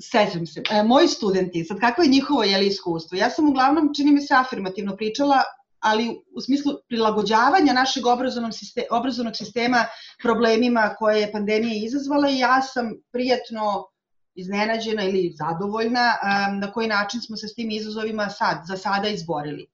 sećam 0.00 0.46
se, 0.46 0.62
e, 0.70 0.82
moji 0.82 1.08
studenti, 1.08 1.64
sad 1.64 1.80
kakvo 1.80 2.04
je 2.04 2.10
njihovo 2.10 2.42
jeli, 2.42 2.66
iskustvo? 2.66 3.16
Ja 3.16 3.30
sam 3.30 3.48
uglavnom, 3.48 3.92
čini 3.96 4.12
mi 4.12 4.20
se, 4.20 4.34
afirmativno 4.34 4.96
pričala, 4.96 5.42
ali 5.80 6.20
u 6.36 6.40
smislu 6.40 6.72
prilagođavanja 6.88 7.72
našeg 7.72 8.06
obrazovnog 8.06 8.54
sistema, 8.54 8.86
obrazovnog 8.90 9.36
sistema 9.36 9.86
problemima 10.22 10.94
koje 10.98 11.20
je 11.20 11.32
pandemija 11.32 11.84
izazvala 11.84 12.30
i 12.30 12.38
ja 12.38 12.62
sam 12.62 12.92
prijatno 13.12 13.86
iznenađena 14.34 15.04
ili 15.04 15.32
zadovoljna 15.34 16.14
um, 16.22 16.58
na 16.60 16.72
koji 16.72 16.88
način 16.88 17.20
smo 17.20 17.36
se 17.36 17.48
s 17.48 17.54
tim 17.54 17.70
izazovima 17.70 18.30
sad, 18.30 18.62
za 18.66 18.76
sada 18.76 19.08
izborili 19.08 19.66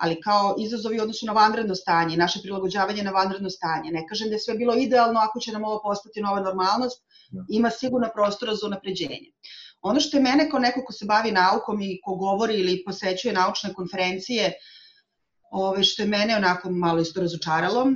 ali 0.00 0.20
kao 0.20 0.54
izazovi 0.58 1.00
odnosno 1.00 1.26
na 1.26 1.32
vanredno 1.32 1.74
stanje, 1.74 2.16
naše 2.16 2.40
prilagođavanje 2.42 3.02
na 3.02 3.10
vanredno 3.10 3.50
stanje. 3.50 3.90
Ne 3.90 4.06
kažem 4.08 4.28
da 4.28 4.34
je 4.34 4.38
sve 4.40 4.54
bilo 4.54 4.74
idealno 4.74 5.20
ako 5.20 5.40
će 5.40 5.52
nam 5.52 5.64
ovo 5.64 5.80
postati 5.82 6.20
nova 6.20 6.40
normalnost, 6.40 7.02
da. 7.30 7.44
ima 7.48 7.70
sigurno 7.70 8.08
prostora 8.14 8.54
za 8.54 8.66
unapređenje. 8.66 9.32
Ono 9.82 10.00
što 10.00 10.16
je 10.16 10.22
mene 10.22 10.50
kao 10.50 10.60
neko 10.60 10.82
ko 10.86 10.92
se 10.92 11.04
bavi 11.04 11.32
naukom 11.32 11.82
i 11.82 12.00
ko 12.04 12.14
govori 12.14 12.54
ili 12.60 12.82
posećuje 12.84 13.34
naučne 13.34 13.74
konferencije, 13.74 14.52
ove, 15.50 15.84
što 15.84 16.02
je 16.02 16.08
mene 16.08 16.36
onako 16.36 16.70
malo 16.70 17.00
isto 17.00 17.20
razočaralo. 17.20 17.86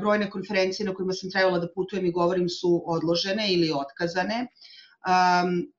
Brojne 0.00 0.30
konferencije 0.30 0.86
na 0.86 0.94
kojima 0.94 1.12
sam 1.12 1.30
trebala 1.30 1.58
da 1.58 1.72
putujem 1.74 2.06
i 2.06 2.12
govorim 2.12 2.48
su 2.48 2.82
odložene 2.86 3.52
ili 3.52 3.72
otkazane. 3.72 4.46
Um, 5.08 5.72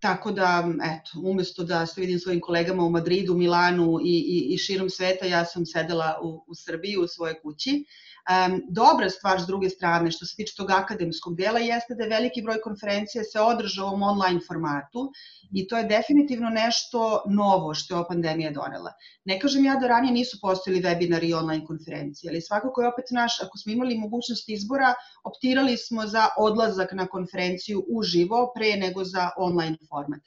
Tako 0.00 0.30
da, 0.30 0.68
eto, 0.84 1.20
umesto 1.24 1.64
da 1.64 1.86
se 1.86 2.00
vidim 2.00 2.18
svojim 2.18 2.40
kolegama 2.40 2.84
u 2.84 2.90
Madridu, 2.90 3.34
Milanu 3.34 3.98
i, 4.02 4.18
i, 4.18 4.54
i 4.54 4.58
širom 4.58 4.90
sveta, 4.90 5.26
ja 5.26 5.44
sam 5.44 5.66
sedela 5.66 6.18
u, 6.22 6.44
u 6.46 6.54
Srbiji, 6.54 6.96
u 6.96 7.06
svojoj 7.06 7.40
kući. 7.42 7.84
Um, 8.28 8.62
dobra 8.68 9.10
stvar 9.10 9.40
s 9.40 9.46
druge 9.46 9.70
strane, 9.70 10.10
što 10.10 10.26
se 10.26 10.36
tiče 10.36 10.54
tog 10.56 10.70
akademskog 10.70 11.36
dela, 11.36 11.58
jeste 11.58 11.94
da 11.94 12.04
je 12.04 12.10
veliki 12.10 12.42
broj 12.42 12.60
konferencija 12.60 13.24
se 13.24 13.40
održa 13.40 13.84
u 13.84 13.86
ovom 13.86 14.02
online 14.02 14.40
formatu 14.46 15.12
i 15.52 15.68
to 15.68 15.78
je 15.78 15.84
definitivno 15.84 16.50
nešto 16.50 17.22
novo 17.28 17.74
što 17.74 17.94
je 17.94 17.98
ova 17.98 18.08
pandemija 18.08 18.50
donela. 18.50 18.92
Ne 19.24 19.38
kažem 19.40 19.64
ja 19.64 19.76
da 19.76 19.88
ranije 19.88 20.12
nisu 20.12 20.38
postojili 20.42 20.82
webinari 20.82 21.30
i 21.30 21.34
online 21.34 21.64
konferencije, 21.64 22.30
ali 22.30 22.40
svakako 22.40 22.82
je 22.82 22.88
opet 22.88 23.04
naš, 23.10 23.40
ako 23.42 23.58
smo 23.58 23.72
imali 23.72 23.98
mogućnost 23.98 24.48
izbora, 24.48 24.94
optirali 25.24 25.76
smo 25.76 26.06
za 26.06 26.28
odlazak 26.36 26.92
na 26.92 27.06
konferenciju 27.06 27.84
uživo 27.88 28.52
pre 28.54 28.76
nego 28.76 29.04
za 29.04 29.30
online 29.36 29.76
format. 29.88 30.20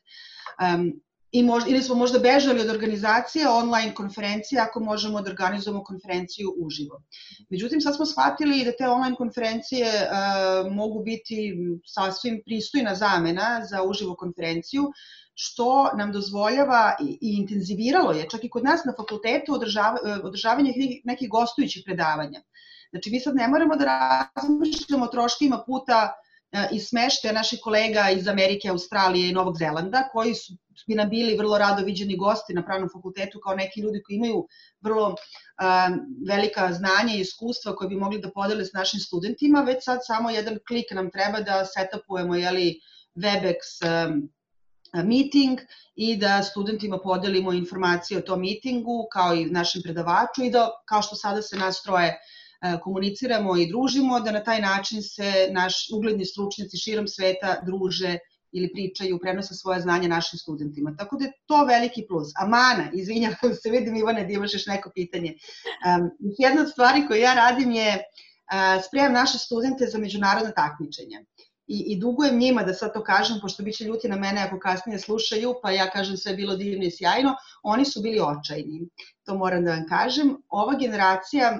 Um, 0.58 1.02
i 1.32 1.44
možda, 1.44 1.70
ili 1.70 1.84
smo 1.84 1.96
možda 1.96 2.20
bežali 2.20 2.62
od 2.62 2.70
organizacije 2.70 3.50
online 3.50 3.94
konferencije 3.96 4.62
ako 4.62 4.80
možemo 4.80 5.22
da 5.22 5.30
organizujemo 5.30 5.84
konferenciju 5.84 6.54
uživo. 6.58 7.02
Međutim, 7.50 7.82
sad 7.82 7.96
smo 7.96 8.06
shvatili 8.06 8.66
da 8.66 8.72
te 8.72 8.88
online 8.88 9.16
konferencije 9.16 9.88
uh, 9.88 10.72
mogu 10.74 11.04
biti 11.04 11.54
sasvim 11.86 12.42
pristojna 12.46 12.96
zamena 12.96 13.66
za 13.70 13.84
uživo 13.84 14.16
konferenciju, 14.16 14.92
što 15.34 15.92
nam 15.98 16.12
dozvoljava 16.12 16.96
i, 17.00 17.18
i 17.22 17.36
intenziviralo 17.38 18.12
je, 18.12 18.30
čak 18.30 18.44
i 18.44 18.50
kod 18.50 18.64
nas 18.64 18.86
na 18.86 18.94
fakultetu, 18.98 19.54
održava, 19.54 19.98
e, 20.06 20.14
održavanje 20.24 20.74
nekih 21.04 21.30
gostujućih 21.30 21.84
predavanja. 21.86 22.42
Znači, 22.90 23.12
mi 23.12 23.20
sad 23.20 23.36
ne 23.36 23.48
moramo 23.48 23.76
da 23.76 23.86
razmišljamo 24.36 25.06
o 25.06 25.08
troškima 25.08 25.64
puta 25.66 26.14
i 26.72 26.80
smešte 26.80 27.34
naših 27.34 27.60
kolega 27.64 28.10
iz 28.10 28.28
Amerike, 28.28 28.70
Australije 28.70 29.30
i 29.30 29.34
Novog 29.34 29.58
Zelanda, 29.58 30.10
koji 30.12 30.36
su 30.36 30.54
bi 30.88 30.96
nam 30.96 31.10
bili 31.10 31.38
vrlo 31.38 31.58
rado 31.58 31.86
viđeni 31.86 32.18
gosti 32.18 32.54
na 32.54 32.66
pravnom 32.66 32.90
fakultetu 32.94 33.40
kao 33.40 33.56
neki 33.56 33.82
ljudi 33.82 34.02
koji 34.06 34.16
imaju 34.16 34.48
vrlo 34.82 35.08
um, 35.08 36.00
velika 36.28 36.74
znanja 36.74 37.16
i 37.16 37.20
iskustva 37.20 37.76
koje 37.76 37.90
bi 37.90 37.96
mogli 37.96 38.22
da 38.22 38.32
podele 38.32 38.66
s 38.66 38.74
našim 38.74 39.00
studentima, 39.00 39.62
već 39.62 39.84
sad 39.84 40.00
samo 40.04 40.30
jedan 40.30 40.58
klik 40.68 40.92
nam 40.92 41.12
treba 41.12 41.42
da 41.42 41.66
setupujemo 41.66 42.36
jeli, 42.36 42.80
Webex 43.16 43.80
um, 43.84 44.30
meeting 45.04 45.60
i 45.96 46.16
da 46.18 46.44
studentima 46.44 47.00
podelimo 47.00 47.54
informacije 47.54 48.18
o 48.18 48.22
tom 48.22 48.42
meetingu 48.42 49.08
kao 49.12 49.34
i 49.36 49.46
našem 49.46 49.82
predavaču 49.82 50.44
i 50.44 50.50
da, 50.50 50.70
kao 50.86 51.02
što 51.02 51.16
sada 51.16 51.42
se 51.42 51.58
nas 51.58 51.84
troje 51.84 52.20
komuniciramo 52.84 53.58
i 53.58 53.68
družimo, 53.68 54.20
da 54.20 54.32
na 54.32 54.44
taj 54.44 54.62
način 54.62 55.02
se 55.02 55.48
naš 55.52 55.88
ugledni 55.94 56.26
stručnjaci 56.26 56.78
širom 56.78 57.08
sveta 57.08 57.56
druže 57.66 58.18
ili 58.52 58.72
pričaju, 58.74 59.20
prenose 59.20 59.56
svoje 59.56 59.80
znanje 59.82 60.08
našim 60.08 60.40
studentima. 60.40 60.96
Tako 60.98 61.18
da 61.18 61.26
je 61.26 61.32
to 61.46 61.66
veliki 61.66 62.06
plus. 62.10 62.34
A 62.40 62.48
mana, 62.48 62.90
izvinjavam 62.94 63.54
se, 63.62 63.70
vidim 63.70 63.96
Ivane 63.96 64.26
da 64.26 64.34
imaš 64.34 64.54
još 64.54 64.66
neko 64.66 64.92
pitanje. 64.96 65.34
Um, 65.34 66.10
jedna 66.40 66.62
od 66.62 66.70
stvari 66.70 67.08
koju 67.08 67.22
ja 67.22 67.34
radim 67.34 67.72
je 67.72 67.96
uh, 67.96 68.84
spremam 68.88 69.14
naše 69.14 69.38
studente 69.38 69.86
za 69.86 69.98
međunarodne 69.98 70.52
takmičenja. 70.56 71.24
I, 71.68 71.78
I 71.94 72.00
dugujem 72.00 72.40
njima 72.40 72.64
da 72.64 72.74
sad 72.74 72.94
to 72.94 73.04
kažem, 73.04 73.38
pošto 73.42 73.64
biće 73.64 73.84
ljuti 73.84 74.10
na 74.10 74.16
mene 74.16 74.42
ako 74.42 74.60
kasnije 74.60 75.00
slušaju, 75.00 75.54
pa 75.64 75.72
ja 75.72 75.90
kažem 75.90 76.18
sve 76.18 76.32
je 76.32 76.36
bilo 76.36 76.56
divno 76.56 76.86
i 76.86 76.92
sjajno, 76.92 77.36
oni 77.64 77.86
su 77.86 78.02
bili 78.02 78.20
očajni. 78.20 78.82
To 79.26 79.38
moram 79.38 79.66
da 79.66 79.72
vam 79.72 79.86
kažem. 79.90 80.36
Ova 80.50 80.76
generacija 80.80 81.60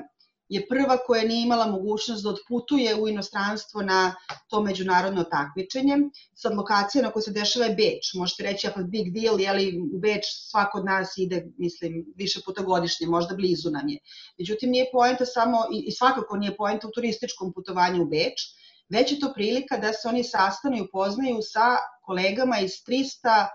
je 0.52 0.68
prva 0.68 0.98
koja 0.98 1.24
nije 1.24 1.44
imala 1.44 1.68
mogućnost 1.68 2.24
da 2.24 2.30
odputuje 2.30 2.96
u 2.96 3.08
inostranstvo 3.08 3.82
na 3.82 4.16
to 4.50 4.62
međunarodno 4.62 5.24
takmičenje. 5.24 5.98
Sad 6.36 6.56
lokacija 6.58 7.04
na 7.04 7.12
kojoj 7.12 7.24
se 7.24 7.32
dešava 7.32 7.66
je 7.66 7.76
Beč. 7.76 8.14
Možete 8.14 8.44
reći, 8.44 8.68
pa 8.76 8.82
big 8.84 9.14
deal, 9.14 9.40
jeli 9.40 9.80
u 9.96 10.00
Beč 10.00 10.26
svako 10.50 10.78
od 10.78 10.86
nas 10.86 11.18
ide, 11.18 11.46
mislim, 11.58 12.06
više 12.16 12.42
puta 12.46 12.64
godišnje, 12.64 13.08
možda 13.08 13.36
blizu 13.36 13.72
nam 13.72 13.88
je. 13.88 13.98
Međutim, 14.40 14.70
nije 14.72 14.90
poenta 14.92 15.26
samo, 15.26 15.64
i 15.72 15.92
svakako 15.92 16.38
nije 16.38 16.56
poenta 16.58 16.88
u 16.88 16.92
turističkom 16.92 17.54
putovanju 17.54 18.04
u 18.04 18.10
Beč, 18.10 18.44
već 18.90 19.12
je 19.12 19.20
to 19.20 19.34
prilika 19.34 19.78
da 19.78 19.94
se 19.94 20.08
oni 20.08 20.24
sastanu 20.24 20.78
i 20.78 20.82
upoznaju 20.82 21.38
sa 21.42 21.78
kolegama 22.06 22.60
iz 22.60 22.72
300, 22.88 23.48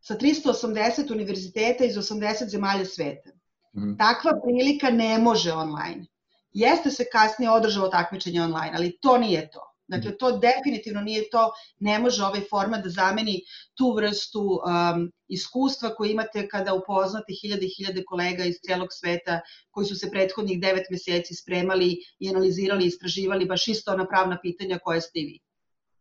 sa 0.00 0.14
380 0.18 1.12
univerziteta 1.12 1.84
iz 1.84 1.96
80 1.96 2.48
zemalja 2.48 2.84
sveta. 2.84 3.30
Mm. 3.76 3.96
Takva 3.96 4.32
prilika 4.44 4.90
ne 4.90 5.18
može 5.18 5.52
online. 5.52 6.11
Jeste 6.52 6.90
se 6.90 7.04
kasnije 7.12 7.50
održalo 7.50 7.88
takmičenje 7.88 8.42
online, 8.42 8.72
ali 8.74 8.98
to 9.00 9.18
nije 9.18 9.50
to. 9.50 9.72
Dakle, 9.88 10.16
to 10.18 10.38
definitivno 10.38 11.00
nije 11.00 11.22
to, 11.30 11.50
ne 11.80 11.98
može 11.98 12.24
ovaj 12.24 12.40
format 12.50 12.84
da 12.84 12.90
zameni 12.90 13.40
tu 13.74 13.92
vrstu 13.96 14.40
um, 14.40 15.10
iskustva 15.28 15.94
koje 15.94 16.12
imate 16.12 16.48
kada 16.48 16.74
upoznate 16.74 17.34
hiljade 17.40 17.66
i 17.66 17.74
hiljade 17.76 18.04
kolega 18.06 18.44
iz 18.44 18.56
celog 18.66 18.88
sveta 18.90 19.40
koji 19.70 19.86
su 19.86 19.96
se 19.96 20.10
prethodnih 20.10 20.60
devet 20.60 20.86
meseci 20.90 21.34
spremali 21.34 21.96
i 22.18 22.28
analizirali, 22.28 22.86
istraživali 22.86 23.46
baš 23.46 23.68
isto 23.68 23.92
ona 23.92 24.06
pravna 24.06 24.38
pitanja 24.42 24.78
koje 24.78 25.00
ste 25.00 25.20
i 25.20 25.26
vi. 25.26 25.38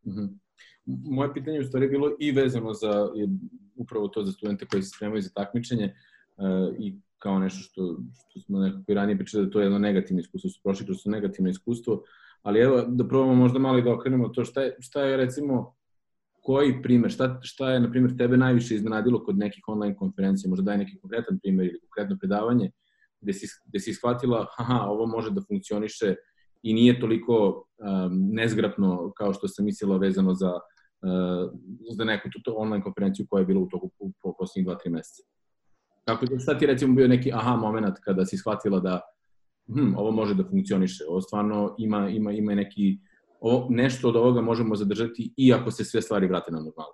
Mm 0.05 0.15
-hmm. 0.15 0.29
Moje 0.85 1.33
pitanje 1.33 1.57
je 1.57 1.61
u 1.61 1.67
stvari 1.67 1.87
bilo 1.87 2.15
i 2.19 2.31
vezano 2.31 2.73
za 2.73 3.09
upravo 3.75 4.07
to 4.07 4.23
za 4.23 4.31
studente 4.31 4.65
koji 4.65 4.83
se 4.83 4.89
spremaju 4.95 5.21
za 5.21 5.29
takmičenje 5.29 5.95
uh, 6.37 6.75
i 6.79 6.95
kao 7.21 7.39
nešto 7.39 7.59
što, 7.59 7.97
što 8.29 8.39
smo 8.39 8.59
nekako 8.59 8.91
i 8.91 8.95
ranije 8.95 9.17
pričali 9.17 9.45
da 9.45 9.51
to 9.51 9.59
je 9.59 9.65
jedno 9.65 9.79
negativno 9.79 10.19
iskustvo, 10.19 10.49
su 10.49 10.59
prošli 10.63 10.85
kroz 10.85 11.03
to 11.03 11.09
negativno 11.09 11.49
iskustvo, 11.49 12.03
ali 12.41 12.59
evo 12.59 12.81
da 12.87 13.07
probamo 13.07 13.35
možda 13.35 13.59
malo 13.59 13.77
i 13.77 13.81
da 13.81 13.93
okrenemo 13.93 14.29
to 14.29 14.45
šta 14.45 14.61
je, 14.61 14.75
šta 14.79 15.01
je 15.01 15.17
recimo 15.17 15.75
koji 16.41 16.81
primer, 16.81 17.11
šta, 17.11 17.39
šta 17.41 17.71
je, 17.71 17.79
na 17.79 17.91
primjer, 17.91 18.17
tebe 18.17 18.37
najviše 18.37 18.75
iznenadilo 18.75 19.23
kod 19.23 19.37
nekih 19.37 19.63
online 19.67 19.95
konferencija, 19.95 20.49
možda 20.49 20.63
daj 20.63 20.77
neki 20.77 20.97
konkretan 20.97 21.39
primer 21.39 21.65
ili 21.65 21.79
konkretno 21.79 22.17
predavanje, 22.19 22.71
gde 23.21 23.33
si, 23.33 23.47
gde 23.65 23.79
si 23.79 23.93
shvatila, 23.93 24.45
haha, 24.57 24.79
ovo 24.89 25.05
može 25.05 25.31
da 25.31 25.41
funkcioniše 25.47 26.15
i 26.63 26.73
nije 26.73 26.99
toliko 26.99 27.65
um, 27.77 28.29
nezgrapno 28.33 29.11
kao 29.17 29.33
što 29.33 29.47
sam 29.47 29.65
mislila 29.65 29.97
vezano 29.97 30.33
za, 30.33 30.51
uh, 30.53 31.51
za 31.97 32.03
neku 32.03 32.29
tuto 32.33 32.53
online 32.57 32.83
konferenciju 32.83 33.25
koja 33.29 33.39
je 33.39 33.45
bila 33.45 33.61
u 33.61 33.69
toku 33.69 33.89
po, 33.99 34.11
po 34.21 34.33
poslednjih 34.39 34.75
2-3 34.75 34.89
meseca. 34.89 35.40
Kako 36.11 36.25
da 36.25 36.39
sad 36.39 36.59
ti 36.59 36.65
recimo 36.65 36.95
bio 36.95 37.07
neki 37.07 37.31
aha 37.33 37.55
moment 37.55 37.99
kada 38.03 38.25
si 38.25 38.37
shvatila 38.37 38.79
da 38.79 38.99
hm, 39.67 39.93
ovo 39.97 40.11
može 40.11 40.33
da 40.33 40.43
funkcioniše, 40.43 41.03
ovo 41.09 41.21
stvarno 41.21 41.75
ima, 41.79 42.09
ima, 42.09 42.31
ima 42.31 42.55
neki, 42.55 42.97
ovo, 43.39 43.67
nešto 43.69 44.09
od 44.09 44.15
ovoga 44.15 44.41
možemo 44.41 44.75
zadržati 44.75 45.33
i 45.37 45.53
ako 45.53 45.71
se 45.71 45.85
sve 45.85 46.01
stvari 46.01 46.27
vrate 46.27 46.51
na 46.51 46.57
normalu. 46.57 46.93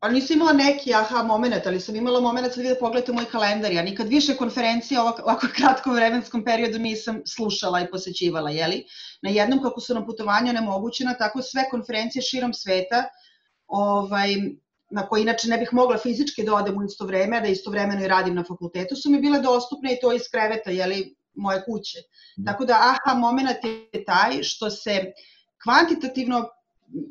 Pa 0.00 0.08
nisam 0.08 0.36
imala 0.36 0.52
neki 0.52 0.94
aha 0.94 1.22
moment, 1.22 1.66
ali 1.66 1.80
sam 1.80 1.96
imala 1.96 2.20
moment 2.20 2.52
sad 2.52 2.62
vi 2.62 2.68
da 2.68 2.76
pogledate 2.80 3.12
moj 3.12 3.24
kalendar. 3.24 3.72
Ja 3.72 3.82
nikad 3.82 4.08
više 4.08 4.36
konferencije 4.36 5.00
ovako, 5.00 5.22
ovako 5.22 5.46
kratkom 5.56 5.94
vremenskom 5.94 6.44
periodu 6.44 6.78
nisam 6.78 7.20
slušala 7.26 7.80
i 7.80 7.90
posećivala, 7.90 8.50
jeli? 8.50 8.84
Na 9.22 9.30
jednom 9.30 9.62
kako 9.62 9.80
su 9.80 9.94
nam 9.94 10.06
putovanja 10.06 10.52
nemogućena, 10.52 11.14
tako 11.14 11.42
sve 11.42 11.64
konferencije 11.70 12.22
širom 12.22 12.54
sveta 12.54 13.04
ovaj, 13.66 14.34
na 14.90 15.06
koje 15.08 15.22
inače 15.22 15.48
ne 15.48 15.58
bih 15.58 15.68
mogla 15.72 15.98
fizički 15.98 16.44
da 16.44 16.54
odem 16.54 16.78
u 16.78 16.84
isto 16.84 17.06
vreme, 17.06 17.40
da 17.40 17.48
istovremeno 17.48 18.04
i 18.04 18.08
radim 18.08 18.34
na 18.34 18.44
fakultetu, 18.44 18.96
su 18.96 19.10
mi 19.10 19.20
bile 19.20 19.40
dostupne 19.40 19.92
i 19.92 20.00
to 20.00 20.12
iz 20.12 20.28
kreveta, 20.30 20.70
jeli, 20.70 21.16
moje 21.34 21.64
kuće. 21.64 21.98
Mm. 22.38 22.44
Tako 22.44 22.64
da 22.64 22.78
aha 22.92 23.18
moment 23.18 23.64
je 23.64 24.04
taj 24.04 24.42
što 24.42 24.70
se 24.70 25.12
kvantitativno 25.62 26.48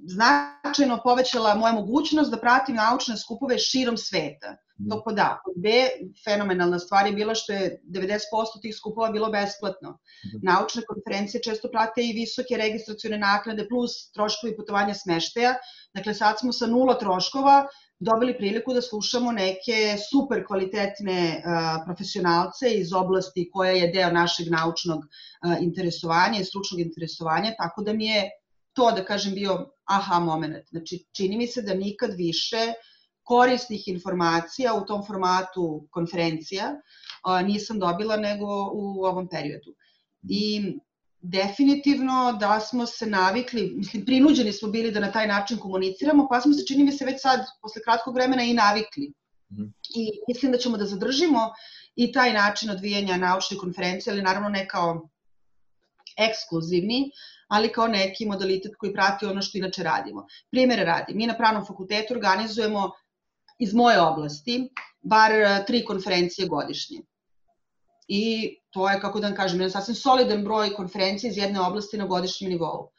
značajno 0.07 0.99
povećala 1.03 1.55
moja 1.55 1.73
mogućnost 1.73 2.31
da 2.31 2.37
pratim 2.37 2.75
naučne 2.75 3.17
skupove 3.17 3.57
širom 3.57 3.97
sveta. 3.97 4.55
To 4.89 5.03
pod 5.03 5.19
A. 5.19 5.39
Pod 5.45 5.55
B, 5.63 5.69
fenomenalna 6.23 6.79
stvar 6.79 7.07
je 7.07 7.13
bila 7.13 7.35
što 7.35 7.53
je 7.53 7.81
90% 7.85 8.61
tih 8.61 8.75
skupova 8.75 9.09
bilo 9.11 9.29
besplatno. 9.31 9.89
Mm. 9.89 10.45
Naučne 10.45 10.81
konferencije 10.87 11.41
često 11.43 11.69
prate 11.71 12.03
i 12.05 12.13
visoke 12.13 12.57
registracione 12.57 13.17
naknade 13.17 13.67
plus 13.67 14.11
troškovi 14.11 14.55
putovanja 14.57 14.93
smešteja. 14.93 15.55
Dakle, 15.93 16.13
sad 16.13 16.39
smo 16.39 16.53
sa 16.53 16.67
nula 16.67 16.99
troškova 16.99 17.65
dobili 17.99 18.37
priliku 18.37 18.73
da 18.73 18.81
slušamo 18.81 19.31
neke 19.31 19.97
super 20.09 20.45
kvalitetne 20.47 21.19
uh, 21.37 21.85
profesionalce 21.85 22.69
iz 22.69 22.93
oblasti 22.93 23.49
koja 23.53 23.71
je 23.71 23.91
deo 23.93 24.11
našeg 24.11 24.51
naučnog 24.51 24.99
uh, 24.99 25.55
interesovanja 25.61 26.39
i 26.39 26.45
stručnog 26.45 26.79
interesovanja, 26.79 27.55
tako 27.57 27.81
da 27.81 27.93
mi 27.93 28.05
je 28.05 28.29
to, 28.77 28.91
da 28.95 29.03
kažem, 29.05 29.33
bio 29.33 29.53
aha 29.85 30.19
moment. 30.19 30.69
Znači, 30.69 31.05
čini 31.17 31.37
mi 31.37 31.47
se 31.47 31.61
da 31.61 31.73
nikad 31.73 32.13
više 32.13 32.73
korisnih 33.23 33.87
informacija 33.87 34.73
u 34.73 34.85
tom 34.85 35.05
formatu 35.05 35.87
konferencija 35.91 36.75
nisam 37.45 37.79
dobila 37.79 38.17
nego 38.17 38.45
u 38.73 39.05
ovom 39.05 39.27
periodu. 39.29 39.73
I 40.29 40.77
definitivno 41.21 42.37
da 42.39 42.59
smo 42.59 42.85
se 42.85 43.05
navikli, 43.05 43.71
mislim, 43.75 44.05
prinuđeni 44.05 44.53
smo 44.53 44.69
bili 44.69 44.91
da 44.91 44.99
na 44.99 45.11
taj 45.11 45.27
način 45.27 45.57
komuniciramo, 45.57 46.27
pa 46.29 46.41
smo 46.41 46.53
se, 46.53 46.65
čini 46.67 46.83
mi 46.83 46.91
se, 46.91 47.05
već 47.05 47.21
sad, 47.21 47.45
posle 47.61 47.81
kratkog 47.83 48.15
vremena 48.15 48.43
i 48.43 48.53
navikli. 48.53 49.11
Mm. 49.51 49.73
I 49.95 50.09
mislim 50.27 50.51
da 50.51 50.57
ćemo 50.57 50.77
da 50.77 50.85
zadržimo 50.85 51.49
i 51.95 52.11
taj 52.11 52.33
način 52.33 52.69
odvijanja 52.69 53.17
naučne 53.17 53.57
konferencije, 53.57 54.13
ali 54.13 54.21
naravno 54.21 54.49
ne 54.49 54.67
kao 54.67 55.09
ekskluzivni, 56.17 57.11
ali 57.47 57.71
kao 57.71 57.87
neki 57.87 58.25
modalitet 58.25 58.75
koji 58.77 58.93
prati 58.93 59.25
ono 59.25 59.41
što 59.41 59.57
inače 59.57 59.83
radimo. 59.83 60.25
Primere 60.51 60.83
radi, 60.83 61.13
mi 61.13 61.27
na 61.27 61.37
pravnom 61.37 61.65
fakultetu 61.65 62.13
organizujemo 62.13 62.91
iz 63.59 63.73
moje 63.73 64.01
oblasti 64.01 64.69
bar 65.01 65.31
e, 65.31 65.63
tri 65.67 65.85
konferencije 65.85 66.47
godišnje. 66.47 66.97
I 68.07 68.55
to 68.69 68.89
je, 68.89 68.99
kako 69.01 69.19
da 69.19 69.27
vam 69.27 69.35
kažem, 69.35 69.59
jedan 69.59 69.71
sasvim 69.71 69.95
solidan 69.95 70.43
broj 70.43 70.73
konferencija 70.73 71.29
iz 71.29 71.37
jedne 71.37 71.61
oblasti 71.61 71.97
na 71.97 72.05
godišnjem 72.05 72.51
nivou. 72.51 72.89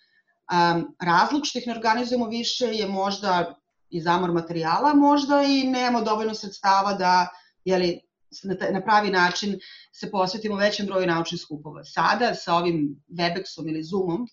Um, 0.48 0.96
razlog 1.00 1.42
što 1.44 1.58
ih 1.58 1.66
ne 1.66 1.72
organizujemo 1.72 2.26
više 2.26 2.66
je 2.66 2.86
možda 2.86 3.54
i 3.90 4.00
zamor 4.00 4.32
materijala, 4.32 4.94
možda 4.94 5.42
i 5.42 5.64
nemamo 5.64 6.04
dovoljno 6.04 6.34
sredstava 6.34 6.92
da 6.94 7.28
jeli, 7.64 8.00
na, 8.42 8.56
na 8.70 8.80
pravi 8.80 9.10
način 9.10 9.58
se 9.92 10.10
posvetimo 10.10 10.56
većem 10.56 10.86
broju 10.86 11.06
naučnih 11.06 11.40
skupova. 11.40 11.84
Sada 11.84 12.34
sa 12.34 12.54
ovim 12.54 13.02
Webexom 13.08 13.68
ili 13.68 13.82
Zoomom 13.82 14.26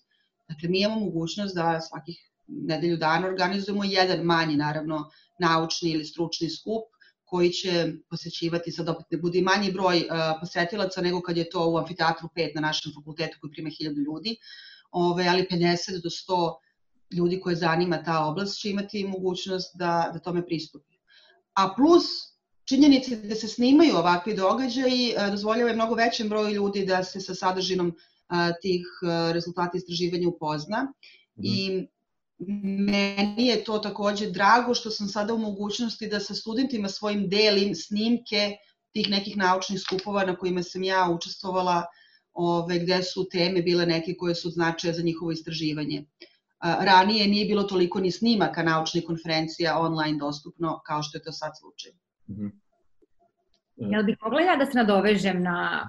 Dakle, 0.48 0.68
mi 0.68 0.80
imamo 0.80 1.00
mogućnost 1.00 1.54
da 1.54 1.80
svakih 1.80 2.30
nedelju 2.46 2.96
dana 2.96 3.26
organizujemo 3.26 3.84
jedan 3.84 4.20
manji, 4.20 4.56
naravno, 4.56 5.10
naučni 5.40 5.90
ili 5.90 6.04
stručni 6.04 6.50
skup 6.50 6.82
koji 7.24 7.50
će 7.50 7.92
posećivati, 8.10 8.72
sad 8.72 8.88
opet 8.88 9.06
ne 9.10 9.18
bude 9.18 9.42
manji 9.42 9.72
broj 9.72 9.96
uh, 9.96 10.06
posetilaca 10.40 11.00
nego 11.00 11.20
kad 11.20 11.36
je 11.36 11.50
to 11.50 11.70
u 11.70 11.78
amfiteatru 11.78 12.28
5 12.36 12.54
na 12.54 12.60
našem 12.60 12.92
fakultetu 12.94 13.38
koji 13.40 13.50
prima 13.50 13.70
1000 13.70 14.04
ljudi, 14.04 14.36
ove, 14.90 15.28
ali 15.28 15.46
50 15.50 16.02
do 16.02 16.10
100 16.10 16.54
ljudi 17.16 17.40
koje 17.40 17.56
zanima 17.56 18.02
ta 18.04 18.24
oblast 18.26 18.60
će 18.60 18.70
imati 18.70 19.04
mogućnost 19.04 19.76
da, 19.76 20.10
da 20.12 20.18
tome 20.18 20.46
pristupi. 20.46 20.94
A 21.54 21.74
plus, 21.76 22.04
činjenici 22.64 23.16
da 23.16 23.34
se 23.34 23.48
snimaju 23.48 23.96
ovakvi 23.96 24.34
događaji 24.34 25.14
uh, 25.16 25.30
dozvoljava 25.30 25.70
je 25.70 25.76
mnogo 25.76 25.94
većem 25.94 26.28
broju 26.28 26.54
ljudi 26.54 26.86
da 26.86 27.04
se 27.04 27.20
sa 27.20 27.34
sadržinom 27.34 27.96
tih 28.62 28.86
rezultata 29.32 29.78
istraživanja 29.78 30.28
upozna. 30.28 30.82
Mm. 31.36 31.44
I 31.44 31.86
meni 32.38 33.46
je 33.46 33.64
to 33.64 33.78
takođe 33.78 34.30
drago 34.30 34.74
što 34.74 34.90
sam 34.90 35.08
sada 35.08 35.34
u 35.34 35.38
mogućnosti 35.38 36.08
da 36.08 36.20
sa 36.20 36.34
studentima 36.34 36.88
svojim 36.88 37.28
delim 37.28 37.74
snimke 37.74 38.56
tih 38.92 39.10
nekih 39.10 39.36
naučnih 39.36 39.80
skupova 39.80 40.24
na 40.24 40.36
kojima 40.36 40.62
sam 40.62 40.82
ja 40.82 41.10
učestvovala, 41.14 41.84
ove, 42.32 42.78
gde 42.78 43.02
su 43.02 43.28
teme 43.32 43.62
bile 43.62 43.86
neke 43.86 44.14
koje 44.18 44.34
su 44.34 44.50
značaje 44.50 44.94
za 44.94 45.02
njihovo 45.02 45.32
istraživanje. 45.32 46.04
Ranije 46.60 47.26
nije 47.26 47.46
bilo 47.46 47.62
toliko 47.62 48.00
ni 48.00 48.10
snimaka 48.10 48.62
naučnih 48.62 49.04
konferencija 49.06 49.78
online 49.78 50.18
dostupno 50.18 50.80
kao 50.86 51.02
što 51.02 51.18
je 51.18 51.22
to 51.22 51.32
sad 51.32 51.52
slučaj. 51.60 51.92
Mm 52.28 52.34
-hmm. 52.34 52.50
Jel 53.76 54.02
bih 54.02 54.16
mogla 54.22 54.40
ja 54.40 54.56
da 54.56 54.66
se 54.66 54.78
nadovežem 54.78 55.42
na 55.42 55.88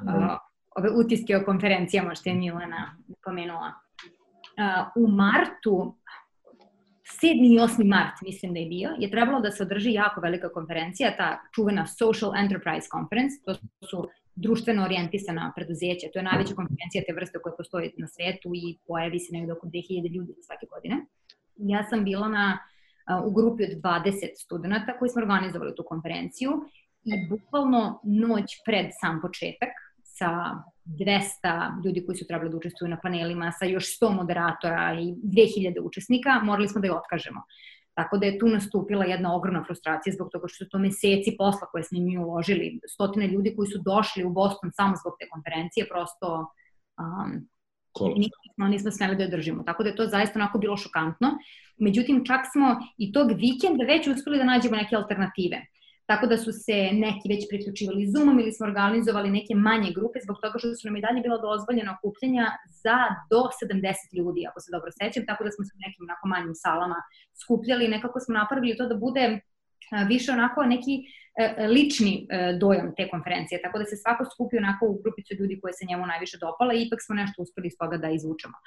ove 0.78 0.89
utiske 0.89 1.38
o 1.38 1.45
konferencijama 1.45 2.15
što 2.15 2.30
je 2.30 2.36
Milena 2.36 2.97
pomenula. 3.23 3.73
Uh, 4.57 5.03
u 5.03 5.07
martu 5.07 5.95
7. 7.21 7.28
i 7.53 7.59
8. 7.59 7.88
mart, 7.89 8.21
mislim 8.21 8.53
da 8.53 8.59
je 8.59 8.65
bio, 8.65 8.89
je 8.99 9.11
trebalo 9.11 9.39
da 9.39 9.51
se 9.51 9.63
održi 9.63 9.91
jako 9.91 10.21
velika 10.21 10.49
konferencija, 10.49 11.17
ta 11.17 11.41
čuvena 11.55 11.88
Social 11.88 12.32
Enterprise 12.36 12.88
Conference, 12.95 13.36
to 13.45 13.53
su 13.89 14.07
društveno 14.36 14.84
orijentisana 14.84 15.53
preduzeća, 15.55 16.07
to 16.13 16.19
je 16.19 16.23
najveća 16.23 16.55
konferencija 16.55 17.03
te 17.07 17.13
vrste 17.13 17.39
koja 17.43 17.55
postoji 17.55 17.93
na 17.97 18.07
svetu 18.07 18.51
i 18.55 18.78
pojavi 18.88 19.19
se 19.19 19.34
negde 19.34 19.51
oko 19.53 19.67
2000 19.67 20.15
ljudi 20.15 20.34
svake 20.41 20.65
godine. 20.73 21.05
Ja 21.55 21.84
sam 21.84 22.03
bila 22.03 22.28
na, 22.28 22.57
u 23.25 23.32
grupi 23.32 23.63
od 23.63 23.69
20 23.69 24.36
studenta 24.36 24.97
koji 24.99 25.09
smo 25.09 25.21
organizovali 25.21 25.75
tu 25.75 25.84
konferenciju 25.88 26.51
i 27.03 27.11
bukvalno 27.30 28.01
noć 28.03 28.45
pred 28.65 28.88
sam 29.01 29.21
početak 29.21 29.86
sa 30.20 30.30
200 30.86 31.86
ljudi 31.86 32.05
koji 32.05 32.18
su 32.18 32.28
trebali 32.28 32.51
da 32.51 32.57
učestvuju 32.57 32.89
na 32.89 32.99
panelima, 33.03 33.51
sa 33.51 33.65
još 33.65 33.99
100 33.99 34.15
moderatora 34.15 34.97
i 34.99 35.13
2000 35.13 35.82
učesnika, 35.84 36.39
morali 36.43 36.68
smo 36.68 36.82
da 36.82 36.88
je 36.88 36.93
otkažemo. 36.93 37.41
Tako 37.93 38.18
da 38.18 38.26
je 38.26 38.39
tu 38.39 38.47
nastupila 38.47 39.05
jedna 39.05 39.36
ogromna 39.36 39.63
frustracija 39.63 40.13
zbog 40.13 40.30
toga 40.32 40.47
što 40.47 40.65
su 40.65 40.70
to 40.70 40.80
meseci 40.80 41.36
posla 41.38 41.68
koje 41.72 41.84
smo 41.84 41.99
mi 41.99 42.18
uložili. 42.18 42.80
Stotine 42.93 43.28
ljudi 43.28 43.53
koji 43.55 43.68
su 43.68 43.82
došli 43.86 44.24
u 44.24 44.30
Boston 44.30 44.72
samo 44.74 44.95
zbog 45.01 45.13
te 45.20 45.30
konferencije, 45.30 45.88
prosto 45.88 46.53
um, 47.01 47.47
nismo, 48.15 48.68
nismo 48.68 48.91
smeli 48.91 49.15
da 49.15 49.24
je 49.24 49.30
držimo. 49.30 49.63
Tako 49.63 49.84
da 49.84 49.89
je 49.89 49.95
to 49.95 50.05
zaista 50.07 50.39
onako 50.39 50.57
bilo 50.57 50.78
šokantno. 50.78 51.38
Međutim, 51.78 52.26
čak 52.26 52.41
smo 52.51 52.76
i 52.97 53.11
tog 53.11 53.28
vikenda 53.28 53.84
već 53.84 54.07
uspeli 54.07 54.38
da 54.38 54.43
nađemo 54.43 54.76
neke 54.76 54.95
alternative. 54.95 55.65
Tako 56.10 56.26
da 56.28 56.38
su 56.38 56.51
se 56.66 56.78
neki 57.05 57.26
već 57.34 57.41
priključivali 57.49 58.10
Zoomom 58.12 58.39
ili 58.39 58.51
smo 58.51 58.68
organizovali 58.68 59.36
neke 59.38 59.53
manje 59.55 59.89
grupe 59.97 60.18
zbog 60.26 60.38
toga 60.43 60.55
što 60.60 60.76
su 60.76 60.88
nam 60.88 60.97
i 60.97 61.05
dalje 61.05 61.20
bilo 61.26 61.38
dozvoljeno 61.47 61.91
okupljanja 61.97 62.45
za 62.84 62.97
do 63.32 63.41
70 63.62 64.18
ljudi, 64.18 64.41
ako 64.49 64.60
se 64.64 64.70
dobro 64.76 64.89
sećam, 64.99 65.24
tako 65.30 65.43
da 65.43 65.51
smo 65.51 65.64
se 65.66 65.72
u 65.76 65.84
nekim 65.86 66.01
onako 66.08 66.26
manjim 66.34 66.55
salama 66.66 66.99
skupljali. 67.43 67.93
Nekako 67.95 68.18
smo 68.20 68.34
napravili 68.41 68.78
to 68.78 68.86
da 68.91 68.95
bude 69.05 69.26
više 70.08 70.30
onako 70.32 70.60
neki 70.64 70.95
e, 71.03 71.68
lični 71.68 72.14
e, 72.20 72.28
dojam 72.62 72.89
te 72.97 73.03
konferencije, 73.14 73.62
tako 73.62 73.78
da 73.80 73.86
se 73.86 73.95
svako 74.03 74.24
skupi 74.32 74.58
onako 74.58 74.84
u 74.86 74.99
grupicu 75.03 75.32
ljudi 75.39 75.60
koje 75.62 75.74
se 75.74 75.89
njemu 75.89 76.05
najviše 76.05 76.38
dopala 76.38 76.74
i 76.74 76.84
ipak 76.86 76.99
smo 77.05 77.16
nešto 77.16 77.41
uspeli 77.41 77.68
iz 77.68 77.78
toga 77.82 77.97
da 77.97 78.10
izvučemo. 78.10 78.58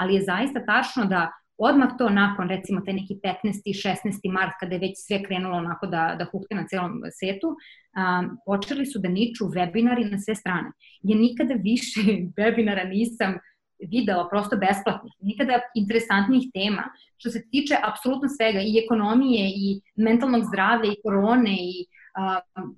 Ali 0.00 0.14
je 0.14 0.26
zaista 0.30 0.64
tačno 0.72 1.04
da 1.04 1.22
odmah 1.60 1.90
to 1.98 2.08
nakon 2.08 2.48
recimo 2.48 2.80
taj 2.80 2.94
neki 2.94 3.14
15. 3.22 3.62
i 3.64 3.72
16. 3.72 4.32
mart 4.32 4.52
kada 4.60 4.74
je 4.74 4.78
već 4.78 4.94
sve 4.96 5.22
krenulo 5.22 5.56
onako 5.56 5.86
da, 5.86 6.16
da 6.18 6.24
hukte 6.24 6.54
na 6.54 6.66
celom 6.66 7.02
svetu, 7.18 7.48
um, 7.48 8.38
počeli 8.46 8.86
su 8.86 8.98
da 8.98 9.08
niču 9.08 9.44
webinari 9.44 10.10
na 10.10 10.18
sve 10.18 10.34
strane. 10.34 10.72
Ja 11.02 11.16
nikada 11.16 11.54
više 11.54 12.00
webinara 12.38 12.88
nisam 12.88 13.38
videla 13.88 14.28
prosto 14.28 14.56
besplatnih, 14.56 15.12
nikada 15.20 15.60
interesantnijih 15.74 16.50
tema 16.54 16.84
što 17.16 17.30
se 17.30 17.48
tiče 17.50 17.74
apsolutno 17.90 18.28
svega 18.28 18.60
i 18.60 18.80
ekonomije 18.84 19.44
i 19.56 19.80
mentalnog 19.96 20.42
zdravlja 20.44 20.92
i 20.92 21.00
korone 21.04 21.56
i 21.60 21.86
uh, 22.20 22.70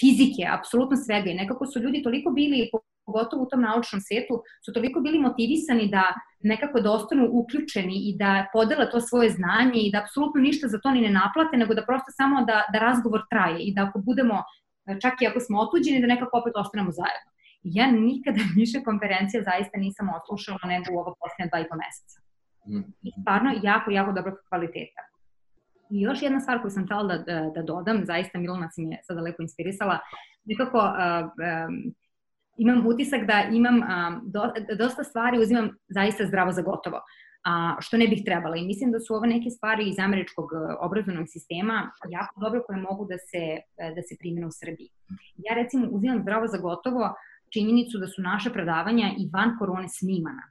fizike, 0.00 0.42
apsolutno 0.58 0.96
svega 0.96 1.30
i 1.30 1.34
nekako 1.34 1.66
su 1.66 1.80
ljudi 1.80 2.02
toliko 2.02 2.30
bili 2.30 2.70
pogotovo 3.06 3.42
u 3.42 3.48
tom 3.50 3.60
naučnom 3.60 4.00
svetu, 4.00 4.34
su 4.64 4.72
toliko 4.72 5.00
bili 5.00 5.18
motivisani 5.18 5.88
da 5.96 6.04
nekako 6.40 6.80
da 6.80 6.92
ostanu 6.92 7.28
uključeni 7.32 7.96
i 8.08 8.16
da 8.18 8.46
podele 8.52 8.90
to 8.90 9.00
svoje 9.00 9.30
znanje 9.30 9.80
i 9.82 9.90
da 9.92 9.98
apsolutno 10.02 10.40
ništa 10.40 10.68
za 10.68 10.78
to 10.82 10.90
ni 10.90 11.00
ne 11.00 11.10
naplate, 11.10 11.56
nego 11.56 11.74
da 11.74 11.86
prosto 11.88 12.10
samo 12.20 12.44
da, 12.44 12.58
da 12.72 12.78
razgovor 12.78 13.22
traje 13.30 13.58
i 13.60 13.74
da 13.74 13.80
ako 13.86 13.98
budemo, 13.98 14.36
čak 15.02 15.14
i 15.20 15.26
ako 15.26 15.40
smo 15.40 15.60
otuđeni, 15.64 16.00
da 16.00 16.06
nekako 16.14 16.38
opet 16.38 16.52
ostanemo 16.56 16.90
zajedno. 17.00 17.30
Ja 17.62 17.86
nikada 17.90 18.42
više 18.60 18.78
konferencija 18.88 19.42
zaista 19.50 19.76
nisam 19.78 20.06
odslušala 20.16 20.64
nego 20.72 20.86
u 20.92 20.98
ovo 21.02 21.12
posljednje 21.20 21.50
dva 21.50 21.58
i 21.60 21.68
po 21.70 21.76
meseca. 21.82 22.18
Mm. 22.70 22.86
I 23.06 23.10
stvarno 23.20 23.50
jako, 23.62 23.90
jako 23.90 24.12
dobro 24.12 24.32
kvaliteta. 24.48 25.02
I 25.90 26.00
još 26.00 26.22
jedna 26.22 26.40
stvar 26.40 26.60
koju 26.60 26.70
sam 26.70 26.84
htela 26.84 27.02
da, 27.02 27.16
da, 27.18 27.50
da 27.54 27.62
dodam, 27.62 28.04
zaista 28.04 28.38
Milona 28.38 28.68
si 28.70 28.86
me 28.86 28.98
sada 29.02 29.20
lepo 29.20 29.42
inspirisala, 29.42 29.98
nekako 30.44 30.78
uh, 30.78 31.24
um, 31.24 31.94
imam 32.58 32.86
utisak 32.86 33.26
da 33.26 33.48
imam 33.52 33.82
a, 33.82 34.20
do, 34.24 34.42
dosta 34.78 35.04
stvari 35.04 35.38
uzimam 35.38 35.70
zaista 35.88 36.26
zdravo 36.26 36.52
za 36.52 36.62
gotovo, 36.62 37.00
a, 37.44 37.76
što 37.80 37.96
ne 37.96 38.08
bih 38.08 38.22
trebala. 38.24 38.56
I 38.56 38.66
mislim 38.66 38.92
da 38.92 39.00
su 39.00 39.14
ove 39.14 39.28
neke 39.28 39.50
stvari 39.50 39.88
iz 39.88 39.98
američkog 39.98 40.44
e, 40.52 40.74
obrazovnog 40.80 41.26
sistema 41.28 41.90
jako 42.08 42.40
dobro 42.40 42.62
koje 42.66 42.78
mogu 42.78 43.06
da 43.06 43.18
se, 43.18 43.42
e, 43.76 43.94
da 43.94 44.02
se 44.02 44.16
primene 44.18 44.46
u 44.46 44.50
Srbiji. 44.52 44.88
Ja 45.36 45.54
recimo 45.54 45.86
uzimam 45.90 46.22
zdravo 46.22 46.46
za 46.46 46.58
gotovo 46.58 47.14
činjenicu 47.52 47.98
da 47.98 48.06
su 48.06 48.22
naše 48.22 48.50
predavanja 48.50 49.10
i 49.18 49.30
van 49.32 49.58
korone 49.58 49.88
snimana. 49.88 50.42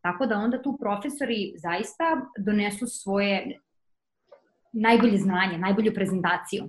Tako 0.00 0.26
da 0.26 0.38
onda 0.38 0.62
tu 0.62 0.76
profesori 0.80 1.52
zaista 1.56 2.04
donesu 2.38 2.86
svoje 2.86 3.58
najbolje 4.72 5.18
znanje, 5.18 5.58
najbolju 5.58 5.94
prezentaciju 5.94 6.64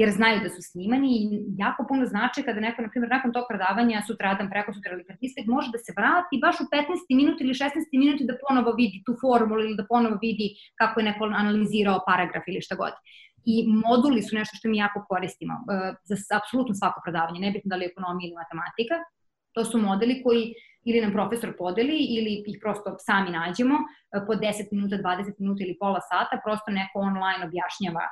jer 0.00 0.10
znaju 0.10 0.40
da 0.44 0.48
su 0.54 0.62
snimani 0.70 1.10
i 1.22 1.22
jako 1.64 1.86
puno 1.88 2.06
znači 2.06 2.42
kada 2.42 2.60
neko, 2.60 2.82
na 2.82 2.88
primjer, 2.90 3.10
nakon 3.16 3.32
tog 3.32 3.44
predavanja 3.48 4.02
sutradan, 4.06 4.50
preko 4.50 4.72
sutra 4.74 4.92
ili 4.92 5.04
ispit, 5.20 5.46
može 5.46 5.68
da 5.74 5.78
se 5.78 5.92
vrati 5.98 6.42
baš 6.44 6.56
u 6.60 6.66
15. 6.72 7.20
minut 7.20 7.36
ili 7.40 7.54
16. 7.54 7.70
minut 8.02 8.18
da 8.28 8.40
ponovo 8.44 8.70
vidi 8.80 9.02
tu 9.06 9.12
formulu 9.22 9.60
ili 9.60 9.76
da 9.80 9.90
ponovo 9.92 10.16
vidi 10.26 10.46
kako 10.80 11.00
je 11.00 11.08
neko 11.10 11.24
analizirao 11.24 12.04
paragraf 12.06 12.44
ili 12.46 12.60
šta 12.66 12.74
god. 12.82 12.94
I 13.52 13.54
moduli 13.86 14.22
su 14.22 14.32
nešto 14.40 14.54
što 14.58 14.68
mi 14.68 14.76
jako 14.84 14.98
koristimo 15.08 15.54
uh, 15.54 15.66
za 16.08 16.36
apsolutno 16.40 16.74
svako 16.74 16.98
predavanje, 17.04 17.40
nebitno 17.46 17.68
da 17.68 17.76
li 17.76 17.84
je 17.84 17.92
ekonomija 17.92 18.26
ili 18.26 18.40
matematika. 18.42 18.96
To 19.54 19.64
su 19.64 19.76
modeli 19.78 20.22
koji 20.24 20.44
ili 20.84 21.00
nam 21.00 21.12
profesor 21.12 21.50
podeli 21.58 21.98
ili 22.16 22.32
ih 22.46 22.58
prosto 22.62 22.96
sami 23.06 23.30
nađemo 23.30 23.76
e, 23.76 23.86
po 24.26 24.32
10 24.34 24.72
minuta, 24.72 24.96
20 24.96 25.32
minuta 25.38 25.60
ili 25.64 25.76
pola 25.80 26.00
sata, 26.10 26.40
prosto 26.44 26.70
neko 26.80 26.96
online 27.08 27.42
objašnjava 27.48 28.04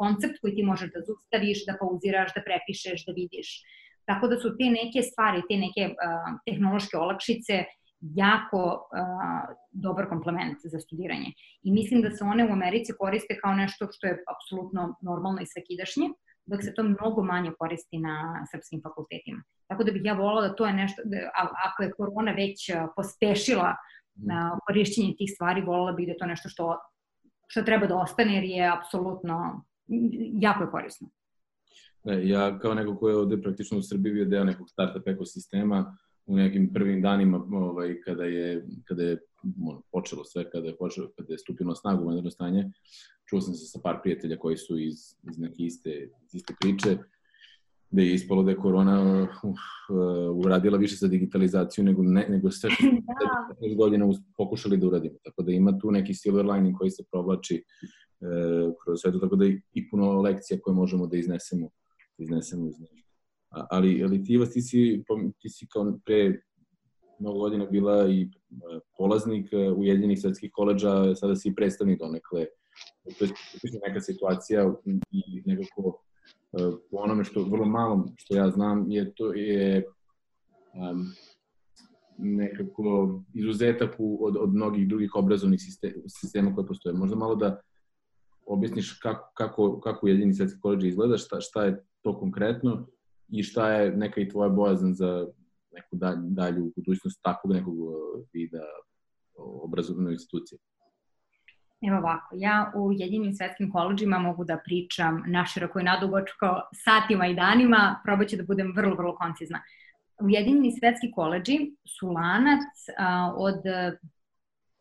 koncept 0.00 0.34
koji 0.40 0.54
ti 0.56 0.62
možeš 0.62 0.88
da 0.94 1.00
zustaviš, 1.08 1.58
da 1.68 1.78
pauziraš, 1.80 2.30
da 2.36 2.42
prepišeš, 2.48 2.98
da 3.06 3.12
vidiš. 3.20 3.48
Tako 4.08 4.28
da 4.28 4.36
su 4.42 4.48
te 4.58 4.66
neke 4.80 5.00
stvari, 5.10 5.40
te 5.48 5.56
neke 5.64 5.82
uh, 5.90 5.96
tehnološke 6.46 6.96
olakšice 6.96 7.56
jako 8.00 8.62
uh, 8.64 9.44
dobar 9.84 10.08
komplement 10.08 10.58
za 10.72 10.78
studiranje. 10.84 11.30
I 11.62 11.72
mislim 11.72 12.02
da 12.02 12.10
se 12.10 12.24
one 12.24 12.42
u 12.48 12.52
Americi 12.58 12.92
koriste 12.98 13.38
kao 13.42 13.52
nešto 13.54 13.86
što 13.94 14.06
je 14.06 14.22
apsolutno 14.34 14.82
normalno 15.02 15.40
i 15.42 15.50
svakidašnje, 15.52 16.08
dok 16.50 16.62
se 16.64 16.74
to 16.74 16.82
mnogo 16.82 17.22
manje 17.22 17.52
koristi 17.58 17.98
na 17.98 18.46
srpskim 18.50 18.80
fakultetima. 18.82 19.42
Tako 19.66 19.84
da 19.84 19.92
bih 19.92 20.02
ja 20.04 20.14
volala 20.14 20.48
da 20.48 20.54
to 20.54 20.66
je 20.66 20.72
nešto, 20.72 21.02
da, 21.04 21.16
ako 21.66 21.82
je 21.82 21.92
korona 21.92 22.32
već 22.32 22.70
pospešila 22.96 23.74
na 24.14 24.48
mhm. 24.48 24.58
korišćenje 24.66 25.14
tih 25.18 25.30
stvari, 25.34 25.62
volala 25.62 25.92
bih 25.92 26.08
da 26.08 26.14
to 26.18 26.26
nešto 26.26 26.48
što, 26.48 26.76
što 27.46 27.62
treba 27.62 27.86
da 27.86 27.96
ostane 27.96 28.34
jer 28.34 28.44
je 28.44 28.72
apsolutno 28.78 29.64
jako 30.40 30.64
je 30.64 30.70
korisno. 30.70 31.08
Ne, 32.04 32.28
ja 32.28 32.58
kao 32.58 32.74
neko 32.74 32.96
ko 32.96 33.08
je 33.08 33.16
ovde 33.16 33.42
praktično 33.42 33.78
u 33.78 33.82
Srbiji 33.82 34.12
bio 34.12 34.24
deo 34.24 34.44
nekog 34.44 34.70
startup 34.70 35.08
ekosistema, 35.08 35.96
u 36.26 36.36
nekim 36.36 36.72
prvim 36.72 37.02
danima 37.02 37.44
ovaj, 37.52 38.00
kada 38.04 38.24
je, 38.24 38.66
kada 38.84 39.02
je 39.02 39.18
ono, 39.68 39.82
počelo 39.92 40.24
sve, 40.24 40.50
kada 40.50 40.66
je, 40.66 40.76
počelo, 40.76 41.08
kada 41.16 41.32
je 41.32 41.38
stupilo 41.38 41.68
na 41.68 41.74
snagu 41.74 42.04
vanredno 42.04 42.30
stanje, 42.30 42.70
čuo 43.28 43.40
sam 43.40 43.54
se 43.54 43.66
sa 43.66 43.78
par 43.82 43.98
prijatelja 44.02 44.38
koji 44.38 44.56
su 44.56 44.78
iz, 44.78 44.94
iz 45.30 45.38
neke 45.38 45.62
iste, 45.62 46.10
iz 46.24 46.34
iste 46.34 46.54
priče, 46.60 46.98
da 47.90 48.02
je 48.02 48.14
ispalo 48.14 48.42
da 48.42 48.50
je 48.50 48.56
korona 48.56 49.22
uh, 49.22 49.50
uh, 49.50 50.36
uradila 50.36 50.78
više 50.78 50.96
za 50.96 51.08
digitalizaciju 51.08 51.84
nego, 51.84 52.02
ne, 52.02 52.26
nego 52.28 52.50
sve 52.50 52.70
što 52.70 52.84
da. 53.68 53.74
godina 53.76 54.06
pokušali 54.36 54.76
da 54.76 54.86
uradimo. 54.86 55.14
Tako 55.24 55.42
da 55.42 55.52
ima 55.52 55.78
tu 55.78 55.90
neki 55.90 56.14
silver 56.14 56.46
lining 56.46 56.76
koji 56.78 56.90
se 56.90 57.04
provlači 57.10 57.64
uh, 58.20 58.74
kroz 58.84 59.00
sve 59.00 59.12
to, 59.12 59.18
tako 59.18 59.36
da 59.36 59.46
i, 59.46 59.60
i 59.72 59.90
puno 59.90 60.20
lekcija 60.20 60.60
koje 60.62 60.74
možemo 60.74 61.06
da 61.06 61.16
iznesemo, 61.16 61.70
iznesemo 62.18 62.68
iz 62.68 62.80
njega. 62.80 63.08
Ali, 63.70 64.02
ali 64.04 64.24
ti, 64.24 64.38
ti 64.52 64.62
si, 64.62 65.02
ti 65.38 65.48
si 65.48 65.66
kao 65.66 65.98
pre 66.04 66.40
mnogo 67.20 67.38
godina 67.38 67.66
bila 67.66 68.08
i 68.08 68.24
uh, 68.24 68.82
polaznik 68.98 69.48
uh, 69.52 69.78
Ujedinjenih 69.78 70.20
svetskih 70.20 70.50
koleđa, 70.52 71.14
sada 71.14 71.36
si 71.36 71.54
predstavnik 71.56 71.98
donekle. 71.98 72.46
To 73.18 73.24
je 73.24 73.30
neka 73.86 74.00
situacija 74.00 74.74
i 75.10 75.42
nekako 75.46 76.02
po 76.90 76.96
onome 76.96 77.24
što 77.24 77.44
vrlo 77.44 77.66
malo 77.66 78.08
što 78.16 78.36
ja 78.36 78.50
znam 78.50 78.90
je 78.90 79.14
to 79.14 79.32
je 79.32 79.84
um, 80.74 81.06
nekako 82.18 83.20
izuzetak 83.34 83.94
u, 83.98 84.26
od, 84.26 84.36
od 84.36 84.54
mnogih 84.54 84.88
drugih 84.88 85.10
obrazovnih 85.14 85.60
sistema, 85.60 86.02
sistema 86.08 86.54
koje 86.54 86.66
postoje. 86.66 86.94
Možda 86.94 87.16
malo 87.16 87.34
da 87.34 87.60
objasniš 88.46 88.92
kako, 88.92 89.30
kako, 89.34 89.80
kako 89.80 90.08
jedini 90.08 90.34
svetski 90.34 90.60
koleđ 90.60 90.84
izgleda, 90.84 91.18
šta, 91.18 91.40
šta 91.40 91.64
je 91.64 91.84
to 92.02 92.18
konkretno 92.18 92.86
i 93.28 93.42
šta 93.42 93.72
je 93.72 93.96
neka 93.96 94.20
i 94.20 94.28
tvoja 94.28 94.48
bojazan 94.48 94.94
za 94.94 95.26
neku 95.72 95.96
dalju 96.22 96.72
budućnost 96.76 97.20
takvog 97.22 97.52
nekog 97.52 97.74
vida 98.32 98.62
obrazovne 99.36 100.12
institucije. 100.12 100.58
Evo 101.80 101.98
ovako, 101.98 102.34
ja 102.38 102.72
u 102.74 102.92
jedinim 102.92 103.34
svetskim 103.34 103.72
koleđima 103.72 104.18
mogu 104.18 104.44
da 104.44 104.58
pričam 104.64 105.22
naširoko 105.26 105.80
i 105.80 105.82
nadugočko 105.82 106.60
satima 106.84 107.26
i 107.26 107.34
danima, 107.34 108.00
probat 108.04 108.28
ću 108.28 108.36
da 108.36 108.42
budem 108.42 108.72
vrlo, 108.76 108.94
vrlo 108.94 109.16
koncizna. 109.16 109.60
Ujedinjeni 110.22 110.72
svetski 110.78 111.10
koleđi 111.12 111.58
su 111.98 112.08
lanac 112.08 112.64
a, 112.98 113.32
od 113.36 113.62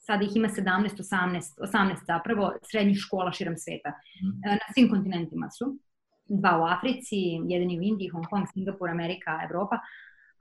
sada 0.08 0.24
ih 0.26 0.36
ima 0.36 0.48
17, 0.48 0.98
18, 0.98 1.60
18 1.60 2.06
zapravo 2.08 2.54
srednjih 2.62 2.98
škola 2.98 3.32
širom 3.32 3.58
sveta. 3.58 3.90
Mm. 3.90 4.50
Na 4.50 4.68
svim 4.74 4.90
kontinentima 4.90 5.50
su. 5.50 5.78
Dva 6.26 6.58
u 6.62 6.64
Africi, 6.64 7.18
jedan 7.48 7.68
u 7.68 7.82
Indiji, 7.82 8.08
Hong 8.08 8.26
Kong, 8.30 8.48
Singapur, 8.54 8.90
Amerika, 8.90 9.40
Evropa. 9.50 9.78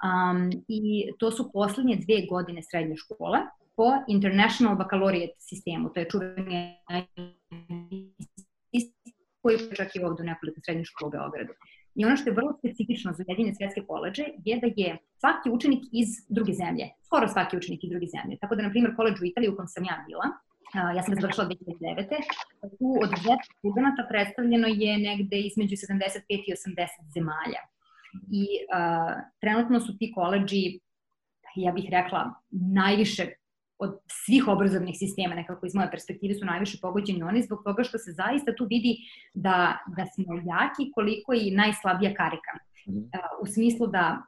Um, 0.06 0.50
I 0.68 1.10
to 1.18 1.30
su 1.30 1.50
poslednje 1.52 1.96
dve 1.96 2.26
godine 2.30 2.62
srednje 2.62 2.96
škole 2.96 3.38
po 3.76 3.88
International 4.08 4.76
Baccalaureate 4.76 5.34
sistemu. 5.38 5.90
To 5.92 6.00
je 6.00 6.08
čuveni 6.10 6.74
koji 9.42 9.54
je 9.54 9.76
čak 9.76 9.96
i 9.96 10.00
ovde 10.04 10.22
u 10.22 10.26
nekoliko 10.26 10.60
srednjih 10.64 10.86
škola 10.86 11.08
u 11.08 11.10
Beogradu. 11.14 11.52
I 11.98 12.04
ono 12.04 12.16
što 12.16 12.30
je 12.30 12.38
vrlo 12.38 12.52
specifično 12.58 13.12
za 13.12 13.24
Ujedinjene 13.28 13.54
svetske 13.54 13.82
koleđe 13.90 14.24
je 14.48 14.54
da 14.62 14.68
je 14.76 14.90
svaki 15.20 15.48
učenik 15.56 15.82
iz 16.02 16.08
druge 16.36 16.52
zemlje, 16.62 16.86
skoro 17.06 17.28
svaki 17.28 17.56
učenik 17.56 17.84
iz 17.84 17.90
druge 17.90 18.06
zemlje. 18.16 18.34
Tako 18.40 18.52
da, 18.56 18.62
na 18.62 18.70
primjer, 18.70 18.96
koleđ 18.96 19.16
u 19.20 19.28
Italiji 19.30 19.50
u 19.50 19.56
kom 19.56 19.68
sam 19.74 19.84
ja 19.84 19.96
bila, 20.08 20.26
ja 20.96 21.02
sam 21.02 21.14
završila 21.20 21.46
2009. 21.46 22.08
Tu 22.78 22.88
od 23.04 23.10
10 23.10 23.44
studenta 23.58 24.02
predstavljeno 24.10 24.68
je 24.82 24.92
negde 25.08 25.36
između 25.48 25.74
75 25.76 26.22
i 26.48 26.52
80 26.52 27.14
zemalja. 27.14 27.62
I 28.40 28.44
uh, 28.74 29.14
trenutno 29.40 29.80
su 29.80 29.98
ti 29.98 30.12
koleđi, 30.14 30.62
ja 31.56 31.72
bih 31.72 31.86
rekla, 31.90 32.20
najviše 32.80 33.24
od 33.78 33.98
svih 34.24 34.48
obrazovnih 34.48 34.96
sistema, 34.98 35.34
nekako 35.34 35.66
iz 35.66 35.74
moje 35.74 35.90
perspektive 35.90 36.34
su 36.34 36.44
najviše 36.44 36.78
pogođeni 36.82 37.22
oni 37.22 37.42
zbog 37.42 37.62
toga 37.64 37.84
što 37.84 37.98
se 37.98 38.12
zaista 38.12 38.54
tu 38.54 38.66
vidi 38.70 38.96
da, 39.34 39.78
da 39.96 40.06
smo 40.06 40.34
jaki 40.34 40.90
koliko 40.94 41.32
i 41.34 41.50
najslabija 41.50 42.14
karika. 42.14 42.52
Mm 42.86 42.92
-hmm. 42.92 43.08
U 43.42 43.46
smislu 43.46 43.86
da 43.86 44.22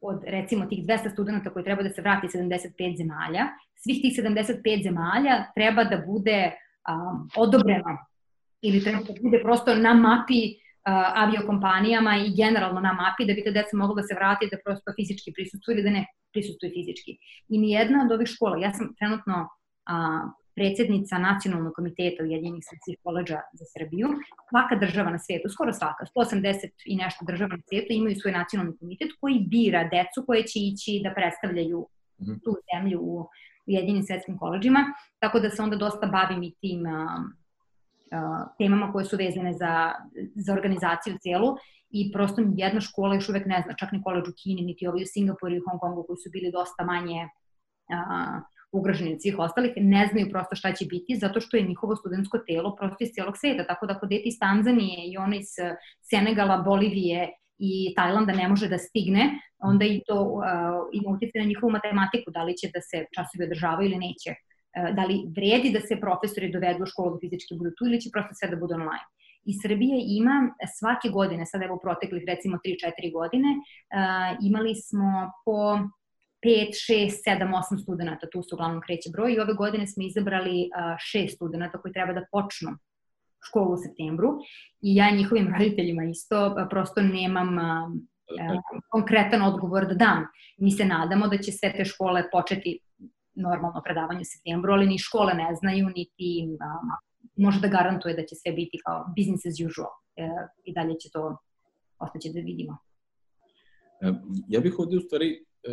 od 0.00 0.22
recimo 0.26 0.66
tih 0.66 0.84
200 0.86 1.12
studenta 1.12 1.50
koji 1.50 1.64
treba 1.64 1.82
da 1.82 1.90
se 1.90 2.02
vrati 2.02 2.26
75 2.26 2.96
zemalja, 2.96 3.46
svih 3.76 4.02
tih 4.02 4.24
75 4.24 4.82
zemalja 4.82 5.44
treba 5.54 5.84
da 5.84 6.02
bude 6.06 6.52
um, 6.88 7.28
odobreno 7.36 7.98
ili 8.62 8.80
treba 8.80 8.98
da 8.98 9.14
bude 9.22 9.40
prosto 9.42 9.74
na 9.74 9.94
mapi 9.94 10.42
uh, 10.44 10.63
aviokompanijama 11.24 12.16
i 12.16 12.34
generalno 12.36 12.80
na 12.80 12.92
mapi 12.92 13.26
da 13.26 13.32
bi 13.34 13.44
te 13.44 13.50
deca 13.50 13.76
mogla 13.76 13.94
da 13.94 14.02
se 14.02 14.14
vrati 14.14 14.48
da 14.52 14.58
prosto 14.64 14.92
fizički 14.96 15.32
prisustuju 15.32 15.74
ili 15.74 15.82
da 15.82 15.90
ne 15.90 16.06
prisustuje 16.32 16.70
fizički. 16.76 17.12
I 17.48 17.58
nijedna 17.58 18.04
od 18.04 18.12
ovih 18.12 18.28
škola, 18.28 18.56
ja 18.58 18.72
sam 18.72 18.94
trenutno 18.98 19.48
a, 19.86 19.94
predsednica 20.56 21.18
nacionalnog 21.18 21.72
komiteta 21.76 22.22
Ujedinjenih 22.22 22.64
srpskih 22.70 22.96
koleđa 23.04 23.38
za 23.58 23.64
Srbiju, 23.74 24.08
svaka 24.50 24.74
država 24.84 25.10
na 25.10 25.18
svijetu, 25.18 25.48
skoro 25.48 25.72
svaka, 25.72 26.04
180 26.16 26.68
i 26.86 26.96
nešto 26.96 27.24
država 27.30 27.56
na 27.56 27.62
svijetu 27.68 27.92
imaju 27.92 28.16
svoj 28.16 28.32
nacionalni 28.32 28.76
komitet 28.78 29.10
koji 29.20 29.46
bira 29.54 29.82
decu 29.94 30.18
koje 30.26 30.42
će 30.50 30.58
ići 30.58 31.00
da 31.04 31.14
predstavljaju 31.14 31.78
mhm. 32.22 32.34
tu 32.44 32.52
zemlju 32.70 32.98
u 33.02 33.28
Ujedinjenim 33.66 34.02
svetskim 34.02 34.38
koleđima, 34.38 34.80
tako 35.18 35.40
da 35.40 35.50
se 35.50 35.62
onda 35.62 35.76
dosta 35.76 36.06
bavim 36.06 36.42
i 36.42 36.54
tim 36.60 36.86
a, 36.86 37.24
temama 38.58 38.92
koje 38.92 39.04
su 39.04 39.16
vezane 39.16 39.52
za, 39.52 39.92
za 40.34 40.52
organizaciju 40.52 41.18
celu 41.22 41.56
i 41.90 42.12
prosto 42.12 42.42
jedna 42.56 42.80
škola 42.80 43.14
još 43.14 43.28
uvek 43.28 43.46
ne 43.46 43.62
zna, 43.64 43.74
čak 43.78 43.92
ni 43.92 44.02
koleđ 44.02 44.28
u 44.28 44.32
Kini, 44.42 44.62
niti 44.62 44.86
ovi 44.86 45.02
u 45.02 45.06
Singapuru 45.06 45.54
i 45.54 45.62
Hong 45.66 45.80
Kongu 45.80 46.04
koji 46.06 46.16
su 46.16 46.30
bili 46.32 46.50
dosta 46.52 46.84
manje 46.84 47.28
a, 47.90 48.40
ugroženi 48.72 49.14
od 49.14 49.22
svih 49.22 49.38
ostalih, 49.38 49.72
ne 49.76 50.08
znaju 50.10 50.30
prosto 50.30 50.56
šta 50.56 50.72
će 50.72 50.84
biti, 50.84 51.16
zato 51.16 51.40
što 51.40 51.56
je 51.56 51.68
njihovo 51.68 51.96
studentsko 51.96 52.38
telo 52.38 52.76
prosto 52.76 53.04
iz 53.04 53.10
cijelog 53.10 53.36
sveta, 53.38 53.66
tako 53.66 53.86
da 53.86 53.92
ako 53.94 54.06
dete 54.06 54.28
iz 54.28 54.38
Tanzanije 54.38 54.98
i 55.10 55.16
ono 55.16 55.36
iz 55.36 55.50
Senegala, 56.10 56.62
Bolivije 56.62 57.28
i 57.58 57.94
Tajlanda 57.96 58.32
ne 58.32 58.48
može 58.48 58.68
da 58.68 58.78
stigne, 58.78 59.24
onda 59.58 59.84
i 59.84 60.00
to 60.06 60.22
uh, 60.22 60.42
ima 60.92 61.10
utjecaj 61.10 61.40
na 61.40 61.48
njihovu 61.48 61.70
matematiku, 61.72 62.30
da 62.30 62.42
li 62.44 62.56
će 62.56 62.70
da 62.74 62.80
se 62.80 63.06
časovi 63.14 63.44
održavaju 63.44 63.88
ili 63.88 63.98
neće. 64.06 64.30
Uh, 64.74 64.94
da 64.96 65.04
li 65.04 65.22
vredi 65.36 65.70
da 65.72 65.80
se 65.80 66.00
profesori 66.00 66.52
dovedu 66.52 66.82
u 66.82 66.86
školu 66.86 67.14
da 67.14 67.18
fizički 67.20 67.54
budu 67.58 67.70
tu 67.78 67.86
ili 67.86 68.00
će 68.00 68.10
prosto 68.12 68.34
sve 68.34 68.48
da 68.48 68.56
bude 68.56 68.74
online 68.74 69.06
i 69.44 69.52
Srbija 69.62 69.96
ima 70.06 70.54
svake 70.78 71.08
godine, 71.08 71.46
sad 71.46 71.62
evo 71.62 71.78
proteklih 71.82 72.24
recimo 72.26 72.56
3-4 72.56 73.12
godine, 73.12 73.48
uh, 73.58 74.38
imali 74.42 74.74
smo 74.74 75.32
po 75.44 75.52
5, 75.52 75.88
6, 76.44 77.10
7, 77.26 77.52
8 77.72 77.82
studenta, 77.82 78.26
tu 78.32 78.42
se 78.42 78.54
uglavnom 78.54 78.80
kreće 78.86 79.10
broj 79.12 79.32
i 79.32 79.40
ove 79.40 79.54
godine 79.54 79.86
smo 79.86 80.02
izabrali 80.06 80.70
uh, 80.70 80.96
6 81.14 81.34
studenta 81.34 81.78
koji 81.78 81.92
treba 81.92 82.12
da 82.12 82.26
počnu 82.32 82.70
školu 83.48 83.72
u 83.72 83.76
septembru 83.76 84.28
i 84.80 84.96
ja 84.96 85.10
njihovim 85.10 85.52
roditeljima 85.52 86.04
isto 86.04 86.66
prosto 86.70 87.00
nemam 87.02 87.48
konkretan 88.88 89.42
odgovor 89.42 89.86
da 89.86 89.94
dam. 89.94 90.26
Mi 90.58 90.70
se 90.70 90.84
nadamo 90.84 91.28
da 91.28 91.38
će 91.38 91.52
sve 91.52 91.72
te 91.76 91.84
škole 91.84 92.22
početi 92.32 92.78
normalno 93.34 93.82
predavanje 93.84 94.20
u 94.20 94.30
septembru, 94.32 94.72
ali 94.72 94.86
ni 94.86 94.98
škole 94.98 95.34
ne 95.34 95.54
znaju, 95.54 95.86
niti 95.86 96.48
um, 96.48 96.90
može 97.36 97.60
da 97.60 97.68
garantuje 97.68 98.14
da 98.14 98.22
će 98.26 98.34
sve 98.34 98.52
biti 98.52 98.78
kao 98.84 99.06
business 99.16 99.46
as 99.46 99.58
usual 99.68 99.92
e, 100.16 100.28
i 100.64 100.74
dalje 100.74 100.98
će 100.98 101.08
to 101.12 101.36
ostaće 101.98 102.28
da 102.32 102.40
vidimo. 102.40 102.78
E, 104.00 104.12
ja 104.48 104.60
bih 104.60 104.78
ovde 104.78 104.96
u 104.96 105.00
stvari 105.00 105.44
e, 105.62 105.70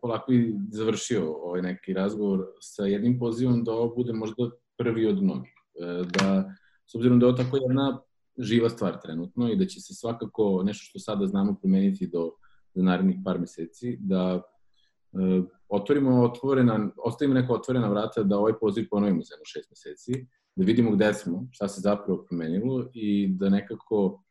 polako 0.00 0.32
i 0.32 0.54
završio 0.70 1.32
ovaj 1.32 1.62
neki 1.62 1.92
razgovor 1.92 2.46
sa 2.60 2.84
jednim 2.84 3.18
pozivom 3.18 3.64
da 3.64 3.72
ovo 3.72 3.94
bude 3.94 4.12
možda 4.12 4.50
prvi 4.76 5.06
od 5.06 5.22
mnogih. 5.22 5.52
E, 5.80 6.04
da, 6.18 6.54
s 6.86 6.94
obzirom 6.94 7.20
da 7.20 7.26
je 7.26 7.28
ovo 7.28 7.42
tako 7.42 7.56
jedna 7.56 8.00
živa 8.38 8.68
stvar 8.70 9.00
trenutno 9.02 9.52
i 9.52 9.56
da 9.56 9.66
će 9.66 9.80
se 9.80 9.94
svakako 9.94 10.62
nešto 10.64 10.84
što 10.84 10.98
sada 10.98 11.26
znamo 11.26 11.54
promeniti 11.54 12.06
do, 12.06 12.30
do 12.74 12.82
narednih 12.82 13.16
par 13.24 13.38
meseci, 13.38 13.96
da 14.00 14.42
otvorimo 15.68 16.22
otvorena, 16.22 16.90
ostavimo 16.96 17.34
neka 17.34 17.52
otvorena 17.52 17.88
vrata 17.88 18.22
da 18.22 18.38
ovaj 18.38 18.52
poziv 18.60 18.86
ponovimo 18.90 19.22
za 19.22 19.34
jedno 19.34 19.44
šest 19.44 19.70
meseci, 19.70 20.26
da 20.56 20.64
vidimo 20.64 20.90
gde 20.90 21.14
smo, 21.14 21.48
šta 21.50 21.68
se 21.68 21.80
zapravo 21.80 22.24
promenilo 22.28 22.90
i 22.94 23.28
da 23.28 23.48
nekako 23.48 24.24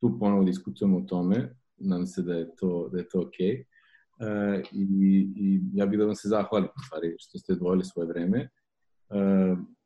tu 0.00 0.16
ponovo 0.20 0.44
diskutujemo 0.44 0.98
o 0.98 1.06
tome, 1.08 1.56
nadam 1.76 2.06
se 2.06 2.22
da 2.22 2.34
je 2.34 2.56
to, 2.56 2.88
da 2.92 2.98
je 2.98 3.08
to 3.08 3.20
okej. 3.20 3.46
Okay. 3.46 3.64
E, 4.20 4.62
i, 4.72 5.32
I 5.36 5.60
ja 5.72 5.86
bih 5.86 5.98
da 5.98 6.04
vam 6.04 6.14
se 6.14 6.28
zahvalim, 6.28 6.68
u 6.68 6.80
stvari, 6.86 7.16
što 7.18 7.38
ste 7.38 7.52
odvojili 7.52 7.84
svoje 7.84 8.08
vreme. 8.08 8.38
E, 8.38 8.48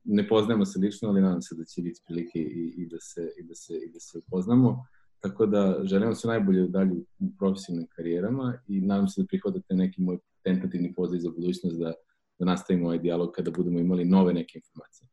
ne 0.05 0.29
poznajemo 0.29 0.65
se 0.65 0.79
lično, 0.79 1.09
ali 1.09 1.21
nadam 1.21 1.43
se 1.43 1.55
da 1.55 1.65
će 1.65 1.83
biti 1.83 2.01
prilike 2.07 2.39
i, 2.39 2.75
i, 2.77 2.89
da, 2.89 2.97
se, 3.01 3.29
i, 3.41 3.43
da, 3.43 3.55
se, 3.55 3.75
i 3.75 3.93
da 3.93 4.01
se 4.01 4.19
upoznamo. 4.19 4.85
Tako 5.23 5.47
da 5.47 5.81
želim 5.85 6.07
vam 6.07 6.15
sve 6.15 6.29
najbolje 6.29 6.67
dalje 6.67 6.93
u 6.93 7.37
profesionalnim 7.39 7.89
karijerama 7.97 8.55
i 8.69 8.81
nadam 8.81 9.09
se 9.09 9.23
da 9.23 9.27
prihvatate 9.27 9.75
neki 9.75 10.03
moj 10.03 10.19
tentativni 10.45 10.95
poziv 10.95 11.19
za 11.19 11.31
budućnost 11.31 11.79
da, 11.79 11.93
da 12.39 12.45
nastavimo 12.45 12.87
ovaj 12.87 12.99
dijalog 12.99 13.33
kada 13.33 13.51
budemo 13.51 13.79
imali 13.79 14.05
nove 14.05 14.35
neke 14.35 14.59
informacije. 14.59 15.09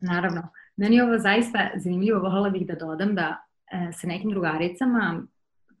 Naravno. 0.00 0.42
Meni 0.76 0.96
je 0.96 1.04
ovo 1.04 1.18
zaista 1.18 1.70
zanimljivo, 1.76 2.20
volela 2.20 2.50
bih 2.50 2.66
da 2.66 2.74
dodam 2.74 3.14
da 3.14 3.36
e, 3.72 3.92
sa 3.92 4.06
nekim 4.06 4.30
drugaricama 4.30 5.26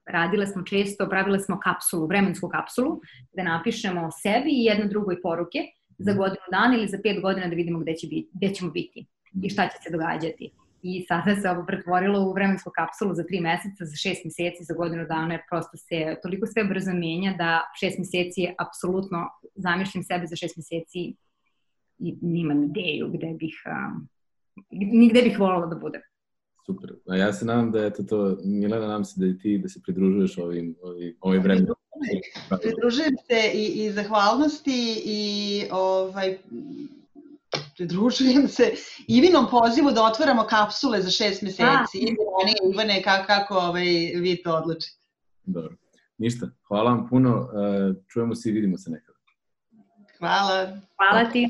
radile 0.06 0.46
smo 0.46 0.62
često, 0.62 1.08
pravile 1.08 1.40
smo 1.40 1.60
kapsulu, 1.60 2.06
vremensku 2.06 2.48
kapsulu, 2.48 3.00
da 3.32 3.42
napišemo 3.42 4.10
sebi 4.22 4.50
i 4.50 4.64
jedno 4.64 4.86
drugoj 4.88 5.22
poruke 5.22 5.58
za 5.98 6.10
mhm. 6.10 6.18
godinu 6.18 6.46
dana 6.50 6.76
ili 6.76 6.88
za 6.88 6.98
pet 7.02 7.22
godina 7.22 7.48
da 7.48 7.54
vidimo 7.54 7.78
gde, 7.78 7.94
će 7.94 8.06
biti, 8.06 8.30
gde 8.32 8.54
ćemo 8.54 8.70
biti 8.70 9.06
i 9.42 9.50
šta 9.50 9.68
će 9.68 9.76
se 9.82 9.90
događati. 9.90 10.50
I 10.86 11.04
sada 11.08 11.36
se 11.40 11.50
ovo 11.50 11.64
pretvorilo 11.66 12.18
u 12.20 12.32
vremensku 12.32 12.70
kapsulu 12.74 13.14
za 13.14 13.24
tri 13.24 13.40
meseca, 13.40 13.84
za 13.84 13.96
šest 13.96 14.24
meseci, 14.24 14.64
za 14.64 14.74
godinu 14.74 15.06
dana, 15.08 15.34
jer 15.34 15.42
prosto 15.50 15.76
se 15.76 16.16
toliko 16.22 16.46
sve 16.46 16.64
brzo 16.64 16.92
menja 16.92 17.34
da 17.38 17.60
šest 17.80 17.98
meseci 17.98 18.40
je 18.40 18.54
apsolutno, 18.58 19.18
zamišljam 19.54 20.04
sebe 20.04 20.26
za 20.26 20.36
šest 20.36 20.56
meseci 20.56 21.00
i 21.98 22.16
nimam 22.20 22.64
ideju 22.64 23.08
gde 23.14 23.30
bih, 23.40 23.56
um, 23.66 24.08
nigde 24.70 25.22
bih 25.22 25.38
volala 25.38 25.66
da 25.66 25.76
budem. 25.76 26.02
Super. 26.66 26.90
A 27.08 27.16
ja 27.16 27.32
se 27.32 27.44
nadam 27.44 27.72
da 27.72 27.84
je 27.84 27.92
to 27.92 28.02
to, 28.02 28.38
Milena, 28.44 28.86
nadam 28.86 29.04
se 29.04 29.20
da 29.20 29.26
i 29.26 29.38
ti 29.38 29.58
da 29.58 29.68
se 29.68 29.80
pridružuješ 29.82 30.38
ovim, 30.38 30.76
ovim, 30.82 31.16
ovim 31.20 31.42
vremenom. 31.42 31.76
Pridružujem 32.62 33.16
se 33.26 33.40
i, 33.54 33.84
i 33.84 33.92
zahvalnosti 33.92 35.02
i 35.04 35.62
ovaj, 35.72 36.38
pridružujem 37.76 38.48
se 38.48 38.72
Ivinom 39.08 39.46
pozivu 39.50 39.90
da 39.90 40.04
otvaramo 40.04 40.42
kapsule 40.42 41.02
za 41.02 41.10
šest 41.10 41.42
meseci. 41.42 41.98
Ivane, 41.98 42.52
Ivane, 42.72 43.02
kako, 43.02 43.26
kako 43.26 43.54
ovaj, 43.54 43.84
vi 44.20 44.42
to 44.44 44.56
odlučite. 44.56 44.98
Dobro. 45.44 45.76
Ništa. 46.18 46.46
Hvala 46.68 46.90
vam 46.90 47.08
puno. 47.08 47.30
E, 47.30 47.94
čujemo 48.08 48.34
se 48.34 48.48
i 48.48 48.52
vidimo 48.52 48.78
se 48.78 48.90
nekada. 48.90 49.18
Hvala. 50.18 50.78
Hvala 50.96 51.30
ti. 51.32 51.48